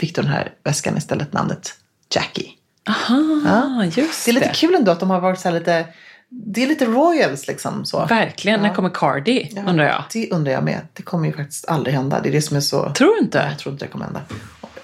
fick 0.00 0.14
den 0.16 0.26
här 0.26 0.52
väskan 0.64 0.96
istället 0.96 1.32
namnet 1.32 1.74
Jackie. 2.14 2.48
Aha, 2.88 3.84
just 3.84 4.24
Det 4.24 4.30
är 4.30 4.32
lite 4.32 4.46
det. 4.48 4.54
kul 4.54 4.74
ändå 4.74 4.92
att 4.92 5.00
de 5.00 5.10
har 5.10 5.20
varit 5.20 5.38
så 5.40 5.48
här 5.48 5.58
lite, 5.58 5.86
det 6.28 6.62
är 6.62 6.66
lite 6.66 6.84
royals 6.86 7.46
liksom 7.48 7.84
så. 7.84 8.06
Verkligen. 8.06 8.60
När 8.60 8.74
kommer 8.74 8.90
Cardi, 8.94 9.52
Ja, 9.56 9.62
undrar 9.66 9.84
jag. 9.84 10.04
Det 10.12 10.30
undrar 10.30 10.52
jag 10.52 10.64
med. 10.64 10.80
Det 10.92 11.02
kommer 11.02 11.26
ju 11.26 11.32
faktiskt 11.32 11.68
aldrig 11.68 11.94
hända. 11.94 12.20
Det 12.20 12.28
är 12.28 12.32
det 12.32 12.42
som 12.42 12.56
är 12.56 12.60
så... 12.60 12.92
Tror 12.92 13.14
du 13.14 13.20
inte? 13.20 13.46
Jag 13.50 13.58
tror 13.58 13.72
inte 13.72 13.84
det 13.84 13.90
kommer 13.90 14.04
hända. 14.04 14.20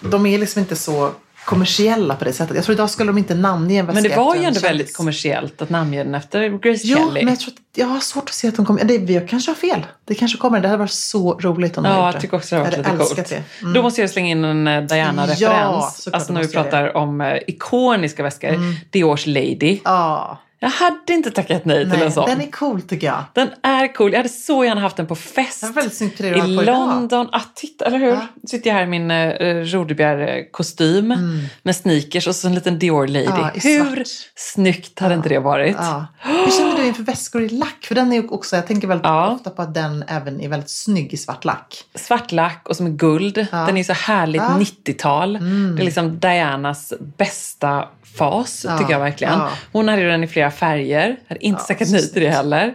De 0.00 0.26
är 0.26 0.38
liksom 0.38 0.60
inte 0.60 0.76
så 0.76 1.12
kommersiella 1.48 2.14
på 2.14 2.24
det 2.24 2.32
sättet. 2.32 2.56
Jag 2.56 2.64
tror 2.64 2.74
idag 2.74 2.90
skulle 2.90 3.08
de 3.08 3.18
inte 3.18 3.34
namnge 3.34 3.78
en 3.78 3.86
väska 3.86 3.94
Men 4.00 4.10
det 4.10 4.16
var 4.16 4.34
ju 4.34 4.42
ändå 4.44 4.60
väldigt 4.60 4.86
kändis. 4.86 4.96
kommersiellt 4.96 5.62
att 5.62 5.70
namnge 5.70 6.04
den 6.04 6.14
efter 6.14 6.48
Grace 6.48 6.80
Jo, 6.84 6.98
Kelly. 6.98 7.24
men 7.24 7.28
jag, 7.28 7.40
tror 7.40 7.52
att, 7.52 7.58
jag 7.78 7.86
har 7.86 8.00
svårt 8.00 8.24
att 8.28 8.34
se 8.34 8.48
att 8.48 8.56
de 8.56 8.66
kommer... 8.66 8.84
Det, 8.84 8.98
vi 8.98 9.26
kanske 9.28 9.50
har 9.50 9.56
fel. 9.56 9.86
Det 10.04 10.14
kanske 10.14 10.38
kommer. 10.38 10.60
Det 10.60 10.68
hade 10.68 10.78
varit 10.78 10.90
så 10.90 11.32
roligt 11.40 11.78
om 11.78 11.84
de 11.84 11.90
Ja, 11.90 11.96
hade 11.96 12.12
jag 12.12 12.20
tycker 12.22 12.36
också 12.36 12.54
det 12.54 12.60
har 12.60 12.64
varit 12.64 12.72
Jag 12.72 12.78
lite 12.78 12.90
hade 12.90 13.14
coolt. 13.14 13.28
det. 13.28 13.42
Mm. 13.62 13.72
Då 13.74 13.82
måste 13.82 14.00
jag 14.00 14.10
slänga 14.10 14.28
in 14.30 14.44
en 14.44 14.66
eh, 14.66 14.82
Diana-referens. 14.82 15.40
Ja, 15.40 15.92
alltså 16.12 16.32
när 16.32 16.42
vi 16.42 16.48
pratar 16.48 16.96
om 16.96 17.20
eh, 17.20 17.36
ikoniska 17.46 18.22
väskor. 18.22 18.56
Diors 18.90 19.26
Lady. 19.26 19.78
Ja, 19.84 20.38
Jag 20.60 20.68
hade 20.68 21.12
inte 21.12 21.30
tackat 21.30 21.64
nej, 21.64 21.78
till 21.84 21.88
nej, 21.88 22.02
en 22.02 22.12
sån. 22.12 22.28
den 22.28 22.40
är 22.40 22.50
cool 22.50 22.82
tycker 22.82 23.06
jag. 23.06 23.24
Den 23.32 23.48
är 23.62 23.94
cool. 23.94 24.12
Jag 24.12 24.18
hade 24.18 24.28
så 24.28 24.64
gärna 24.64 24.80
haft 24.80 24.96
den 24.96 25.06
på 25.06 25.14
fest. 25.14 25.60
Det 25.60 25.66
var 25.66 25.74
väldigt 25.74 25.96
snyggt 25.96 26.20
I. 26.20 26.30
London. 26.46 27.28
Ah, 27.32 27.40
titta, 27.54 27.84
eller 27.84 27.98
hur? 27.98 28.08
Ja. 28.08 28.26
sitter 28.48 28.70
jag 28.70 28.74
här 28.74 28.82
i 28.82 28.86
min 28.86 29.10
uh, 29.10 29.64
Rodebjer-kostym 29.64 31.14
med 31.62 31.76
sneakers 31.76 32.26
och 32.26 32.34
så 32.34 32.48
en 32.48 32.54
liten 32.54 32.78
Dior 32.78 33.06
Lady. 33.06 33.26
Mm. 33.26 33.40
Ja, 33.40 33.50
hur 33.54 33.94
svart. 33.94 34.06
snyggt 34.36 34.98
hade 34.98 35.14
inte 35.14 35.28
det 35.28 35.38
varit? 35.38 35.76
Ja. 35.80 36.06
Hur 36.18 36.50
känner 36.58 36.76
du 36.76 36.86
inför 36.86 37.02
väskor 37.02 37.42
i 37.42 37.48
lack? 37.48 37.84
För 37.84 37.94
den 37.94 38.12
är 38.12 38.32
också, 38.32 38.56
jag 38.56 38.66
tänker 38.66 38.88
väldigt 38.88 39.06
Ja. 39.06 39.30
ofta 39.30 39.50
på 39.50 39.62
att 39.62 39.74
den 39.74 40.04
även 40.08 40.40
är 40.40 40.48
väldigt 40.48 40.70
snygg 40.70 41.12
i 41.12 41.16
svart 41.16 41.44
lack. 41.44 41.84
Svart 41.94 42.32
lack 42.32 42.68
och 42.68 42.76
som 42.76 42.86
är 42.86 42.90
guld. 42.90 43.46
Ja. 43.52 43.58
Den 43.58 43.76
är 43.76 43.84
så 43.84 43.92
härligt 43.92 44.42
Ja. 44.42 44.48
Mm. 44.48 44.60
90-tal. 44.62 45.32
Det 45.76 45.82
är 45.82 45.84
liksom 45.84 46.18
Dianas 46.18 46.92
bästa 47.16 47.88
fas, 48.18 48.64
Ja. 48.68 48.78
tycker 48.78 48.92
jag 48.92 49.00
verkligen. 49.00 49.32
Ja. 49.38 49.48
Hon 49.72 49.88
hade 49.88 50.02
ju 50.02 50.08
den 50.08 50.24
i 50.24 50.26
flera 50.26 50.47
färger. 50.50 51.16
Hade 51.28 51.44
inte 51.44 51.60
Ja, 51.60 51.66
tackat 51.66 51.88
så 51.88 51.94
nej 51.94 52.08
till 52.12 52.22
det 52.22 52.28
heller. 52.30 52.74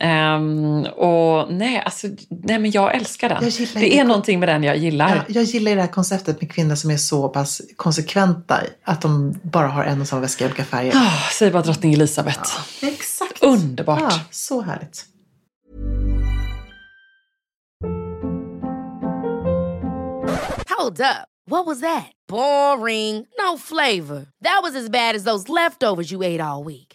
Ehm, 0.00 0.84
och 0.84 1.52
nej, 1.52 1.82
alltså, 1.84 2.06
nej, 2.28 2.58
men 2.58 2.70
jag 2.70 2.94
älskar 2.94 3.28
den. 3.28 3.44
Jag 3.44 3.52
det 3.74 3.80
det. 3.80 3.98
är 3.98 4.04
någonting 4.04 4.40
med 4.40 4.48
den 4.48 4.62
jag 4.62 4.76
gillar. 4.76 5.16
Ja, 5.16 5.22
jag 5.28 5.44
gillar 5.44 5.74
det 5.74 5.80
här 5.80 5.88
konceptet 5.88 6.40
med 6.40 6.52
kvinnor 6.52 6.74
som 6.74 6.90
är 6.90 6.96
så 6.96 7.28
pass 7.28 7.62
konsekventa 7.76 8.60
att 8.84 9.00
de 9.02 9.40
bara 9.42 9.68
har 9.68 9.84
en 9.84 10.00
och 10.00 10.08
samma 10.08 10.22
väska 10.22 10.44
i 10.44 10.46
olika 10.46 10.64
färger. 10.64 10.92
Ah, 10.96 11.28
säg 11.32 11.50
bara 11.50 11.62
drottning 11.62 11.94
Elisabeth. 11.94 12.50
Exakt. 12.82 13.42
Underbart. 13.42 14.00
Ja, 14.00 14.20
så 14.30 14.60
härligt. 14.62 15.04
Hold 20.78 21.00
up. 21.00 21.28
What 21.50 21.66
was 21.66 21.80
that? 21.80 22.12
Boring. 22.28 23.26
No 23.38 23.56
flavor. 23.58 24.26
That 24.42 24.60
was 24.62 24.76
as 24.76 24.90
bad 24.90 25.16
as 25.16 25.24
those 25.24 25.48
leftovers 25.48 26.12
you 26.12 26.22
ate 26.22 26.40
all 26.40 26.62
week. 26.62 26.87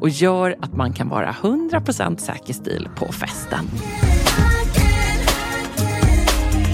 och 0.00 0.08
gör 0.08 0.56
att 0.62 0.72
man 0.76 0.92
kan 0.92 1.08
vara 1.08 1.32
100% 1.42 2.16
säker 2.18 2.52
stil 2.54 2.88
på 2.96 3.12
festen. 3.12 3.68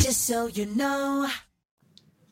Just 0.04 0.26
so 0.26 0.34
you 0.60 0.74
know. 0.74 1.26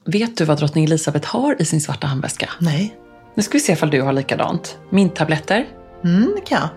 Vet 0.06 0.36
du 0.36 0.44
vad 0.44 0.58
drottning 0.58 0.84
Elisabeth 0.84 1.28
har 1.36 1.62
i 1.62 1.64
sin 1.64 1.80
svarta 1.80 2.06
handväska? 2.06 2.50
Nej. 2.60 2.96
Nu 3.34 3.42
ska 3.42 3.52
vi 3.52 3.60
se 3.60 3.72
ifall 3.72 3.90
du 3.90 4.02
har 4.02 4.12
likadant. 4.12 4.78
Minttabletter. 4.90 5.66
Mm, 6.04 6.32
det 6.36 6.40
kan 6.40 6.58
jag. 6.60 6.68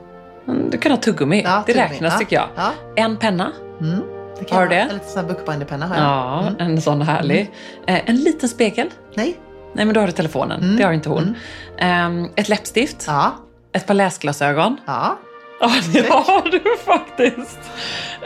Mm, 0.56 0.70
Du 0.70 0.78
kan 0.78 0.92
ha 0.92 0.98
tuggummi. 1.00 1.42
Ja, 1.46 1.64
det 1.66 1.74
tuggummi. 1.74 1.90
räknas 1.94 2.14
Ja. 2.14 2.20
tycker 2.20 2.36
jag. 2.36 2.50
Ja. 2.56 2.72
En 2.96 3.18
penna. 3.18 3.52
Mm, 3.82 4.00
det 4.40 4.52
Har 4.52 4.62
du 4.64 4.70
det? 4.70 4.76
En 4.82 4.88
liten 4.88 5.10
sån 5.10 5.26
här 5.26 5.34
bookbinderpenna 5.34 5.88
har 5.88 5.96
jag. 5.96 6.04
Ja, 6.06 6.52
en 6.66 6.82
sån 6.82 7.02
härlig. 7.02 7.52
Eh, 7.88 8.10
en 8.10 8.16
liten 8.16 8.50
spegel. 8.50 8.90
Nej? 9.16 9.38
Nej, 9.76 9.86
men 9.86 9.94
då 9.94 10.00
har 10.00 10.08
du 10.08 10.14
telefonen. 10.14 10.76
Det 10.78 10.84
har 10.84 10.92
inte 10.94 11.10
hon. 11.10 11.36
Ehm, 11.80 12.28
ett 12.36 12.50
läppstift. 12.50 13.04
Ja. 13.08 13.36
Ett 13.78 13.88
par 13.88 13.94
läsglasögon. 13.94 14.78
Ja. 14.86 15.18
Ja, 15.60 15.72
det 15.94 16.10
har 16.10 16.52
du 16.52 16.62
faktiskt. 16.86 17.60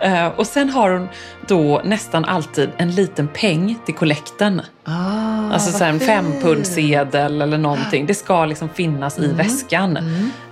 Eh, 0.01 0.27
och 0.27 0.47
sen 0.47 0.69
har 0.69 0.89
hon 0.91 1.09
då 1.47 1.81
nästan 1.85 2.25
alltid 2.25 2.69
en 2.77 2.91
liten 2.91 3.27
peng 3.27 3.79
till 3.85 3.95
kollekten. 3.95 4.61
Ah, 4.83 5.53
Alltså 5.53 5.71
så 5.71 5.83
en 5.83 5.99
fempundsedel 5.99 7.41
eller 7.41 7.57
någonting. 7.57 8.05
Det 8.05 8.13
ska 8.13 8.45
liksom 8.45 8.69
finnas 8.69 9.19
i 9.19 9.27
väskan. 9.27 9.97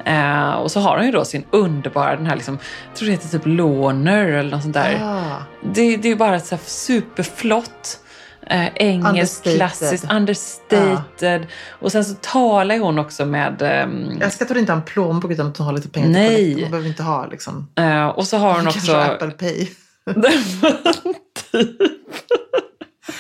Eh, 0.05 0.49
och 0.51 0.71
så 0.71 0.79
har 0.79 0.97
hon 0.97 1.05
ju 1.05 1.11
då 1.11 1.25
sin 1.25 1.43
underbara, 1.51 2.15
den 2.15 2.25
här 2.25 2.35
liksom, 2.35 2.57
jag 2.89 2.95
tror 2.97 3.05
det 3.05 3.11
heter 3.11 3.27
typ 3.29 3.41
låner 3.45 4.25
eller 4.27 4.51
något 4.51 4.61
sånt 4.63 4.73
där. 4.73 4.99
Ah. 5.03 5.43
Det, 5.61 5.97
det 5.97 6.07
är 6.07 6.09
ju 6.11 6.15
bara 6.15 6.39
så 6.39 6.57
superflott 6.65 7.99
eh, 8.49 8.67
engelskt 8.75 9.47
Understated. 9.47 9.57
klassiskt 9.57 10.11
understated. 10.11 11.47
Och 11.69 11.91
sen 11.91 12.05
så 12.05 12.15
talar 12.21 12.79
hon 12.79 12.99
också 12.99 13.25
med... 13.25 13.61
ehm, 13.61 14.17
Jag 14.19 14.31
att 14.45 14.49
hon 14.49 14.57
inte 14.57 14.71
har 14.71 14.77
en 14.77 14.85
plånbok 14.85 15.31
utan 15.31 15.47
att 15.47 15.57
hon 15.57 15.65
har 15.67 15.73
lite 15.73 15.89
pengar 15.89 16.05
till 16.07 16.13
Nej. 16.13 16.35
kollekten. 16.35 16.63
Hon 16.63 16.71
behöver 16.71 16.89
inte 16.89 17.03
ha 17.03 17.25
liksom. 17.27 17.67
eh, 17.75 18.07
och 18.07 18.27
så 18.27 18.37
har 18.37 18.53
hon 18.53 18.63
Kanske 18.63 18.79
också... 18.79 18.95
Apple 18.95 19.31
Pay. 19.31 19.67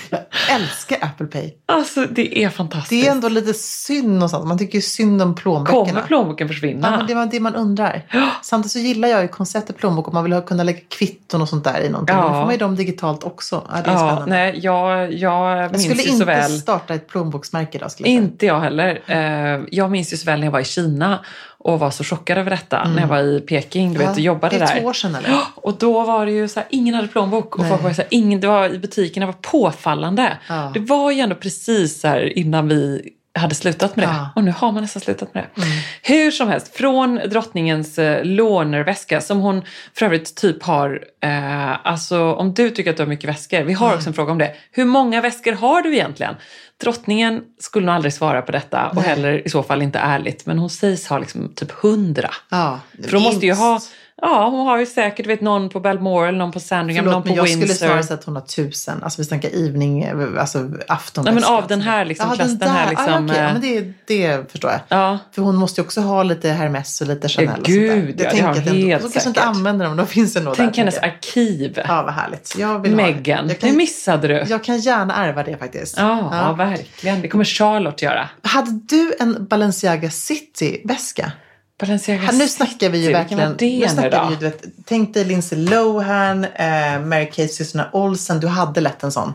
Jag 0.09 0.21
älskar 0.55 0.97
Apple 1.01 1.25
Pay. 1.27 1.51
alltså 1.65 2.05
det 2.11 2.43
är 2.43 2.49
fantastiskt. 2.49 2.89
Det 3.03 3.07
är 3.07 3.11
ändå 3.11 3.29
lite 3.29 3.53
synd 3.53 4.13
någonstans. 4.13 4.45
Man 4.45 4.57
tycker 4.57 4.75
ju 4.75 4.81
synd 4.81 5.21
om 5.21 5.35
plånböckerna. 5.35 5.85
Kommer 5.85 6.01
plånboken 6.01 6.47
Ja, 6.47 6.53
försvinna? 6.53 6.97
men 6.97 7.07
det 7.07 7.13
var 7.13 7.25
det 7.25 7.39
man 7.39 7.55
undrar. 7.55 8.05
Samtidigt 8.43 8.71
så 8.71 8.79
gillar 8.79 9.07
jag 9.07 9.21
ju 9.21 9.27
konceptet 9.27 9.77
plånbok 9.77 10.07
och 10.07 10.13
man 10.13 10.23
vill 10.23 10.41
kunna 10.41 10.63
lägga 10.63 10.79
kvitton 10.89 11.41
och 11.41 11.49
sånt 11.49 11.63
där 11.63 11.81
i 11.81 11.89
någonting. 11.89 12.15
Ja. 12.15 12.21
Då 12.23 12.29
får 12.29 12.41
man 12.41 12.51
ju 12.51 12.57
dem 12.57 12.75
digitalt 12.75 13.23
också. 13.23 13.63
Ja, 13.69 13.81
det 13.81 13.89
är 13.89 13.93
ja, 13.93 13.99
spännande. 13.99 14.25
nej, 14.35 14.59
jag, 14.63 15.13
jag 15.13 15.57
jag 15.57 15.71
minns 15.71 15.83
skulle 15.83 16.01
ju 16.01 16.07
så 16.07 16.13
inte 16.13 16.25
väl... 16.25 16.51
starta 16.51 16.93
ett 16.93 17.07
plånboksmärke 17.07 17.77
idag. 17.77 17.91
Skulle 17.91 18.09
jag 18.09 18.17
säga. 18.17 18.23
Inte 18.23 18.45
jag 18.45 18.59
heller. 18.59 19.01
Eh, 19.07 19.61
jag 19.71 19.91
minns 19.91 20.13
ju 20.13 20.17
så 20.17 20.25
väl 20.25 20.39
när 20.39 20.47
jag 20.47 20.51
var 20.51 20.59
i 20.59 20.65
Kina 20.65 21.19
och 21.59 21.79
var 21.79 21.91
så 21.91 22.03
chockad 22.03 22.37
över 22.37 22.49
detta. 22.51 22.83
När 22.89 23.01
jag 23.01 23.07
var 23.07 23.19
i 23.19 23.39
Peking 23.41 23.93
du 23.93 23.99
vet, 23.99 24.09
och 24.11 24.19
jobbade 24.19 24.55
Mm. 24.55 24.67
det 24.67 24.71
är 24.71 24.75
där. 24.75 24.81
två 24.81 24.87
år 24.89 24.93
sedan 24.93 25.15
eller? 25.15 25.29
Ja, 25.29 25.41
Och 25.55 25.77
då 25.77 26.03
var 26.05 26.25
det 26.25 26.31
ju 26.31 26.47
så 26.47 26.59
här, 26.59 26.67
ingen 26.71 26.95
hade 26.95 27.07
plånbok. 27.07 27.55
Och 27.55 27.61
Nej. 27.61 27.69
folk 27.69 27.83
var 27.83 27.93
så 27.93 28.01
här, 28.01 28.07
ingen, 28.11 28.39
det 28.41 28.47
var 28.47 28.69
i 28.73 28.77
butikerna 28.79 29.25
var 29.25 29.33
påfallande. 29.33 30.37
Ja. 30.49 30.71
Det 30.73 30.79
var 30.79 31.11
ju 31.11 31.19
ändå 31.19 31.35
precis 31.35 32.01
så 32.01 32.07
här 32.07 32.37
innan 32.37 32.67
vi 32.67 33.09
hade 33.33 33.55
slutat 33.55 33.95
med 33.95 34.07
det. 34.07 34.11
Ja. 34.13 34.29
Och 34.35 34.43
nu 34.43 34.51
har 34.57 34.71
man 34.71 34.81
nästan 34.81 35.01
slutat 35.01 35.33
med 35.33 35.43
det. 35.55 35.61
Mm. 35.61 35.77
Hur 36.01 36.31
som 36.31 36.47
helst, 36.47 36.75
från 36.75 37.15
drottningens 37.15 37.99
eh, 37.99 38.23
lånerväska 38.25 39.21
som 39.21 39.39
hon 39.39 39.61
för 39.93 40.05
övrigt 40.05 40.35
typ 40.35 40.63
har, 40.63 41.03
eh, 41.23 41.87
alltså 41.87 42.33
om 42.33 42.53
du 42.53 42.69
tycker 42.69 42.91
att 42.91 42.97
du 42.97 43.03
har 43.03 43.07
mycket 43.07 43.29
väskor, 43.29 43.61
vi 43.63 43.73
har 43.73 43.87
Mm. 43.87 43.97
också 43.97 44.09
en 44.09 44.13
fråga 44.13 44.31
om 44.31 44.37
det. 44.37 44.53
Hur 44.71 44.85
många 44.85 45.21
väskor 45.21 45.51
har 45.53 45.81
du 45.81 45.93
egentligen? 45.93 46.35
Drottningen 46.83 47.41
skulle 47.59 47.85
nog 47.85 47.95
aldrig 47.95 48.13
svara 48.13 48.41
på 48.41 48.51
detta 48.51 48.87
och 48.89 48.95
Nej. 48.95 49.05
heller 49.05 49.47
i 49.47 49.49
så 49.49 49.63
fall 49.63 49.81
inte 49.81 49.99
ärligt, 49.99 50.45
men 50.45 50.59
hon 50.59 50.69
sägs 50.69 51.07
ha 51.07 51.17
liksom 51.19 51.53
typ 51.55 51.71
hundra. 51.71 52.29
Ja. 52.49 52.79
För 53.03 53.11
hon 53.13 53.23
måste 53.23 53.45
ju 53.45 53.53
ha. 53.53 53.79
Ja 54.21 54.49
hon 54.49 54.67
har 54.67 54.77
ju 54.77 54.85
säkert 54.85 55.27
vet, 55.27 55.41
någon 55.41 55.69
på 55.69 55.79
Balmoral, 55.79 56.35
någon 56.37 56.51
på 56.51 56.59
Sandringham, 56.59 57.05
någon 57.05 57.11
Förlåt, 57.13 57.23
på 57.23 57.27
men 57.27 57.35
jag 57.35 57.43
Windsor. 57.43 57.61
skulle 57.61 57.73
snarare 57.87 58.03
säga 58.03 58.17
att 58.19 58.23
hon 58.23 58.35
har 58.35 58.41
tusen. 58.41 59.03
Alltså 59.03 59.21
vi 59.21 59.25
snackar 59.25 59.49
evening, 59.49 60.05
alltså 60.39 60.71
afton. 60.87 61.23
Nej, 61.25 61.33
men 61.33 61.43
av 61.43 61.67
den 61.67 61.81
här 61.81 62.05
liksom, 62.05 62.29
klass- 62.29 62.59
den 62.59 62.69
här 62.69 62.89
liksom, 62.89 63.13
Ah, 63.13 63.19
okej. 63.25 63.37
ja, 63.37 63.43
eh, 63.47 63.53
men 63.53 63.61
det, 63.61 63.93
det 64.07 64.51
förstår 64.51 64.71
jag. 64.71 64.79
Ja, 64.87 65.19
För 65.31 65.41
hon 65.41 65.55
måste 65.55 65.81
ju 65.81 65.85
också 65.85 66.01
ha 66.01 66.23
lite 66.23 66.49
Hermes 66.49 67.01
och 67.01 67.07
lite 67.07 67.29
Chanel 67.29 67.59
och 67.59 67.65
gud, 67.65 68.05
sånt 68.05 68.17
där. 68.17 68.25
ja, 68.25 68.31
det 68.31 68.41
har 68.41 68.47
hon 68.53 68.57
ändå- 68.57 68.71
helt 68.87 69.01
Hon 69.03 69.11
kanske 69.11 69.29
inte 69.29 69.39
säkert. 69.41 69.55
använder 69.55 69.85
dem, 69.85 69.97
då 69.97 70.05
finns 70.05 70.33
nog 70.41 70.53
tänk 70.55 70.73
där. 70.75 70.79
hennes 70.81 70.95
tänker 70.95 71.09
arkiv. 71.17 71.79
Ja, 71.87 72.03
vad 72.03 72.13
härligt. 72.13 72.55
Jag 72.59 72.79
vill. 72.79 72.95
Meghan, 72.95 73.47
det 73.47 73.53
kan, 73.55 73.75
missade 73.77 74.27
du. 74.27 74.43
jag 74.47 74.63
kan 74.63 74.79
gärna 74.79 75.15
ärva 75.15 75.43
det 75.43 75.57
faktiskt. 75.57 75.97
Ja, 75.97 76.55
verkligen. 76.57 77.21
Det 77.21 77.27
kommer 77.27 77.45
Charlotte 77.45 78.01
göra. 78.01 78.29
Hade 78.43 78.71
du 78.71 79.13
en 79.19 79.47
Balenciaga 79.49 80.09
City-väska? 80.09 81.31
Balenciaga 81.79 82.31
nu 82.31 82.47
snackar 82.47 82.89
vi 82.89 82.97
ju 82.97 83.13
60, 83.13 83.19
vilken 83.19 83.37
var 83.37 83.45
verkligen. 83.45 83.57
det 83.57 83.87
nu 83.87 83.93
snackar 83.93 84.25
vi 84.27 84.33
ju, 84.33 84.39
du 84.39 84.45
vet, 84.45 84.65
tänk 84.85 85.13
dig 85.13 85.25
Lindsay 85.25 85.59
Lohan, 85.59 86.45
eh, 86.45 86.99
Mary 86.99 87.25
Kate, 87.25 87.47
systrarna 87.47 87.89
Olsen. 87.93 88.39
Du 88.39 88.47
hade 88.47 88.81
lätt 88.81 89.03
en 89.03 89.11
sån. 89.11 89.33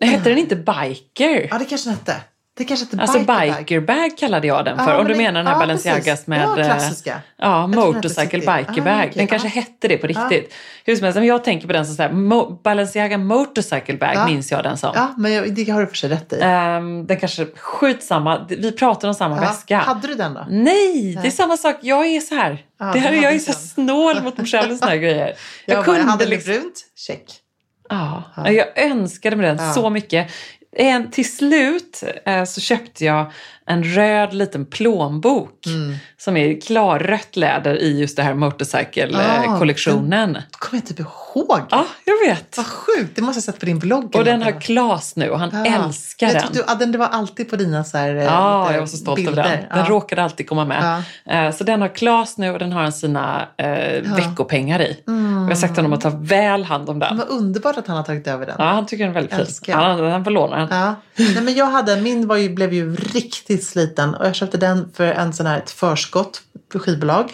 Hette 0.00 0.28
den 0.28 0.38
inte 0.38 0.56
Biker? 0.56 1.48
Ja, 1.50 1.58
det 1.58 1.64
kanske 1.64 1.88
den 1.88 1.98
hette. 1.98 2.16
Det 2.58 2.64
kanske 2.64 2.86
hette 2.86 3.02
Alltså 3.02 3.18
Bikerbag. 3.18 3.56
bikerbag 3.58 4.18
kallade 4.18 4.46
jag 4.46 4.64
den 4.64 4.78
för. 4.78 4.92
Ja, 4.92 5.00
Om 5.00 5.06
du 5.08 5.14
menar 5.14 5.32
den 5.40 5.46
här 5.46 5.54
ja, 5.54 5.58
Balenciagas 5.58 6.26
med... 6.26 6.42
Ja, 6.42 6.58
eh, 6.58 6.64
klassiska. 6.66 7.20
Ja, 7.36 7.66
motorcycle 7.66 8.38
bikerbag. 8.38 8.92
Ah, 8.94 8.98
okej, 8.98 9.12
den 9.14 9.26
kanske 9.26 9.48
ja. 9.48 9.52
hette 9.54 9.88
det 9.88 9.96
på 9.96 10.06
riktigt. 10.06 10.54
Hur 10.84 10.96
som 10.96 11.04
helst, 11.04 11.20
jag 11.20 11.44
tänker 11.44 11.66
på 11.66 11.72
den 11.72 11.86
som 11.86 11.94
så 11.94 12.02
här, 12.02 12.10
mo- 12.10 12.62
Balenciaga 12.62 13.18
motorcycle 13.18 13.96
bag 13.96 14.12
Ja. 14.14 14.26
minns 14.26 14.50
jag 14.52 14.62
den 14.64 14.76
som. 14.78 14.92
Ja, 14.94 15.14
men 15.18 15.32
jag, 15.32 15.54
det 15.54 15.70
har 15.70 15.80
du 15.80 15.86
för 15.86 15.94
sig 15.96 16.10
rätt 16.10 16.32
i. 16.32 16.38
Ehm, 16.42 17.06
den 17.06 17.16
kanske, 17.16 17.46
skitsamma, 17.56 18.46
vi 18.48 18.72
pratar 18.72 19.08
om 19.08 19.14
samma 19.14 19.34
Ja. 19.36 19.40
väska. 19.40 19.78
Hade 19.78 20.08
du 20.08 20.14
den 20.14 20.34
då? 20.34 20.46
Nej, 20.50 21.18
det 21.22 21.26
är 21.28 21.30
samma 21.30 21.56
sak. 21.56 21.76
Jag 21.80 22.06
är 22.06 22.20
så 22.20 22.34
här. 22.34 22.64
Ja, 22.78 22.86
det 22.92 22.98
här 22.98 23.08
hade 23.08 23.22
jag 23.22 23.34
är 23.34 23.38
så 23.38 23.50
den. 23.52 23.60
snål 23.60 24.22
mot 24.22 24.36
mig 24.38 24.46
själv 24.46 24.72
och 24.72 24.78
såna 24.78 24.90
här 24.90 24.98
grejer. 24.98 25.26
Jag, 25.66 25.76
Jag 25.76 25.84
bara, 25.84 25.96
kunde 25.96 26.10
hade 26.10 26.26
liksom... 26.26 26.52
liksom... 26.52 26.62
brunt, 26.62 26.84
check. 26.96 27.24
Ja, 27.90 28.22
jag 28.50 28.78
önskade 28.78 29.36
mig 29.36 29.46
den 29.46 29.66
Ja. 29.66 29.72
så 29.72 29.90
mycket. 29.90 30.30
En, 30.72 31.10
till 31.10 31.32
slut 31.32 32.02
eh, 32.24 32.44
så 32.44 32.60
köpte 32.60 33.04
jag 33.04 33.32
en 33.68 33.84
röd 33.84 34.34
liten 34.34 34.66
plånbok 34.66 35.66
Mm. 35.66 35.94
som 36.18 36.36
är 36.36 36.60
klarrött 36.60 37.36
läder 37.36 37.74
i 37.76 38.00
just 38.00 38.16
det 38.16 38.22
här 38.22 38.30
Ah, 38.30 38.34
motorcycle-kollektionen. 38.34 40.32
Det 40.32 40.42
kommer 40.58 40.82
jag 40.82 40.86
typ 40.88 41.00
ihåg. 41.00 41.60
Ja, 41.70 41.84
jag 42.04 42.28
vet. 42.28 42.56
Vad 42.56 42.66
sjukt, 42.66 43.16
det 43.16 43.22
måste 43.22 43.38
jag 43.38 43.42
ha 43.42 43.52
sett 43.52 43.60
på 43.60 43.66
din 43.66 43.78
blogg. 43.78 44.16
Och 44.16 44.24
den 44.24 44.42
har 44.42 44.60
Klas 44.60 45.16
nu 45.16 45.30
och 45.30 45.38
han 45.38 45.50
Ja. 45.52 45.84
älskar 45.84 46.26
jag 46.26 46.36
den. 46.36 46.52
Du, 46.52 46.64
ja, 46.66 46.74
den. 46.74 46.92
Det 46.92 46.98
var 46.98 47.06
alltid 47.06 47.50
på 47.50 47.56
dina 47.56 47.84
så 47.84 47.98
här, 47.98 48.14
eh, 48.16 48.22
Ja, 48.24 48.62
lite 48.62 48.74
jag 48.74 48.80
var 48.80 48.86
så 48.86 48.96
stolt 48.96 49.20
över 49.20 49.42
den. 49.42 49.50
Den 49.50 49.78
ja. 49.78 49.84
råkade 49.88 50.22
alltid 50.22 50.48
komma 50.48 50.64
med. 50.64 51.02
Eh, 51.26 51.52
Så 51.56 51.64
den 51.64 51.80
har 51.80 51.88
Klas 51.88 52.38
nu 52.38 52.50
och 52.50 52.58
den 52.58 52.72
har 52.72 52.82
han 52.82 52.92
sina 52.92 53.48
eh, 53.56 54.02
veckopengar 54.14 54.80
i. 54.82 54.92
Och 55.06 55.12
jag 55.12 55.48
har 55.48 55.54
sagt 55.54 55.74
till 55.74 55.82
honom 55.84 55.92
att 55.92 56.00
ta 56.00 56.10
väl 56.10 56.64
hand 56.64 56.88
om 56.90 56.98
den. 56.98 57.16
Vad 57.16 57.28
underbart 57.28 57.76
att 57.76 57.86
han 57.86 57.96
har 57.96 58.04
tagit 58.04 58.26
över 58.26 58.46
den. 58.46 58.54
Ja, 58.58 58.64
han 58.64 58.86
tycker 58.86 59.04
den 59.06 59.16
är 59.16 59.20
väldigt 59.28 59.64
fin. 59.64 59.74
Han, 59.74 60.10
han 60.10 60.24
får 60.24 60.30
låna 60.30 60.56
den. 60.56 60.68
Ja. 60.78 60.94
Nej, 61.16 61.42
men 61.42 61.54
jag 61.54 61.66
hade, 61.66 61.96
min 62.00 62.26
var 62.28 62.36
ju, 62.36 62.48
blev 62.54 62.72
ju 62.74 62.96
riktigt 62.96 63.57
sliten 63.64 64.14
och 64.14 64.26
jag 64.26 64.34
köpte 64.34 64.56
den 64.58 64.90
för 64.94 65.04
en 65.04 65.32
sån 65.32 65.46
här, 65.46 65.58
ett 65.58 65.70
förskott 65.70 66.40
på 66.72 66.78
skivbolag. 66.78 67.32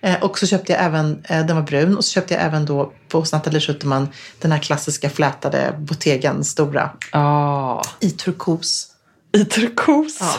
Eh, 0.00 0.22
och 0.22 0.38
så 0.38 0.46
köpte 0.46 0.72
jag 0.72 0.82
även, 0.84 1.22
eh, 1.24 1.46
den 1.46 1.56
var 1.56 1.62
brun, 1.62 1.96
och 1.96 2.04
så 2.04 2.10
köpte 2.10 2.34
jag 2.34 2.42
även 2.42 2.66
då 2.66 2.92
på 3.08 3.18
hos 3.18 3.32
Nathalie 3.32 3.60
Schuterman 3.60 4.08
den 4.38 4.52
här 4.52 4.58
klassiska 4.58 5.10
flätade 5.10 5.74
Bottegen 5.78 6.44
stora 6.44 6.90
Ja. 7.12 7.82
i 8.00 8.10
turkos. 8.10 8.86
I 9.32 9.44
turkos. 9.44 10.18
Ja. 10.20 10.34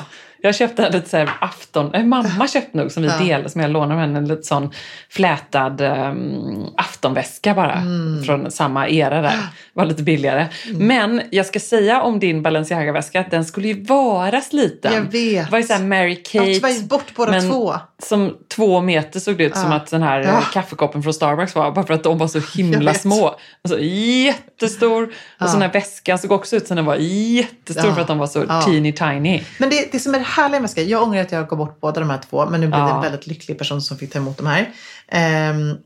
Jag 0.45 0.55
köpte 0.55 0.85
en 0.85 0.91
lite 0.93 1.09
så 1.09 1.17
här 1.17 1.29
afton... 1.41 1.93
Eh, 1.93 2.03
mamma 2.03 2.47
köpte 2.47 2.77
nog 2.77 2.91
som 2.91 3.03
vi 3.03 3.09
Ja. 3.09 3.17
delade, 3.17 3.49
som 3.49 3.61
jag 3.61 3.71
lånade 3.71 4.01
henne, 4.01 4.17
en 4.19 4.27
lite 4.27 4.43
sån 4.43 4.71
flätad 5.09 5.81
um, 5.81 6.65
aftonväska 6.77 7.53
bara. 7.53 7.73
Mm. 7.73 8.23
Från 8.23 8.51
samma 8.51 8.87
era 8.89 9.21
där. 9.21 9.39
Var 9.73 9.85
lite 9.85 10.03
billigare. 10.03 10.47
Men 10.73 11.21
jag 11.31 11.45
ska 11.45 11.59
säga 11.59 12.01
om 12.01 12.19
din 12.19 12.41
Balenciaga-väska 12.43 13.19
att 13.19 13.31
den 13.31 13.45
skulle 13.45 13.67
ju 13.67 13.83
vara 13.83 14.41
sliten. 14.41 14.93
Jag 14.93 15.01
vet. 15.01 15.45
Det 15.45 15.51
var 15.51 15.57
ju 15.59 15.63
såhär 15.65 15.83
Mary 15.83 16.09
Jag 16.09 16.25
Kate. 16.25 16.45
tyvärr 16.53 16.87
bort 16.87 17.15
båda 17.15 17.31
men 17.31 17.51
två. 17.51 17.73
Som 18.03 18.37
två 18.55 18.81
meter 18.81 19.19
såg 19.19 19.37
det 19.37 19.43
ut 19.43 19.55
som 19.55 19.71
Ja. 19.71 19.77
att 19.77 19.87
den 19.91 20.03
här 20.03 20.19
Ja. 20.19 20.27
eh, 20.29 20.49
kaffekoppen 20.53 21.03
från 21.03 21.13
Starbucks 21.13 21.55
var. 21.55 21.71
Bara 21.71 21.85
för 21.85 21.93
att 21.93 22.03
de 22.03 22.17
var 22.17 22.27
så 22.27 22.39
himla 22.57 22.91
Jag 22.91 22.95
små. 23.01 23.35
Alltså, 23.63 23.79
jättestor. 23.81 25.03
Och 25.03 25.09
Ja. 25.39 25.45
så 25.47 25.51
den 25.53 25.61
här 25.61 25.73
väskan 25.73 26.19
såg 26.19 26.31
också 26.31 26.55
ut 26.55 26.67
som 26.67 26.75
den 26.75 26.85
var 26.85 26.95
jättestor 26.95 27.85
Ja. 27.85 27.93
för 27.95 28.01
att 28.01 28.07
de 28.07 28.17
var 28.17 28.27
så 28.27 28.45
Ja. 28.49 28.61
teeny 28.61 28.91
tiny. 28.91 29.43
Men 29.57 29.69
det, 29.69 29.91
det 29.91 29.99
som 29.99 30.15
är 30.15 30.19
det 30.19 30.25
härliga 30.35 30.61
väskor, 30.61 30.83
jag 30.83 31.03
ångrar 31.03 31.21
att 31.21 31.31
jag 31.31 31.47
gav 31.49 31.57
bort 31.59 31.81
båda 31.81 31.99
de 31.99 32.09
här 32.09 32.21
två, 32.29 32.45
men 32.45 32.61
nu 32.61 32.67
blev 32.67 32.79
det 32.79 32.87
Ja. 32.89 32.95
en 32.95 33.01
väldigt 33.01 33.27
lycklig 33.27 33.57
person 33.57 33.81
som 33.81 33.97
fick 33.97 34.13
ta 34.13 34.19
emot 34.19 34.37
de 34.37 34.47
här. 34.47 34.69
Ehm, 35.07 35.77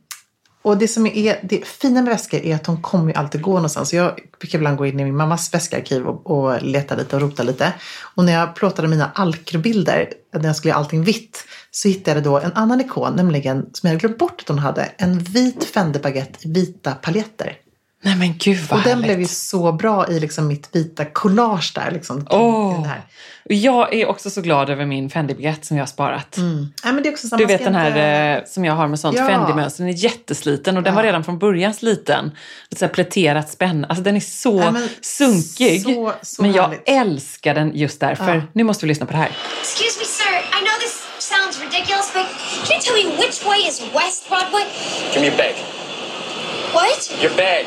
och 0.61 0.77
det 0.77 0.87
som 0.87 1.05
är 1.07 1.39
det 1.43 1.67
fina 1.67 2.01
med 2.01 2.11
väskor 2.11 2.39
är 2.39 2.55
att 2.55 2.63
de 2.63 2.81
kommer 2.81 3.07
ju 3.07 3.13
alltid 3.13 3.41
gå 3.41 3.53
någonstans. 3.53 3.89
Så 3.89 3.95
jag 3.95 4.19
brukar 4.39 4.57
ibland 4.57 4.77
gå 4.77 4.85
in 4.85 4.99
i 4.99 5.03
min 5.03 5.15
mammas 5.15 5.53
väskarkiv 5.53 6.07
och, 6.07 6.31
och 6.31 6.61
leta 6.61 6.95
lite 6.95 7.15
och 7.15 7.21
rota 7.21 7.43
lite. 7.43 7.73
Och 8.15 8.25
när 8.25 8.33
jag 8.33 8.55
plåtade 8.55 8.87
mina 8.87 9.11
alkrobilder, 9.15 10.09
när 10.33 10.45
jag 10.45 10.55
skulle 10.55 10.69
göra 10.69 10.79
allting 10.79 11.03
vitt, 11.03 11.45
så 11.71 11.87
hittade 11.87 12.17
jag 12.17 12.23
då 12.23 12.39
en 12.39 12.53
annan 12.53 12.81
ikon, 12.81 13.15
nämligen 13.15 13.61
som 13.73 13.87
jag 13.87 13.89
hade 13.89 13.99
glömt 13.99 14.17
bort 14.17 14.41
att 14.41 14.47
hon 14.47 14.59
hade, 14.59 14.91
en 14.97 15.19
vit 15.19 15.63
Fenderbaguette 15.63 16.47
i 16.47 16.51
vita 16.51 16.91
paljetter. 16.91 17.53
Nej 18.01 18.15
men 18.15 18.37
gud 18.37 18.59
vad 18.69 18.79
Och 18.79 18.83
den 18.83 18.91
härligt. 18.93 19.05
blev 19.05 19.19
ju 19.19 19.27
så 19.27 19.71
bra 19.71 20.07
i 20.09 20.19
liksom 20.19 20.47
mitt 20.47 20.69
vita 20.75 21.05
collage 21.05 21.71
där. 21.75 21.91
Liksom, 21.91 22.23
den 22.25 22.83
här. 22.85 23.01
Och 23.45 23.53
Jag 23.55 23.93
är 23.93 24.05
också 24.09 24.29
så 24.29 24.41
glad 24.41 24.69
över 24.69 24.85
min 24.85 25.09
Fendi-biljett 25.09 25.65
som 25.65 25.77
jag 25.77 25.81
har 25.81 25.87
sparat. 25.87 26.35
Ja, 26.83 26.91
men 26.91 27.03
det 27.03 27.09
är 27.09 27.11
också 27.13 27.27
samma 27.27 27.37
Du 27.37 27.45
vet 27.45 27.63
den 27.63 27.75
här 27.75 27.87
inte- 27.87 28.43
eh, 28.45 28.51
som 28.53 28.65
jag 28.65 28.73
har 28.73 28.87
med 28.87 28.99
sånt 28.99 29.17
Ja. 29.17 29.27
Fendi-mönster. 29.27 29.83
Den 29.83 29.93
är 29.93 29.97
jättesliten 29.97 30.77
och 30.77 30.83
den 30.83 30.95
var 30.95 31.03
redan 31.03 31.23
från 31.23 31.39
början 31.39 31.73
sliten. 31.73 32.31
Lite 32.69 32.79
så 32.79 32.85
här 32.85 32.93
pläterat 32.93 33.49
spänn. 33.49 33.85
Alltså 33.89 34.03
den 34.03 34.15
är 34.15 34.19
så 34.19 34.59
Ja, 34.63 34.71
men 34.71 34.89
sunkig. 35.01 35.83
så- 35.83 36.13
så 36.21 36.41
men 36.41 36.51
jag 36.53 36.63
härligt. 36.63 36.83
älskar 36.89 37.53
den 37.55 37.71
just 37.75 37.99
därför. 37.99 38.35
Ja. 38.35 38.41
Nu 38.53 38.63
måste 38.63 38.85
vi 38.85 38.87
lyssna 38.89 39.05
på 39.05 39.11
det 39.11 39.17
här. 39.17 39.31
Excuse 39.61 39.99
me, 39.99 40.05
sir. 40.05 40.35
I 40.59 40.61
know 40.65 40.75
this 40.81 41.03
sounds 41.19 41.59
ridiculous, 41.61 42.13
but 42.13 42.25
can 42.67 42.75
you 42.75 42.81
tell 42.81 42.95
me 42.95 43.25
which 43.25 43.45
way 43.45 43.59
is 43.69 43.81
West 43.93 44.29
Broadway? 44.29 44.63
Give 45.13 45.19
me 45.21 45.27
your 45.27 45.37
bag. 45.37 45.55
What? 46.73 47.11
Your 47.23 47.35
bag. 47.35 47.65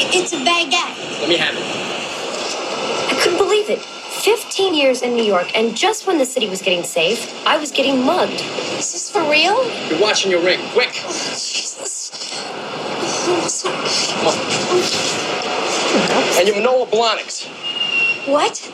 It's 0.00 0.32
a 0.32 0.36
baguette. 0.36 1.20
Let 1.20 1.28
me 1.28 1.36
have 1.36 1.54
it. 1.54 1.62
I 3.10 3.20
couldn't 3.20 3.38
believe 3.38 3.68
it. 3.70 3.80
15 3.80 4.74
years 4.74 5.02
in 5.02 5.14
New 5.14 5.22
York, 5.24 5.56
and 5.56 5.76
just 5.76 6.06
when 6.06 6.18
the 6.18 6.24
city 6.24 6.48
was 6.48 6.60
getting 6.62 6.82
safe, 6.84 7.32
I 7.46 7.56
was 7.56 7.70
getting 7.70 8.04
mugged. 8.04 8.40
Is 8.78 8.92
this 8.92 9.10
for 9.10 9.22
real? 9.30 9.64
You're 9.88 10.00
watching 10.00 10.30
your 10.30 10.42
ring. 10.42 10.60
Quick. 10.72 10.90
Oh, 11.04 11.08
Jesus. 11.08 12.10
I'm 13.28 13.48
so- 13.48 13.70
Come 13.70 14.26
on. 14.26 14.34
And 16.38 16.48
your 16.48 16.56
Manoa 16.56 16.86
Blahniks. 16.86 17.46
What? 18.26 18.70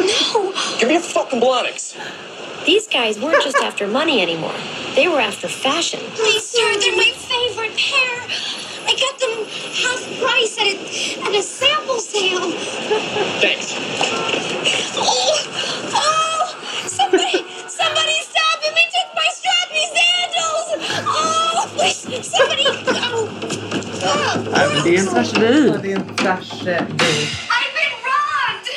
no. 0.00 0.52
Give 0.78 0.88
me 0.88 0.94
your 0.94 1.02
fucking 1.02 1.40
Blahniks. 1.40 1.94
These 2.64 2.86
guys 2.88 3.18
weren't 3.18 3.42
just 3.42 3.56
after 3.58 3.86
money 3.86 4.20
anymore, 4.20 4.54
they 4.94 5.08
were 5.08 5.20
after 5.20 5.48
fashion. 5.48 6.00
Please, 6.14 6.44
sir, 6.46 6.78
they're 6.80 6.96
my 6.96 7.12
price 10.22 10.54
at 10.62 10.66
a, 10.66 10.74
at 11.26 11.34
a 11.34 11.42
sample 11.42 12.00
sale. 12.12 12.50
Thanks. 13.42 13.66
Oh, 14.96 15.34
oh, 15.94 16.40
somebody, 16.86 17.38
somebody 17.80 18.16
stop 18.30 18.58
him. 18.64 18.74
He 18.80 18.84
took 18.94 19.08
my 19.20 19.28
strappy 19.38 19.84
sandals. 19.96 20.68
Oh, 21.06 21.70
please, 21.76 22.00
somebody. 22.36 22.66
Oh. 22.66 23.28
Oh. 24.02 24.84
Det 24.84 24.96
är 24.96 25.00
en 25.00 25.06
tragedi. 25.06 25.72
Det 25.82 25.92
är 25.92 25.96
en 25.96 26.16
tragedi. 26.16 26.74
I've 26.74 27.72
been 27.78 27.94
robbed. 28.08 28.68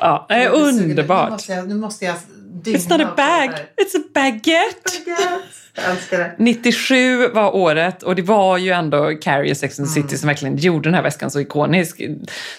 Ja, 0.00 0.26
det 0.28 0.34
är 0.34 0.50
Nu 0.50 0.56
underbart. 0.56 1.30
måste 1.30 1.52
jag, 1.52 1.68
nu 1.68 1.74
måste 1.74 2.04
jag 2.04 2.16
It's 2.64 2.88
not 2.90 3.00
a 3.00 3.12
bag, 3.16 3.50
it's 3.50 3.96
a 3.96 4.02
baguette. 4.14 4.90
här. 5.06 5.40
Älskar 5.74 6.18
det. 6.18 6.34
97 6.38 7.28
var 7.28 7.56
året 7.56 8.02
och 8.02 8.14
det 8.16 8.22
var 8.22 8.58
ju 8.58 8.70
ändå 8.70 9.14
Carrie 9.22 9.50
och 9.50 9.56
Sex 9.56 9.78
and 9.80 9.88
the 9.88 9.94
City 10.02 10.16
som 10.18 10.26
verkligen 10.26 10.56
gjorde 10.56 10.84
den 10.88 10.94
här 10.94 11.02
väskan 11.02 11.30
så 11.30 11.40
ikonisk. 11.40 12.00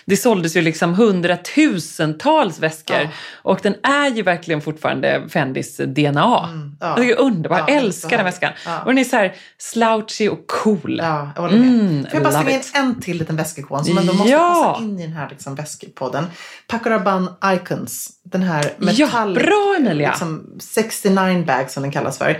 Det 0.05 0.18
såldes 0.18 0.55
ju 0.57 0.62
liksom 0.62 0.93
hundratusentals 0.93 2.59
väskor 2.59 3.09
och 3.34 3.59
den 3.64 3.76
är 3.84 4.09
ju 4.16 4.22
verkligen 4.24 4.62
fortfarande 4.62 5.22
Fendis 5.30 5.78
DNA. 5.78 6.20
ja. 6.20 6.49
Jag 6.80 6.95
tycker 6.97 7.07
det 7.16 7.22
är 7.22 7.26
underbart, 7.26 7.64
Ja, 7.70 7.76
älskar 7.76 8.18
den 8.18 8.26
väskan. 8.26 8.51
Ja. 8.66 8.80
Och 8.82 8.86
den 8.88 8.97
är 8.97 9.03
så 9.03 9.16
här 9.16 9.34
slouchy 9.57 10.30
och 10.30 10.47
cool. 10.47 10.99
Ja, 11.03 11.30
jag 11.36 11.41
håller 11.41 11.57
med. 11.57 11.68
Mm, 11.70 12.03
Får 12.03 12.14
jag 12.14 12.24
bara 12.24 12.34
slänga 12.41 12.51
in 12.57 12.62
en 12.74 13.01
till 13.01 13.18
liten 13.18 13.36
väskikon 13.36 13.86
som 13.86 13.97
ändå 13.97 14.14
måste 14.14 14.32
Ja. 14.32 14.72
passa 14.74 14.84
in 14.84 14.99
i 14.99 15.03
den 15.03 15.14
här 15.16 15.30
liksom, 15.30 15.55
väskpodden. 15.55 16.26
Paco 16.68 16.89
Rabanne 16.89 17.28
Icons. 17.55 18.09
Den 18.24 18.41
här 18.43 18.64
Ja, 18.80 18.86
metall... 18.86 19.34
bra, 19.34 19.76
Emilia. 19.80 20.09
Liksom 20.09 20.57
69 20.62 21.45
bag 21.45 21.72
som 21.72 21.84
den 21.84 21.91
kallas 21.91 22.18
för. 22.18 22.39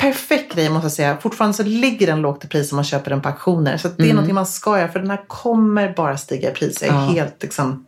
Perfekt 0.00 0.54
grej 0.54 0.68
måste 0.70 0.84
jag 0.84 0.92
säga. 0.92 1.16
Fortfarande 1.20 1.56
så 1.56 1.62
ligger 1.62 2.06
den 2.06 2.20
lågt 2.20 2.44
i 2.44 2.48
pris 2.48 2.72
om 2.72 2.76
man 2.76 2.84
köper 2.84 3.10
den 3.10 3.20
på 3.20 3.28
auktioner. 3.28 3.76
Så 3.76 3.88
det 3.96 4.04
är 4.10 4.14
någonting 4.14 4.34
man 4.34 4.46
ska 4.46 4.78
göra 4.78 4.88
för 4.88 4.98
den 4.98 5.10
här 5.10 5.20
kommer 5.26 5.92
bara 5.96 6.16
stiga 6.18 6.50
i 6.50 6.54
pris. 6.54 6.82
Jag 6.82 6.88
är 6.90 6.94
Mm. 6.94 7.04
Ja. 7.04 7.10
helt 7.22 7.42
liksom... 7.42 7.86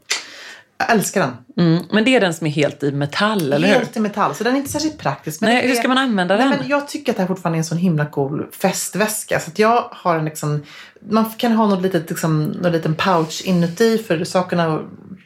Jag 0.78 0.90
älskar 0.90 1.20
den. 1.20 1.66
Mm, 1.66 1.82
men 1.90 2.04
det 2.04 2.16
är 2.16 2.20
den 2.20 2.34
som 2.34 2.46
är 2.46 2.50
helt 2.50 2.82
i 2.82 2.92
metall, 2.92 3.52
eller 3.52 3.68
hur? 3.68 3.74
Helt 3.74 3.96
i 3.96 4.00
metall. 4.00 4.34
Så 4.34 4.44
den 4.44 4.52
är 4.54 4.58
inte 4.58 4.70
särskilt 4.72 4.98
praktisk. 4.98 5.40
Men 5.40 5.50
Nej, 5.50 5.68
hur 5.68 5.74
ska 5.74 5.88
man 5.88 5.98
använda 5.98 6.36
Nej, 6.36 6.48
den? 6.48 6.58
men 6.58 6.68
jag 6.68 6.88
tycker 6.88 7.12
att 7.12 7.16
det 7.16 7.22
här 7.22 7.28
fortfarande 7.28 7.56
är 7.56 7.58
en 7.58 7.64
sån 7.64 7.78
himla 7.78 8.06
cool 8.06 8.46
festväska. 8.52 9.40
Så 9.40 9.50
att 9.50 9.58
jag 9.58 9.84
har 9.90 10.16
en 10.18 10.24
liksom, 10.24 10.62
man 11.10 11.30
kan 11.36 11.52
ha 11.52 11.66
något 11.66 11.82
litet, 11.82 12.10
liksom, 12.10 12.42
någon 12.44 12.72
liten 12.72 12.94
pouch 12.94 13.42
inuti 13.44 13.98
för 13.98 14.24
sakerna 14.24 14.80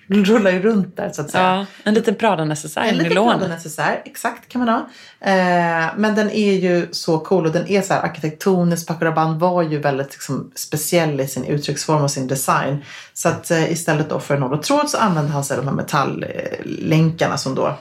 rullar 0.08 0.50
ju 0.50 0.62
runt 0.62 0.96
där 0.96 1.10
så 1.10 1.20
att 1.22 1.30
säga. 1.30 1.44
Ja, 1.44 1.66
en 1.84 1.94
liten 1.94 2.14
Prada-necessär, 2.14 2.82
En 2.82 2.96
liten. 2.96 3.12
Prada-necessär, 3.12 4.02
exakt 4.04 4.48
kan 4.48 4.64
man 4.64 4.68
ha. 4.68 4.88
Eh, 5.20 5.86
men 5.96 6.14
den 6.14 6.30
är 6.30 6.52
ju 6.52 6.88
så 6.90 7.18
cool 7.18 7.46
och 7.46 7.52
den 7.52 7.68
är 7.68 7.82
så 7.82 7.94
här 7.94 8.02
arkitektonisk. 8.02 8.88
Paco 8.88 9.04
Rabanne 9.04 9.38
var 9.38 9.62
ju 9.62 9.78
väldigt 9.78 10.12
liksom, 10.12 10.50
speciell 10.54 11.20
i 11.20 11.28
sin 11.28 11.44
uttrycksform 11.44 12.02
och 12.02 12.10
sin 12.10 12.26
design. 12.26 12.84
Så 13.14 13.28
att 13.28 13.50
eh, 13.50 13.72
istället 13.72 14.10
då 14.10 14.20
för 14.20 14.38
nål 14.38 14.52
och 14.52 14.62
tråd 14.62 14.90
så 14.90 14.98
använde 14.98 15.32
han 15.32 15.44
sig 15.44 15.56
av 15.58 15.64
de 15.64 15.68
här 15.68 15.76
metalllänkarna 15.76 17.38
som 17.38 17.54
då 17.54 17.78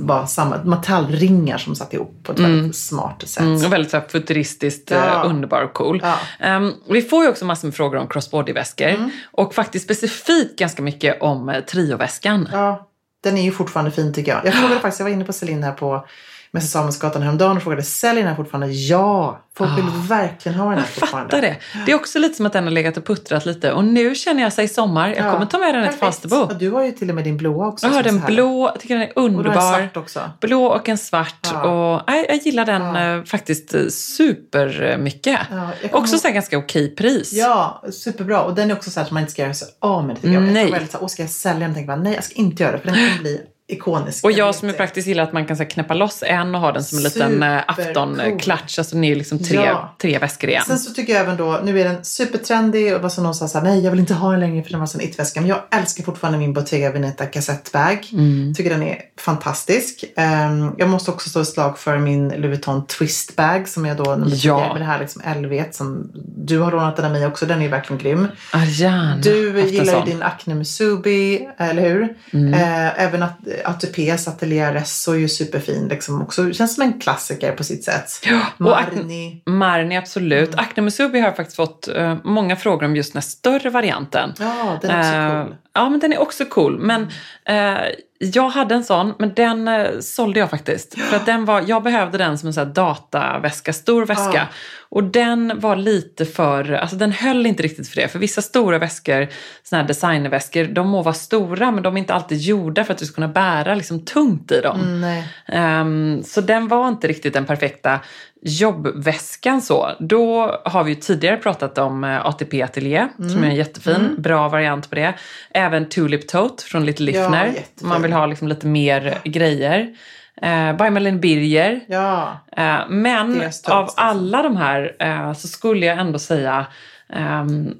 var 0.00 0.26
samma 0.26 0.64
metallringar 0.64 1.58
som 1.58 1.74
satt 1.74 1.94
ihop 1.94 2.20
på 2.22 2.32
ett 2.32 2.38
väldigt 2.40 2.76
smart 2.76 3.22
sätt. 3.26 3.42
Mm, 3.42 3.64
och 3.66 3.72
väldigt 3.72 3.90
så 3.90 3.96
här 3.96 4.04
futuristiskt 4.08 4.90
Ja. 4.90 5.24
eh, 5.24 5.30
underbar 5.30 5.62
och 5.62 5.72
cool. 5.72 6.00
Ja. 6.04 6.18
Ehm, 6.40 6.72
vi 6.90 7.02
får 7.02 7.24
ju 7.24 7.30
också 7.30 7.44
massor 7.44 7.68
med 7.68 7.74
frågor 7.74 7.98
om 7.98 8.08
crossbody-väskor. 8.08 8.88
Mm. 8.88 9.10
Och 9.32 9.54
faktiskt 9.54 9.84
specifikt 9.84 10.58
ganska 10.58 10.82
mycket 10.82 11.22
om 11.22 11.48
eh, 11.48 11.60
trioväskan. 11.60 12.48
Ja, 12.52 12.88
den 13.22 13.38
är 13.38 13.42
ju 13.42 13.52
fortfarande 13.52 13.90
fin 13.90 14.14
tycker 14.14 14.32
jag. 14.32 14.46
Jag 14.46 14.54
frågade 14.54 14.80
faktiskt, 14.80 15.00
jag 15.00 15.04
var 15.04 15.12
inne 15.12 15.24
på 15.24 15.32
Celine 15.32 15.62
här 15.62 15.72
på 15.72 16.06
Mäster 16.54 16.70
Samuelsgatan 16.70 17.22
häromdagen 17.22 17.56
och 17.56 17.62
frågade, 17.62 17.82
säljer 17.82 18.22
den 18.22 18.28
här 18.28 18.36
fortfarande? 18.36 18.66
Ja! 18.74 19.40
Folk 19.56 19.78
vill 19.78 19.84
verkligen 20.08 20.58
ha 20.58 20.64
den 20.70 20.78
här 20.78 20.86
Jag 20.86 20.88
fortfarande. 20.88 21.30
fattar 21.30 21.42
det. 21.42 21.56
Det 21.86 21.92
är 21.92 21.96
också 21.96 22.18
lite 22.18 22.34
som 22.34 22.46
att 22.46 22.52
den 22.52 22.64
har 22.64 22.70
legat 22.70 22.96
och 22.96 23.06
puttrat 23.06 23.46
lite. 23.46 23.72
Och 23.72 23.84
nu 23.84 24.14
känner 24.14 24.42
jag 24.42 24.52
sig 24.52 24.64
i 24.64 24.68
sommar. 24.68 25.08
Jag 25.08 25.26
Ja, 25.26 25.32
kommer 25.32 25.46
ta 25.46 25.58
med 25.58 25.74
den 25.74 25.88
till. 25.88 25.98
Falsterbo. 25.98 26.36
Och 26.36 26.56
du 26.58 26.70
har 26.70 26.82
ju 26.84 26.92
till 26.92 27.08
och 27.08 27.14
med 27.14 27.24
din 27.24 27.36
blåa 27.36 27.66
också. 27.66 27.86
Jag 27.86 27.92
har 27.94 28.02
den 28.02 28.20
blå, 28.20 28.68
jag 28.74 28.80
tycker 28.80 28.94
den 28.94 29.04
är 29.08 29.18
Och 29.18 29.24
underbar. 29.24 29.52
svart 29.78 29.96
också. 29.96 30.20
Blå 30.40 30.64
och 30.66 30.88
en 30.88 30.98
svart. 30.98 31.48
Ja. 31.52 31.62
Och, 31.94 32.02
nej, 32.06 32.26
jag 32.28 32.36
gillar 32.36 32.64
den 32.66 32.82
Ja. 32.82 33.16
eh, 33.18 33.24
faktiskt 33.24 33.74
eh, 33.74 33.86
supermycket. 33.88 35.38
Ja, 35.50 35.68
jag 35.82 35.94
också 35.94 36.18
så 36.18 36.30
ganska 36.30 36.58
okej 36.58 36.94
pris. 36.94 37.32
Ja, 37.32 37.82
superbra. 37.92 38.42
Och 38.42 38.54
den 38.54 38.70
är 38.70 38.74
också 38.76 38.90
så 38.90 39.00
här 39.00 39.06
som 39.06 39.14
man 39.14 39.20
inte 39.20 39.32
ska 39.32 39.42
göra 39.42 39.54
sig 39.54 39.68
av 39.80 40.06
med. 40.06 40.16
Jag. 40.20 40.42
Nej. 40.42 40.68
Jag 40.70 40.76
här, 40.78 40.88
åh 41.00 41.06
ska 41.06 41.22
jag 41.22 41.30
sälja 41.30 41.58
den? 41.60 41.68
Jag 41.68 41.74
tänker 41.74 41.86
bara, 41.92 42.02
nej 42.02 42.14
jag 42.14 42.24
ska 42.24 42.34
inte 42.34 42.62
göra 42.62 42.72
det 42.72 42.78
för 42.78 42.86
den 42.86 42.94
kommer 42.94 43.18
bli 43.18 43.40
ikonisk. 43.66 44.24
Och 44.24 44.32
jag 44.32 44.54
som 44.54 44.68
är 44.68 44.72
praktiskt 44.72 45.08
gillar 45.08 45.22
att 45.22 45.32
man 45.32 45.46
kan 45.46 45.56
så 45.56 45.62
här, 45.62 45.70
knäppa 45.70 45.94
loss 45.94 46.22
en 46.26 46.54
och 46.54 46.60
ha 46.60 46.72
den 46.72 46.84
som 46.84 46.98
en 46.98 47.04
liten 47.04 47.42
eh, 47.42 47.62
aftonklatsch. 47.66 48.78
Alltså 48.78 48.94
den 48.94 49.04
är 49.04 49.08
ju 49.08 49.14
liksom 49.14 49.38
tre, 49.38 49.56
Ja. 49.56 49.94
tre 50.02 50.18
väskor 50.18 50.50
igen. 50.50 50.62
Sen 50.66 50.78
så 50.78 50.92
tycker 50.94 51.12
jag 51.12 51.22
även 51.22 51.36
då, 51.36 51.60
nu 51.64 51.80
är 51.80 51.84
den 51.84 52.04
supertrendig 52.04 52.94
och 52.94 53.02
vad 53.02 53.12
som 53.12 53.24
någon 53.24 53.34
sa 53.34 53.48
såhär, 53.48 53.64
nej 53.64 53.84
jag 53.84 53.90
vill 53.90 54.00
inte 54.00 54.14
ha 54.14 54.30
den 54.30 54.40
längre 54.40 54.62
för 54.62 54.70
den 54.70 54.80
var 54.80 54.90
en 54.94 55.00
it-väska. 55.00 55.40
Men 55.40 55.48
jag 55.48 55.58
älskar 55.70 56.04
fortfarande 56.04 56.38
min 56.38 56.52
Bottega 56.52 56.90
Veneta 56.90 57.26
kassettbag. 57.26 58.08
Mm. 58.12 58.54
Tycker 58.54 58.70
den 58.70 58.82
är 58.82 58.98
fantastisk. 59.20 60.04
Ehm, 60.16 60.72
jag 60.78 60.88
måste 60.88 61.10
också 61.10 61.28
stå 61.30 61.40
ett 61.40 61.48
slag 61.48 61.78
för 61.78 61.98
min 61.98 62.28
Louis 62.28 62.44
Vuitton 62.44 62.86
twist 62.86 63.36
bag 63.36 63.68
som 63.68 63.86
jag 63.86 63.96
då 63.96 64.04
Ja. 64.26 64.58
10 64.64 64.72
med 64.72 64.80
det 64.80 64.84
här 64.84 65.00
liksom 65.00 65.22
LV 65.42 65.62
som 65.70 66.10
du 66.36 66.58
har 66.58 66.70
lånat 66.72 66.96
den 66.96 67.04
av 67.04 67.12
mig 67.12 67.26
också. 67.26 67.46
Den 67.46 67.62
är 67.62 67.68
verkligen 67.68 68.02
grym. 68.02 68.28
Arjan, 68.52 69.20
Du 69.20 69.60
gillar 69.60 69.98
ju 70.06 70.12
din 70.12 70.22
Acne 70.22 70.54
Musubi, 70.54 71.48
eller 71.58 71.82
hur? 71.82 72.14
Mm. 72.32 72.54
Eh, 72.54 73.02
även 73.04 73.22
att 73.22 73.38
ATPs 73.64 74.28
Atelier 74.28 74.70
Aresso 74.70 75.12
är 75.12 75.16
ju 75.16 75.28
superfin. 75.28 75.88
Liksom 75.88 76.22
också. 76.22 76.52
Känns 76.52 76.74
som 76.74 76.82
en 76.82 77.00
klassiker 77.00 77.52
på 77.52 77.64
sitt 77.64 77.84
sätt. 77.84 78.10
Acne- 78.24 78.40
Marni. 78.58 79.42
Marni, 79.46 79.96
absolut. 79.96 80.48
Mm. 80.48 80.64
Acne 80.64 80.82
Musubi 80.82 81.18
har 81.20 81.26
jag 81.28 81.36
faktiskt 81.36 81.56
fått 81.56 81.88
eh, 81.88 82.16
många 82.24 82.56
frågor 82.56 82.84
om 82.86 82.96
just 82.96 83.12
den 83.12 83.22
här 83.22 83.28
större 83.28 83.70
varianten. 83.70 84.34
Ja, 84.38 84.78
den 84.82 84.90
är 84.90 85.00
också 85.00 85.14
Eh, 85.14 85.42
cool. 85.44 85.56
Ja, 85.72 85.88
men 85.88 86.00
den 86.00 86.12
är 86.12 86.20
också 86.20 86.44
cool. 86.44 86.78
Men 86.78 87.02
eh, 87.44 87.84
jag 88.32 88.48
hade 88.48 88.74
en 88.74 88.84
sån, 88.84 89.14
men 89.18 89.34
den 89.34 89.68
eh, 89.68 90.00
sålde 90.00 90.40
jag 90.40 90.50
faktiskt. 90.50 91.00
För 91.00 91.16
att 91.16 91.26
den 91.26 91.44
var, 91.44 91.64
jag 91.66 91.82
behövde 91.82 92.18
den 92.18 92.38
som 92.38 92.46
en 92.46 92.52
sån 92.52 92.72
dataväska, 92.72 93.72
stor 93.72 94.06
väska. 94.06 94.32
Ja. 94.34 94.46
Och 94.88 95.04
den 95.04 95.60
var 95.60 95.76
lite 95.76 96.24
för, 96.24 96.72
alltså 96.72 96.96
den 96.96 97.12
höll 97.12 97.46
inte 97.46 97.62
riktigt 97.62 97.88
för 97.88 97.96
det. 97.96 98.08
För 98.08 98.18
vissa 98.18 98.42
stora 98.42 98.78
väskor, 98.78 99.28
såna 99.62 99.82
här 99.82 99.88
designerväskor, 99.88 100.64
de 100.64 100.88
må 100.88 101.02
vara 101.02 101.14
stora 101.14 101.70
men 101.70 101.82
de 101.82 101.96
är 101.96 101.98
inte 101.98 102.14
alltid 102.14 102.38
gjorda 102.38 102.84
för 102.84 102.92
att 102.92 102.98
du 102.98 103.06
ska 103.06 103.14
kunna 103.14 103.28
bära 103.28 103.74
liksom 103.74 104.04
tungt 104.04 104.52
i 104.52 104.60
dem. 104.60 104.80
Mm. 104.80 105.24
Ehm, 105.46 106.22
så 106.22 106.40
den 106.40 106.68
var 106.68 106.88
inte 106.88 107.08
riktigt 107.08 107.34
den 107.34 107.44
perfekta 107.44 108.00
jobbväskan 108.44 109.62
så. 109.62 109.90
Då 110.00 110.56
har 110.64 110.84
vi 110.84 110.90
ju 110.90 111.00
tidigare 111.00 111.36
pratat 111.36 111.78
om 111.78 112.04
eh, 112.04 112.26
ATP 112.26 112.62
Atelier 112.62 113.08
som 113.16 113.44
är 113.44 113.48
en 113.48 113.54
jättefin, 113.54 114.14
bra 114.18 114.48
variant 114.48 114.90
på 114.90 114.94
det. 114.94 115.14
Även 115.50 115.88
Tulip 115.88 116.28
Tote 116.28 116.64
från 116.64 116.86
Little 116.86 117.12
Ja, 117.12 117.22
Lifner. 117.22 117.46
jättefin. 117.46 117.88
Man 117.88 118.02
vill 118.02 118.12
ha 118.12 118.26
liksom 118.26 118.48
lite 118.48 118.66
mer 118.66 119.18
grejer. 119.24 119.94
Uh, 120.42 120.76
by 120.76 120.90
Malin 120.90 121.20
Birger. 121.20 121.80
Ja. 121.86 122.38
Eh, 122.56 122.88
men 122.88 123.36
av 123.40 123.44
alltså. 123.46 123.94
alla 123.96 124.42
de 124.42 124.56
här 124.56 124.96
eh, 124.98 125.32
så 125.32 125.48
skulle 125.48 125.86
jag 125.86 125.98
ändå 125.98 126.18
säga 126.18 126.66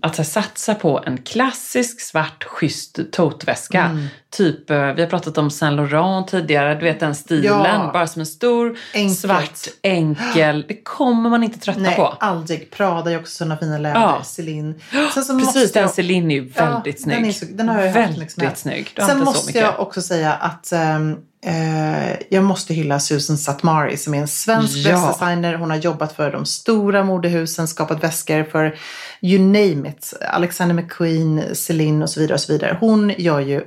att 0.01 0.17
så 0.17 0.23
här, 0.23 0.29
satsa 0.31 0.75
på 0.75 1.03
en 1.07 1.19
klassisk 1.23 2.01
svart 2.01 2.45
schysst 2.45 2.99
toteväska. 3.13 3.81
Mm. 3.85 4.07
Typ, 4.31 4.71
eh, 4.71 4.93
vi 4.93 5.03
har 5.03 5.09
pratat 5.09 5.39
om 5.39 5.51
Saint 5.51 5.77
Laurent 5.77 6.29
tidigare, 6.29 6.75
du 6.75 6.81
vet 6.85 7.01
den 7.01 7.15
stilen. 7.15 7.45
Ja. 7.45 7.91
Bara 7.93 8.07
som 8.07 8.21
en 8.21 8.27
stor, 8.27 8.79
Enkelt. 8.95 9.19
svart, 9.19 9.59
enkel. 9.83 10.65
Det 10.69 10.83
kommer 10.85 11.31
man 11.31 11.43
inte 11.43 11.59
tröttna 11.59 11.83
Nej, 11.83 11.97
på. 11.97 12.07
aldrig. 12.21 12.71
Prada 12.71 13.11
är 13.13 13.19
också 13.21 13.33
sådana 13.37 13.57
fina 13.57 13.79
läder. 13.79 14.01
Ja. 14.01 14.23
Celine. 14.25 14.75
Sen 15.15 15.39
Precis, 15.39 15.73
den 15.73 15.83
jag- 15.83 15.91
Celine 15.91 16.31
är 16.31 16.35
ju 16.35 16.49
väldigt 16.49 16.97
Ja, 16.99 17.03
snygg. 17.03 17.17
Den, 17.17 17.25
är 17.25 17.33
så, 17.33 17.45
den 17.49 17.69
har 17.69 17.77
jag 17.77 17.85
ju 17.85 17.89
haft 17.89 17.99
väldigt 18.11 18.37
liksom 18.37 18.51
snygg. 18.55 18.93
Sen 18.97 19.19
måste 19.25 19.59
jag 19.59 19.81
också 19.81 20.03
säga 20.03 20.33
att 20.33 20.73
ehm, 20.73 21.17
eh, 21.45 22.17
jag 22.31 22.45
måste 22.45 22.75
hylla 22.75 23.01
Susan 23.01 23.39
Satmari 23.39 23.97
som 23.97 24.15
är 24.15 24.19
en 24.19 24.29
svensk 24.29 24.77
Ja. 24.77 25.07
väskdesigner. 25.07 25.55
Hon 25.55 25.71
har 25.71 25.77
jobbat 25.77 26.17
för 26.17 26.33
de 26.33 26.47
stora 26.47 27.05
modehusen, 27.05 27.69
skapat 27.69 28.05
väskor 28.05 28.45
för 28.45 28.77
you 29.23 29.39
name 29.43 29.89
it. 29.89 30.13
Alexander 30.33 30.75
McQueen, 30.75 31.55
Celine 31.55 32.03
och 32.03 32.11
så 32.11 32.21
vidare. 32.21 32.35
och 32.35 32.41
så 32.41 32.53
vidare. 32.53 32.77
Hon 32.81 33.13
gör 33.19 33.41
ju 33.41 33.63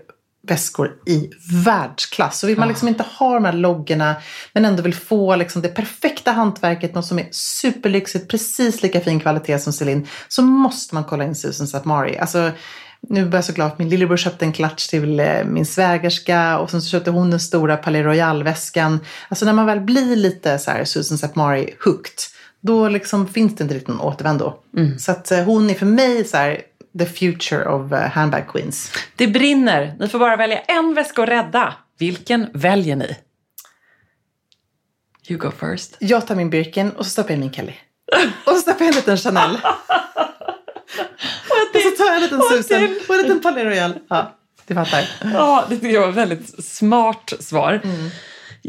väskor 0.48 0.92
i 1.08 1.30
världsklass. 1.66 2.40
Så 2.40 2.48
vill 2.48 2.58
man 2.60 2.68
liksom 2.68 2.88
inte 2.88 3.04
ha 3.20 3.34
de 3.34 3.46
här 3.46 3.54
loggorna 3.54 4.16
men 4.54 4.66
ändå 4.66 4.84
vill 4.84 4.94
få 4.96 5.36
liksom 5.36 5.62
det 5.62 5.68
perfekta 5.70 6.32
hantverket, 6.32 6.96
något 6.96 7.06
som 7.06 7.20
är 7.20 7.28
superlyxigt, 7.32 8.28
precis 8.28 8.84
lika 8.84 9.00
fin 9.02 9.20
kvalitet 9.20 9.60
som 9.60 9.74
Celine, 9.74 10.08
så 10.28 10.42
måste 10.42 10.96
man 10.96 11.04
kolla 11.04 11.24
in 11.24 11.36
Susan 11.36 11.68
Satmari. 11.68 12.18
Alltså, 12.18 12.52
nu 13.02 13.26
blir 13.26 13.38
jag 13.38 13.46
så 13.46 13.54
glad 13.54 13.68
att 13.68 13.80
min 13.80 13.90
lillebror 13.90 14.18
köpte 14.18 14.46
en 14.46 14.54
klatsch 14.54 14.90
till 14.90 15.20
eh, 15.20 15.44
min 15.46 15.66
svägerska 15.66 16.60
och 16.60 16.72
sen 16.72 16.82
så 16.82 16.90
köpte 16.90 17.12
hon 17.12 17.30
den 17.30 17.40
stora 17.40 17.78
Palais 17.78 18.06
Royal-väskan. 18.06 19.00
Alltså 19.30 19.46
när 19.46 19.54
man 19.54 19.66
väl 19.66 19.80
blir 19.80 20.16
lite 20.16 20.60
så 20.60 20.72
här 20.72 20.86
Susan 20.86 21.18
Satmari 21.18 21.76
hooked, 21.86 22.20
då 22.62 22.90
liksom 22.90 23.28
finns 23.28 23.56
det 23.56 23.64
inte 23.64 23.76
riktigt 23.76 23.88
någon 23.88 24.02
återvändo. 24.02 24.54
Så 25.00 25.12
att 25.12 25.32
eh, 25.32 25.44
hon 25.44 25.70
är 25.70 25.74
för 25.74 25.86
mig 25.86 26.24
så 26.26 26.38
här 26.38 26.62
the 27.00 27.06
future 27.06 27.66
of 27.66 27.92
eh, 27.92 28.10
handbag 28.10 28.48
queens. 28.48 28.92
Det 29.16 29.28
brinner. 29.28 29.96
Ni 30.00 30.08
får 30.08 30.20
bara 30.20 30.36
välja 30.36 30.60
en 30.60 30.94
väska 30.94 31.24
att 31.24 31.30
rädda. 31.30 31.74
Vilken 31.98 32.50
väljer 32.54 32.96
ni? 32.96 33.18
You 35.30 35.40
go 35.40 35.52
first. 35.52 35.96
Jag 36.00 36.28
tar 36.28 36.36
min 36.36 36.50
Birkin 36.50 36.92
och 36.92 37.06
så 37.06 37.10
stoppar 37.10 37.32
jag 37.32 37.40
min 37.40 37.52
Kelly. 37.52 37.74
Och 38.46 38.54
så 38.54 38.62
stoppar 38.62 38.86
jag 38.86 38.90
en 38.90 38.96
liten 38.96 39.18
Chanel. 39.18 39.58
tar 42.08 42.16
en 42.16 42.22
liten 42.22 42.42
Susan 42.42 42.64
till. 42.88 43.00
och 43.08 43.16
en 43.16 43.22
liten 43.22 43.42
Palais 43.42 43.66
Royal. 43.66 43.94
Ja, 44.08 44.36
du 44.68 44.76
fattar. 44.76 45.10
Ja, 45.34 45.66
det 45.70 45.76
tycker 45.76 45.90
jag 45.94 46.02
var 46.02 46.10
ett 46.10 46.16
väldigt 46.16 46.66
smart 46.66 47.34
svar. 47.40 47.82
Mm. 47.84 48.10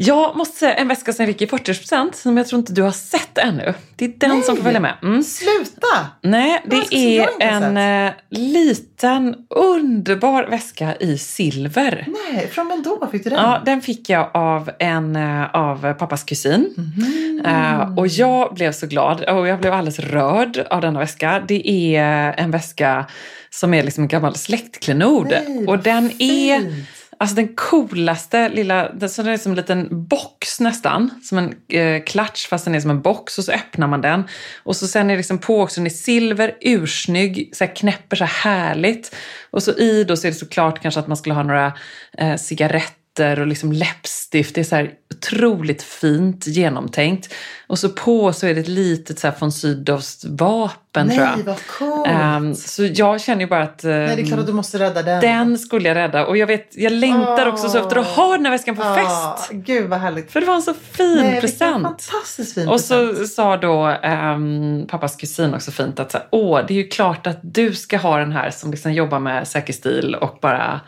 Jag 0.01 0.37
måste 0.37 0.57
säga 0.57 0.73
en 0.73 0.87
väska 0.87 1.13
som 1.13 1.25
jag 1.25 1.33
fick 1.33 1.41
i 1.41 1.45
40% 1.45 2.13
som 2.13 2.37
jag 2.37 2.47
tror 2.47 2.59
inte 2.59 2.73
du 2.73 2.81
har 2.81 2.91
sett 2.91 3.37
ännu. 3.37 3.73
Det 3.95 4.05
är 4.05 4.13
den 4.17 4.43
som 4.43 4.55
får 4.55 4.63
välja 4.63 4.79
med. 4.79 4.93
Mm. 5.03 5.23
Sluta! 5.23 6.07
Nej, 6.21 6.63
det 6.65 6.95
är 6.95 7.29
en 7.39 7.77
eh, 8.07 8.13
liten 8.29 9.35
underbar 9.49 10.43
väska 10.43 10.95
i 10.95 11.17
silver. 11.17 12.07
Nej, 12.07 12.47
från 12.47 12.67
vem 12.67 12.83
då 12.83 13.07
fick 13.11 13.23
du 13.23 13.29
den? 13.29 13.39
Ja, 13.39 13.61
den 13.65 13.81
fick 13.81 14.09
jag 14.09 14.29
av 14.33 14.71
en 14.79 15.15
eh, 15.15 15.55
av 15.55 15.93
pappas 15.93 16.23
kusin. 16.23 16.73
Mhm. 16.77 17.41
Eh, 17.45 17.97
och 17.97 18.07
jag 18.07 18.53
blev 18.53 18.71
så 18.71 18.87
glad 18.87 19.23
och 19.23 19.47
jag 19.47 19.59
blev 19.59 19.73
alldeles 19.73 19.99
rörd 19.99 20.67
av 20.69 20.81
denna 20.81 20.99
väska. 20.99 21.43
Det 21.47 21.95
är 21.95 22.33
en 22.37 22.51
väska 22.51 23.05
som 23.49 23.73
är 23.73 23.83
liksom 23.83 24.03
en 24.03 24.07
gammal 24.07 24.35
släktklenod. 24.35 25.27
Nej, 25.27 25.67
och 25.67 25.79
den 25.79 26.05
är 26.19 26.59
fint 26.59 26.87
alltså 27.19 27.35
den 27.35 27.55
coolaste 27.55 28.49
lilla, 28.49 28.91
den 28.91 29.09
så 29.09 29.23
den 29.23 29.33
är 29.33 29.37
som 29.37 29.51
en 29.51 29.55
liten 29.55 30.07
box 30.07 30.59
nästan. 30.59 31.11
Som 31.23 31.37
en 31.37 31.55
eh, 31.67 32.03
klatsch 32.03 32.47
fast 32.47 32.65
den 32.65 32.75
är 32.75 32.79
som 32.79 32.91
en 32.91 33.01
box 33.01 33.37
och 33.37 33.43
så 33.43 33.51
öppnar 33.51 33.87
man 33.87 34.01
den. 34.01 34.23
Och 34.63 34.75
så 34.75 34.87
sen 34.87 35.05
är 35.09 35.13
det 35.13 35.17
liksom 35.17 35.37
på 35.37 35.61
också, 35.61 35.79
den 35.79 35.85
är 35.85 35.89
silver, 35.89 36.57
ursnygg, 36.61 37.49
så 37.53 37.63
här 37.63 37.75
knäpper 37.75 38.17
så 38.17 38.23
här 38.23 38.51
härligt. 38.51 39.15
Och 39.51 39.63
så 39.63 39.71
i 39.71 40.03
då 40.03 40.17
så 40.17 40.27
är 40.27 40.31
det 40.31 40.37
såklart 40.37 40.81
kanske 40.81 40.99
att 40.99 41.07
man 41.07 41.17
skulle 41.17 41.35
ha 41.35 41.43
några 41.43 41.73
eh, 42.17 42.35
cigaretter 42.35 42.95
och 43.19 43.47
liksom 43.47 43.71
läppstift. 43.71 44.55
Det 44.55 44.61
är 44.61 44.65
så 44.65 44.75
här 44.75 44.91
otroligt 45.15 45.83
fint 45.83 46.47
genomtänkt. 46.47 47.33
Och 47.67 47.79
så 47.79 47.89
på 47.89 48.33
så 48.33 48.47
är 48.47 48.53
det 48.53 48.59
ett 48.61 48.67
litet 48.67 49.19
så 49.19 49.27
här 49.27 49.35
von 49.39 49.51
Sydows 49.51 50.25
vapen 50.25 51.09
tror 51.09 51.21
jag. 51.21 51.35
Nej, 51.35 51.43
vad 51.45 51.67
coolt! 51.67 52.07
Ehm, 52.07 52.55
så 52.55 52.85
jag 52.85 53.21
känner 53.21 53.41
ju 53.41 53.47
bara 53.47 53.63
att 53.63 53.83
Nej, 53.83 53.93
det 53.93 54.13
är 54.13 54.17
ehm, 54.19 54.25
klart 54.27 54.39
att 54.39 54.47
du 54.47 54.53
måste 54.53 54.79
rädda 54.79 55.01
den. 55.03 55.21
den 55.21 55.57
skulle 55.57 55.87
jag 55.87 55.95
rädda. 55.95 56.25
Och 56.25 56.37
jag 56.37 56.47
vet, 56.47 56.77
jag 56.77 56.91
längtar 56.93 57.45
också 57.45 57.69
så 57.69 57.77
efter 57.77 57.95
att 57.95 58.05
ha 58.07 58.31
den 58.35 58.45
här 58.45 58.51
väskan 58.51 58.75
på 58.75 58.81
Ja, 58.83 59.35
fest. 59.39 59.51
Gud 59.51 59.89
vad 59.89 59.99
härligt. 59.99 60.31
För 60.31 60.39
det 60.41 60.47
var 60.47 60.55
en 60.55 60.61
så 60.61 60.73
fin 60.73 61.15
Nej, 61.21 61.41
present. 61.41 61.83
fantastiskt 61.83 62.53
fin 62.53 62.67
Och 62.67 62.79
så 62.81 63.07
present. 63.07 63.29
sa 63.31 63.57
då 63.57 63.85
ehm, 64.03 64.85
pappas 64.89 65.15
kusin 65.15 65.53
också 65.53 65.71
fint 65.71 65.99
att 65.99 66.11
så 66.11 66.17
här, 66.17 66.27
åh, 66.31 66.61
det 66.67 66.73
är 66.73 66.77
ju 66.77 66.87
klart 66.87 67.27
att 67.27 67.39
du 67.41 67.73
ska 67.75 67.97
ha 67.97 68.17
den 68.17 68.31
här 68.31 68.49
som 68.51 68.71
liksom 68.71 68.93
jobbar 68.93 69.19
med 69.19 69.47
säker 69.47 69.73
stil 69.73 70.15
och 70.15 70.37
bara 70.41 70.81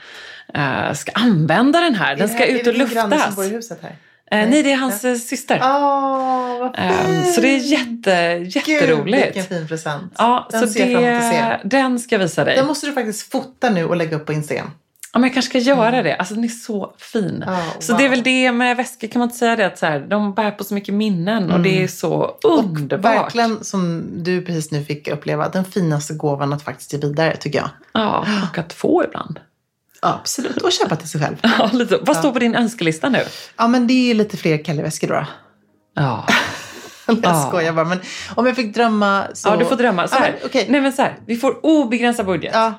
eh, 0.54 0.94
ska 0.94 1.12
använda 1.16 1.80
den 1.80 1.96
här. 1.96 2.16
Den 2.16 2.30
Är 2.30 2.34
ska 2.34 2.38
här- 2.44 2.48
ut 2.48 2.68
och 2.68 2.74
Är 2.74 2.78
det 2.78 2.86
din 2.86 2.94
granne 2.94 3.10
som 3.10 3.18
luftas. 3.18 3.36
bor 3.36 3.46
i 3.46 3.50
huset 3.50 3.80
här? 3.82 3.96
Eh, 4.32 4.50
nej, 4.50 4.64
det 4.64 4.72
är 4.72 4.78
hans 4.78 5.06
eh, 5.06 5.16
syster. 5.16 5.60
Åh, 5.64 6.60
vad 6.60 6.76
fint! 6.76 7.34
så 7.34 7.42
det 7.42 7.48
är 7.48 7.58
jätte, 7.58 8.38
Gud, 8.40 8.56
jätteroligt. 8.68 9.26
vilken 9.26 9.44
fin 9.44 9.68
present. 9.68 10.14
Ja, 10.18 10.48
den 10.52 10.68
så 10.68 10.80
det, 10.80 11.60
den 11.64 12.00
ska 12.00 12.16
jag 12.16 12.20
visa 12.20 12.44
dig. 12.44 12.56
Den 12.56 12.66
måste 12.68 12.88
du 12.88 12.94
faktiskt 12.94 13.32
fota 13.32 13.70
nu 13.70 13.86
och 13.86 13.96
lägga 13.96 14.16
upp 14.18 14.26
på 14.26 14.34
Instagram. 14.34 14.72
Ja, 15.14 15.20
men 15.20 15.28
jag 15.28 15.34
kanske 15.34 15.50
ska 15.50 15.58
göra 15.60 16.02
det. 16.04 16.16
Alltså 16.16 16.34
den 16.36 16.44
är 16.44 16.48
så 16.48 16.94
fin. 16.98 17.44
Oh, 17.48 17.60
Så 17.80 17.94
wow. 17.94 18.00
det 18.00 18.06
är 18.06 18.10
väl 18.10 18.24
det 18.24 18.52
med 18.52 18.78
väskor 18.78 19.08
kan 19.08 19.20
man 19.20 19.28
inte 19.28 19.38
säga 19.38 19.56
det 19.56 19.66
att 19.66 19.78
så 19.78 19.86
här, 19.86 20.00
de 20.00 20.34
bär 20.34 20.52
på 20.52 20.64
så 20.64 20.74
mycket 20.74 20.94
minnen 20.94 21.52
och 21.52 21.60
det 21.60 21.84
är 21.84 21.88
så 21.88 22.38
underbart. 22.44 23.16
Verkligen 23.16 23.64
som 23.64 24.04
du 24.24 24.42
precis 24.42 24.72
nu 24.72 24.84
fick 24.86 25.08
uppleva, 25.08 25.50
den 25.50 25.66
finaste 25.66 26.14
gåvan 26.14 26.54
att 26.54 26.64
faktiskt 26.64 26.94
ge 26.94 27.00
vidare 27.00 27.36
tycker 27.38 27.60
jag. 27.60 27.70
Ja, 27.94 28.26
och 28.52 28.58
att 28.58 28.74
få 28.74 29.04
ibland. 29.04 29.40
Absolut, 30.02 30.58
och 30.62 30.72
köpa 30.72 30.96
till 30.96 31.10
sig 31.10 31.22
själv. 31.22 31.36
Ja, 31.44 31.70
lite. 31.74 31.98
Vad 32.02 32.18
står 32.18 32.32
på 32.32 32.40
din 32.40 32.56
önskelista 32.56 33.10
nu? 33.10 33.20
Ja, 33.58 33.68
men 33.68 33.88
det 33.88 33.94
är 34.12 34.14
lite 34.14 34.38
fler 34.38 34.58
Kelly-väskor 34.64 35.08
då. 35.08 35.26
Ja. 35.96 36.28
Jag 37.08 37.18
Ja. 37.24 37.46
skojar 37.50 37.74
bara, 37.74 37.86
men 37.86 38.00
om 38.36 38.46
jag 38.46 38.56
fick 38.56 38.74
drömma 38.74 39.24
så... 39.34 39.50
ja, 39.50 39.56
du 39.58 39.66
får 39.66 39.76
drömma. 39.76 40.08
Så 40.08 40.16
här. 40.16 40.32
men, 40.32 40.40
okej. 40.46 40.66
Nej, 40.70 40.82
men 40.82 40.94
så 40.94 41.02
här. 41.02 41.18
Vi 41.26 41.38
får 41.38 41.66
obegränsad 41.66 42.26
budget. 42.26 42.52
Ja, 42.54 42.74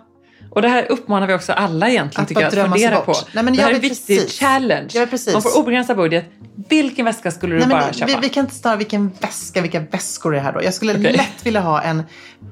Och 0.54 0.62
det 0.62 0.68
här 0.68 0.86
uppmanar 0.92 1.26
vi 1.26 1.34
också 1.34 1.52
alla 1.52 1.88
egentligen 1.88 2.22
Att 2.22 2.28
tycker 2.28 2.42
jag, 2.42 2.48
att 2.48 2.70
fundera 2.70 3.00
på. 3.00 3.14
Nej, 3.32 3.44
men 3.44 3.56
det 3.56 3.62
här 3.62 3.70
är 3.70 3.74
en 3.74 3.80
viktig 3.80 4.18
precis. 4.18 4.38
challenge. 4.38 5.08
Man 5.32 5.42
får 5.42 5.58
obegränsad 5.58 5.96
budget. 5.96 6.24
Vilken 6.68 7.04
väska 7.04 7.30
skulle 7.30 7.54
du 7.54 7.58
Nej, 7.58 7.68
bara 7.68 7.92
köpa? 7.92 8.06
vi, 8.06 8.16
vi 8.22 8.28
kan 8.28 8.44
inte 8.44 8.54
stanna 8.54 8.76
vilken 8.76 9.10
väska, 9.20 9.60
vilka 9.60 9.80
väskor 9.80 10.32
det 10.32 10.38
är 10.38 10.42
här 10.42 10.52
då. 10.52 10.62
Jag 10.62 10.74
skulle 10.74 10.92
Okej. 10.98 11.12
lätt 11.12 11.46
vilja 11.46 11.60
ha 11.60 11.82
en 11.82 12.02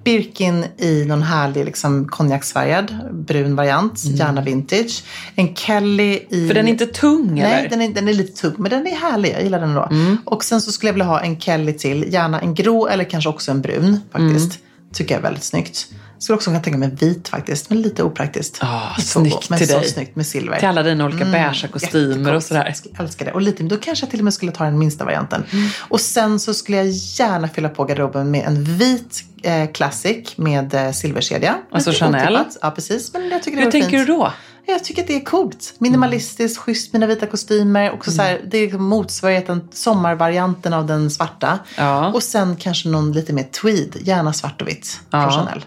Birkin 0.04 0.64
i 0.78 1.04
någon 1.04 1.22
härlig 1.22 1.64
liksom, 1.64 2.08
konjaksfärgad 2.08 2.94
brun 3.12 3.56
variant, 3.56 4.04
gärna 4.04 4.40
vintage. 4.40 5.04
En 5.34 5.54
Kelly 5.54 6.12
i... 6.12 6.26
Mm. 6.32 6.48
För 6.48 6.54
den 6.54 6.66
är 6.66 6.70
inte 6.70 6.86
tung 6.86 7.34
Nej, 7.34 7.42
eller? 7.42 7.68
den 7.68 7.82
är, 7.82 7.88
den 7.88 8.08
är 8.08 8.12
lite 8.12 8.42
tung, 8.42 8.54
men 8.58 8.70
den 8.70 8.86
är 8.86 8.96
härlig. 8.96 9.32
Jag 9.32 9.42
gillar 9.42 9.60
den 9.60 9.74
då. 9.74 9.88
Mm. 9.90 10.16
Och 10.24 10.44
sen 10.44 10.60
så 10.60 10.72
skulle 10.72 10.88
jag 10.88 10.94
vilja 10.94 11.06
ha 11.06 11.20
en 11.20 11.40
Kelly 11.40 11.72
till, 11.72 12.12
gärna 12.12 12.40
en 12.40 12.54
grå 12.54 12.88
eller 12.88 13.04
kanske 13.04 13.30
också 13.30 13.50
en 13.50 13.62
brun 13.62 14.00
faktiskt. 14.12 14.60
Mm. 14.60 14.92
Tycker 14.92 15.14
jag 15.14 15.18
är 15.18 15.22
väldigt 15.22 15.44
snyggt. 15.44 15.88
Skulle 16.20 16.36
också 16.36 16.50
kunna 16.50 16.60
tänka 16.62 16.78
mig 16.78 16.88
en 16.88 16.94
vit 16.96 17.28
faktiskt, 17.28 17.70
men 17.70 17.82
lite 17.82 18.02
opraktiskt. 18.02 18.58
Ah, 18.60 18.94
snyggt 19.00 19.50
men 19.50 19.58
till 19.58 19.68
så 19.68 19.78
dig. 19.78 19.88
snyggt 19.88 20.16
med 20.16 20.26
silver. 20.26 20.58
Till 20.58 20.68
alla 20.68 20.82
dina 20.82 21.04
olika 21.04 21.24
beiga 21.24 21.54
kostymer 21.72 22.34
och 22.34 22.42
sådär. 22.42 22.74
Jag 22.92 23.00
älskar 23.04 23.24
det. 23.24 23.32
Och 23.32 23.42
lite, 23.42 23.62
då 23.62 23.76
kanske 23.76 24.04
jag 24.04 24.10
till 24.10 24.20
och 24.20 24.24
med 24.24 24.34
skulle 24.34 24.52
ta 24.52 24.64
den 24.64 24.78
minsta 24.78 25.04
varianten. 25.04 25.44
Och 25.78 26.00
sen 26.00 26.40
så 26.40 26.54
skulle 26.54 26.76
jag 26.76 26.86
gärna 26.88 27.48
fylla 27.48 27.68
på 27.68 27.84
garderoben 27.84 28.30
med 28.30 28.46
en 28.46 28.64
vit 28.64 29.24
eh, 29.42 29.70
classic 29.72 30.32
med 30.36 30.74
eh, 30.74 30.92
silverkedja. 30.92 31.54
Alltså 31.72 31.90
Lite 31.90 32.04
Chanel? 32.04 32.34
otippat. 32.36 32.56
Ja, 32.62 32.70
precis. 32.70 33.12
Men 33.12 33.28
jag 33.30 33.42
tycker 33.42 33.56
det 33.58 33.64
Hur 33.64 33.70
tänker 33.70 33.88
fint. 33.90 34.06
du 34.06 34.12
då? 34.12 34.32
Jag 34.66 34.84
tycker 34.84 35.02
att 35.02 35.08
det 35.08 35.16
är 35.16 35.24
coolt. 35.24 35.74
Minimalistiskt, 35.78 36.58
schysst, 36.58 36.92
mina 36.92 37.06
vita 37.06 37.26
kostymer. 37.26 37.90
Också 37.92 38.10
så 38.10 38.22
här, 38.22 38.40
det 38.50 38.58
är 38.58 38.62
liksom 38.62 38.84
motsvarigheten, 38.84 39.68
sommarvarianten 39.72 40.72
av 40.72 40.86
den 40.86 41.10
svarta. 41.10 41.58
Ja. 41.76 42.12
Och 42.12 42.22
sen 42.22 42.56
kanske 42.56 42.88
någon 42.88 43.12
lite 43.12 43.32
mer 43.32 43.42
tweed, 43.44 43.96
gärna 44.00 44.32
svart 44.32 44.62
och 44.62 44.68
vitt 44.68 45.00
från 45.10 45.20
Ja. 45.20 45.30
Chanel. 45.30 45.64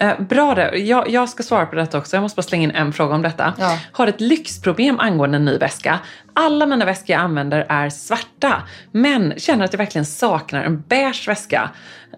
Eh, 0.00 0.20
bra 0.20 0.54
där. 0.54 0.72
Jag, 0.72 1.10
jag 1.10 1.28
ska 1.28 1.42
svara 1.42 1.66
på 1.66 1.76
detta 1.76 1.98
också. 1.98 2.16
Jag 2.16 2.22
måste 2.22 2.36
bara 2.36 2.42
slänga 2.42 2.64
in 2.64 2.70
en 2.70 2.92
fråga 2.92 3.14
om 3.14 3.22
detta. 3.22 3.54
Ja. 3.58 3.78
Har 3.92 4.06
ett 4.06 4.20
lyxproblem 4.20 5.00
angående 5.00 5.36
en 5.36 5.44
ny 5.44 5.58
väska. 5.58 5.98
Alla 6.32 6.66
mina 6.66 6.84
väskor 6.84 7.10
jag 7.10 7.20
använder 7.20 7.66
är 7.68 7.90
svarta. 7.90 8.62
Men 8.92 9.34
känner 9.36 9.64
att 9.64 9.72
jag 9.72 9.78
verkligen 9.78 10.04
saknar 10.04 10.64
en 10.64 10.80
beige 10.88 11.28
väska 11.28 11.70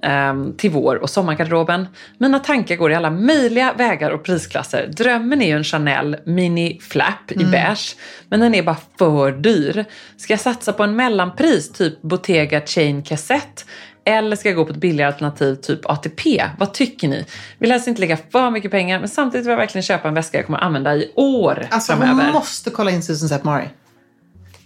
ehm, 0.03 0.57
till 0.57 0.71
vår 0.71 0.97
och 0.97 1.11
sommargarderoben. 1.11 1.87
Mina 2.19 2.39
tankar 2.39 2.77
går 2.77 2.93
i 2.93 2.95
alla 2.95 3.11
möjliga 3.11 3.73
vägar 3.73 4.11
och 4.11 4.25
prisklasser. 4.25 4.87
Drömmen 4.87 5.43
är 5.43 5.47
ju 5.47 5.57
en 5.57 5.65
Chanel 5.65 6.17
Mini 6.25 6.81
Flap 6.83 7.33
i 7.33 7.45
beige. 7.45 7.97
Men 8.29 8.41
den 8.41 8.55
är 8.55 8.63
bara 8.63 8.77
för 8.99 9.33
dyr. 9.33 9.85
Ska 10.17 10.33
jag 10.33 10.41
satsa 10.41 10.73
på 10.73 10.83
en 10.83 10.97
mellanpris, 10.97 11.73
typ 11.73 12.03
Bottega 12.03 12.61
Chain 12.67 13.03
Cassette? 13.03 13.63
Eller 14.09 14.37
ska 14.37 14.49
jag 14.49 14.57
gå 14.57 14.65
på 14.65 14.71
ett 14.73 14.77
billigare 14.77 15.13
alternativ, 15.13 15.55
typ 15.55 15.87
ATP? 15.87 16.45
Vad 16.59 16.75
tycker 16.75 17.09
ni? 17.09 17.25
Vill 17.59 17.71
helst 17.73 17.89
inte 17.89 18.01
lägga 18.01 18.19
för 18.33 18.51
mycket 18.51 18.71
pengar, 18.71 18.99
men 19.01 19.09
samtidigt 19.09 19.47
vill 19.47 19.51
jag 19.51 19.57
verkligen 19.57 19.83
köpa 19.83 20.09
en 20.09 20.15
väska 20.15 20.39
jag 20.39 20.47
kommer 20.47 20.59
använda 20.59 20.97
i 20.97 21.13
år 21.15 21.67
Alltså 21.71 21.93
framöver. 21.93 22.25
hon 22.25 22.33
måste 22.33 22.71
kolla 22.71 22.91
in 22.91 23.03
Susan 23.03 23.29
Sepp 23.29 23.45
Mari. 23.45 23.69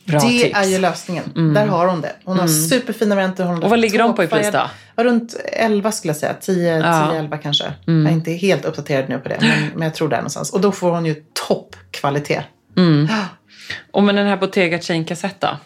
Bra 0.05 0.20
det 0.20 0.28
tips. 0.28 0.59
är 0.59 0.64
ju 0.64 0.78
lösningen. 0.78 1.53
Där 1.55 1.66
har 1.66 1.86
hon 1.86 2.01
det. 2.01 2.12
Hon 2.24 2.38
har 2.38 2.47
superfina 2.49 3.14
varianter. 3.14 3.45
Hon 3.45 3.55
har 3.55 3.62
Och 3.62 3.70
vad 3.70 3.78
ligger 3.78 3.99
de 3.99 4.14
på 4.14 4.24
i 4.24 4.26
pris 4.26 4.51
då? 4.53 4.70
Runt 5.03 5.36
11 5.53 5.93
skulle 5.93 6.11
jag 6.11 6.16
säga. 6.16 6.34
10, 6.40 6.78
Ja. 6.78 6.97
Mm. 6.97 7.11
10 7.11 7.18
11 7.18 7.38
kanske. 7.38 7.64
Jag 7.84 7.95
är 8.07 8.11
inte 8.11 8.30
helt 8.32 8.64
uppdaterad 8.64 9.09
nu 9.09 9.18
på 9.18 9.28
det. 9.28 9.36
Men, 9.40 9.51
men 9.74 9.82
jag 9.82 9.95
tror 9.95 10.09
det 10.09 10.16
är 10.16 10.20
någonstans. 10.20 10.53
Och 10.53 10.61
då 10.61 10.72
får 10.72 10.90
hon 10.90 11.07
ju 11.07 11.14
toppkvalitet. 11.49 12.45
Och 13.93 14.03
med 14.03 14.14
den 14.14 14.26
här 14.26 14.36
Bottega 14.36 14.78
Chain 14.78 15.05
Cassette 15.05 15.47
då? 15.47 15.57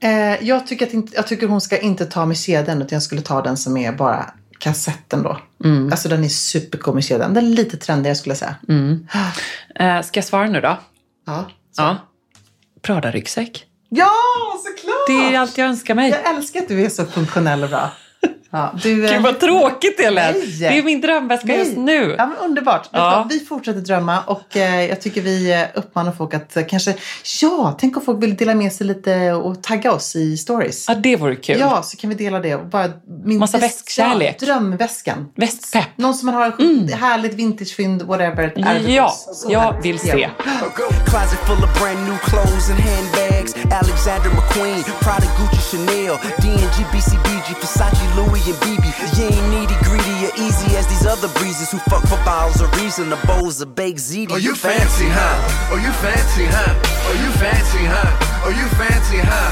Eh, 0.00 0.44
jag, 0.48 0.66
tycker 0.66 0.86
att 0.86 0.92
inte, 0.92 1.16
jag 1.16 1.26
tycker 1.26 1.46
hon 1.46 1.60
ska 1.60 1.78
inte 1.78 2.06
ta 2.06 2.26
med 2.26 2.36
kedjan 2.36 2.82
utan 2.82 2.96
jag 2.96 3.02
skulle 3.02 3.20
ta 3.20 3.42
den 3.42 3.56
som 3.56 3.76
är 3.76 3.92
bara 3.92 4.30
kassetten 4.58 5.22
då. 5.22 5.38
Mm. 5.64 5.92
Alltså 5.92 6.08
den 6.08 6.24
är 6.24 6.28
supercool 6.28 6.94
kedjan. 7.02 7.34
Den 7.34 7.46
är 7.46 7.50
lite 7.50 7.76
trendigare 7.76 8.16
skulle 8.16 8.30
jag 8.30 8.38
säga. 8.38 8.56
Eh, 9.74 10.02
ska 10.02 10.18
jag 10.18 10.24
svara 10.24 10.46
nu 10.46 10.60
då? 10.60 10.78
Ja. 11.26 11.50
Ja. 11.76 11.96
Prada-ryggsäck. 12.82 13.64
ja, 13.88 14.12
såklart! 14.64 15.06
Det 15.06 15.34
är 15.34 15.38
allt 15.38 15.58
jag 15.58 15.68
önskar 15.68 15.94
mig. 15.94 16.10
Jag 16.10 16.36
älskar 16.36 16.60
att 16.60 16.68
du 16.68 16.84
är 16.84 16.88
så 16.88 17.04
funktionell 17.04 17.62
och 17.62 17.68
bra. 17.68 17.90
Ja, 18.50 18.74
du, 18.82 19.04
eh, 19.04 19.12
Gud 19.12 19.22
vad 19.22 19.40
tråkigt 19.40 19.98
det 19.98 20.10
lät. 20.10 20.36
Nej. 20.36 20.56
Det 20.58 20.78
är 20.78 20.82
min 20.82 21.00
drömväska 21.00 21.46
Nej. 21.46 21.58
just 21.58 21.76
nu. 21.76 22.14
Ja, 22.18 22.26
men 22.26 22.36
underbart. 22.36 22.88
Ja. 22.92 23.26
Vi 23.30 23.40
fortsätter 23.40 23.80
drömma 23.80 24.20
och 24.26 24.56
eh, 24.56 24.84
jag 24.84 25.00
tycker 25.00 25.20
vi 25.20 25.52
eh, 25.52 25.62
uppmanar 25.74 26.12
folk 26.12 26.34
att 26.34 26.56
kanske, 26.68 26.94
ja, 27.42 27.76
tänk 27.78 27.96
om 27.96 28.02
folk 28.02 28.22
vill 28.22 28.36
dela 28.36 28.54
med 28.54 28.72
sig 28.72 28.86
lite 28.86 29.32
och 29.32 29.62
tagga 29.62 29.92
oss 29.92 30.16
i 30.16 30.36
stories. 30.36 30.88
Ja, 30.88 30.94
det 30.94 31.16
vore 31.16 31.36
kul. 31.36 31.56
Ja, 31.60 31.82
så 31.82 31.96
kan 31.96 32.10
vi 32.10 32.16
dela 32.16 32.40
det. 32.40 32.54
Och 32.54 32.66
bara, 32.66 32.90
min 33.24 33.38
Massa 33.38 33.58
väskkärlek. 33.58 34.40
Drömväskan. 34.40 35.28
Västpepp. 35.34 35.88
Någon 35.96 36.14
som 36.14 36.26
man 36.26 36.34
har 36.34 36.54
mm. 36.58 36.88
härligt 36.88 37.34
vintagefynd, 37.34 38.02
whatever. 38.02 38.52
är 38.56 38.74
det 38.74 38.92
Ja, 38.92 39.14
jag 39.48 39.82
vill 39.82 39.98
se. 39.98 40.28
Full 43.46 43.62
of 43.62 43.68
brand 43.68 43.86
new 43.86 43.86
clothes 43.86 43.86
and 43.86 43.86
handbags. 43.86 43.86
Alexander 43.86 44.30
McQueen, 44.30 44.82
Prada, 45.02 45.26
Gucci, 45.36 45.60
Chanel, 45.70 46.18
D&G, 46.40 46.82
BCBG, 46.90 47.54
Versace, 47.60 48.16
Louis, 48.16 48.42
and 48.48 48.58
BB. 48.62 48.84
You 49.18 49.24
ain't 49.26 49.48
needy, 49.50 49.74
greedy, 49.84 50.26
or 50.26 50.32
easy 50.38 50.76
as 50.76 50.86
these 50.86 51.06
other 51.06 51.28
breezes 51.38 51.70
who 51.70 51.78
fuck 51.90 52.02
for 52.06 52.18
bottles 52.24 52.60
of 52.60 52.70
reason, 52.80 53.10
the 53.10 53.16
bowls 53.26 53.60
of 53.60 53.74
baked 53.74 53.98
ziti. 53.98 54.32
Oh, 54.32 54.36
you 54.36 54.54
fancy, 54.54 55.06
huh? 55.08 55.70
Oh, 55.72 55.76
you 55.76 55.92
fancy, 56.02 56.44
huh? 56.46 56.72
Oh, 57.06 57.14
you 57.22 57.30
fancy, 57.38 57.84
huh? 57.84 58.10
Oh, 58.44 58.50
you 58.50 58.66
fancy, 58.78 59.18
huh? 59.22 59.50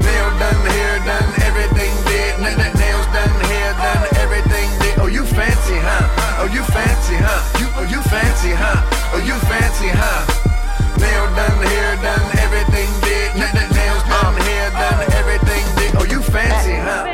Nail 0.00 0.30
done, 0.38 0.60
hair 0.72 0.98
done, 1.04 1.28
everything 1.44 1.92
did. 2.08 2.32
N- 2.40 2.56
n- 2.56 2.74
nails 2.78 3.06
done, 3.12 3.34
hair 3.52 3.72
done, 3.76 4.04
everything 4.16 4.68
did. 4.80 4.98
Oh, 4.98 5.06
you 5.06 5.24
fancy, 5.24 5.76
huh? 5.76 6.40
Oh, 6.40 6.48
you 6.52 6.62
fancy, 6.72 7.16
huh? 7.20 7.60
You, 7.60 7.66
oh, 7.76 7.84
you 7.84 8.00
fancy, 8.08 8.52
huh? 8.56 8.80
Oh, 9.12 9.20
you 9.20 9.36
fancy, 9.48 9.88
huh? 9.92 10.20
Nail 10.98 11.26
done, 11.36 11.58
hair 11.68 11.96
done, 12.00 12.26
everything 12.40 12.88
did. 13.00 13.09
Nails 13.36 14.02
done, 14.72 15.12
everything 15.12 15.64
did. 15.76 15.94
Oh, 15.96 16.04
you 16.04 16.20
fancy, 16.20 16.74
huh? 16.74 17.06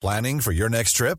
Planning 0.00 0.40
for 0.40 0.52
your 0.52 0.68
next 0.68 0.92
trip? 0.92 1.18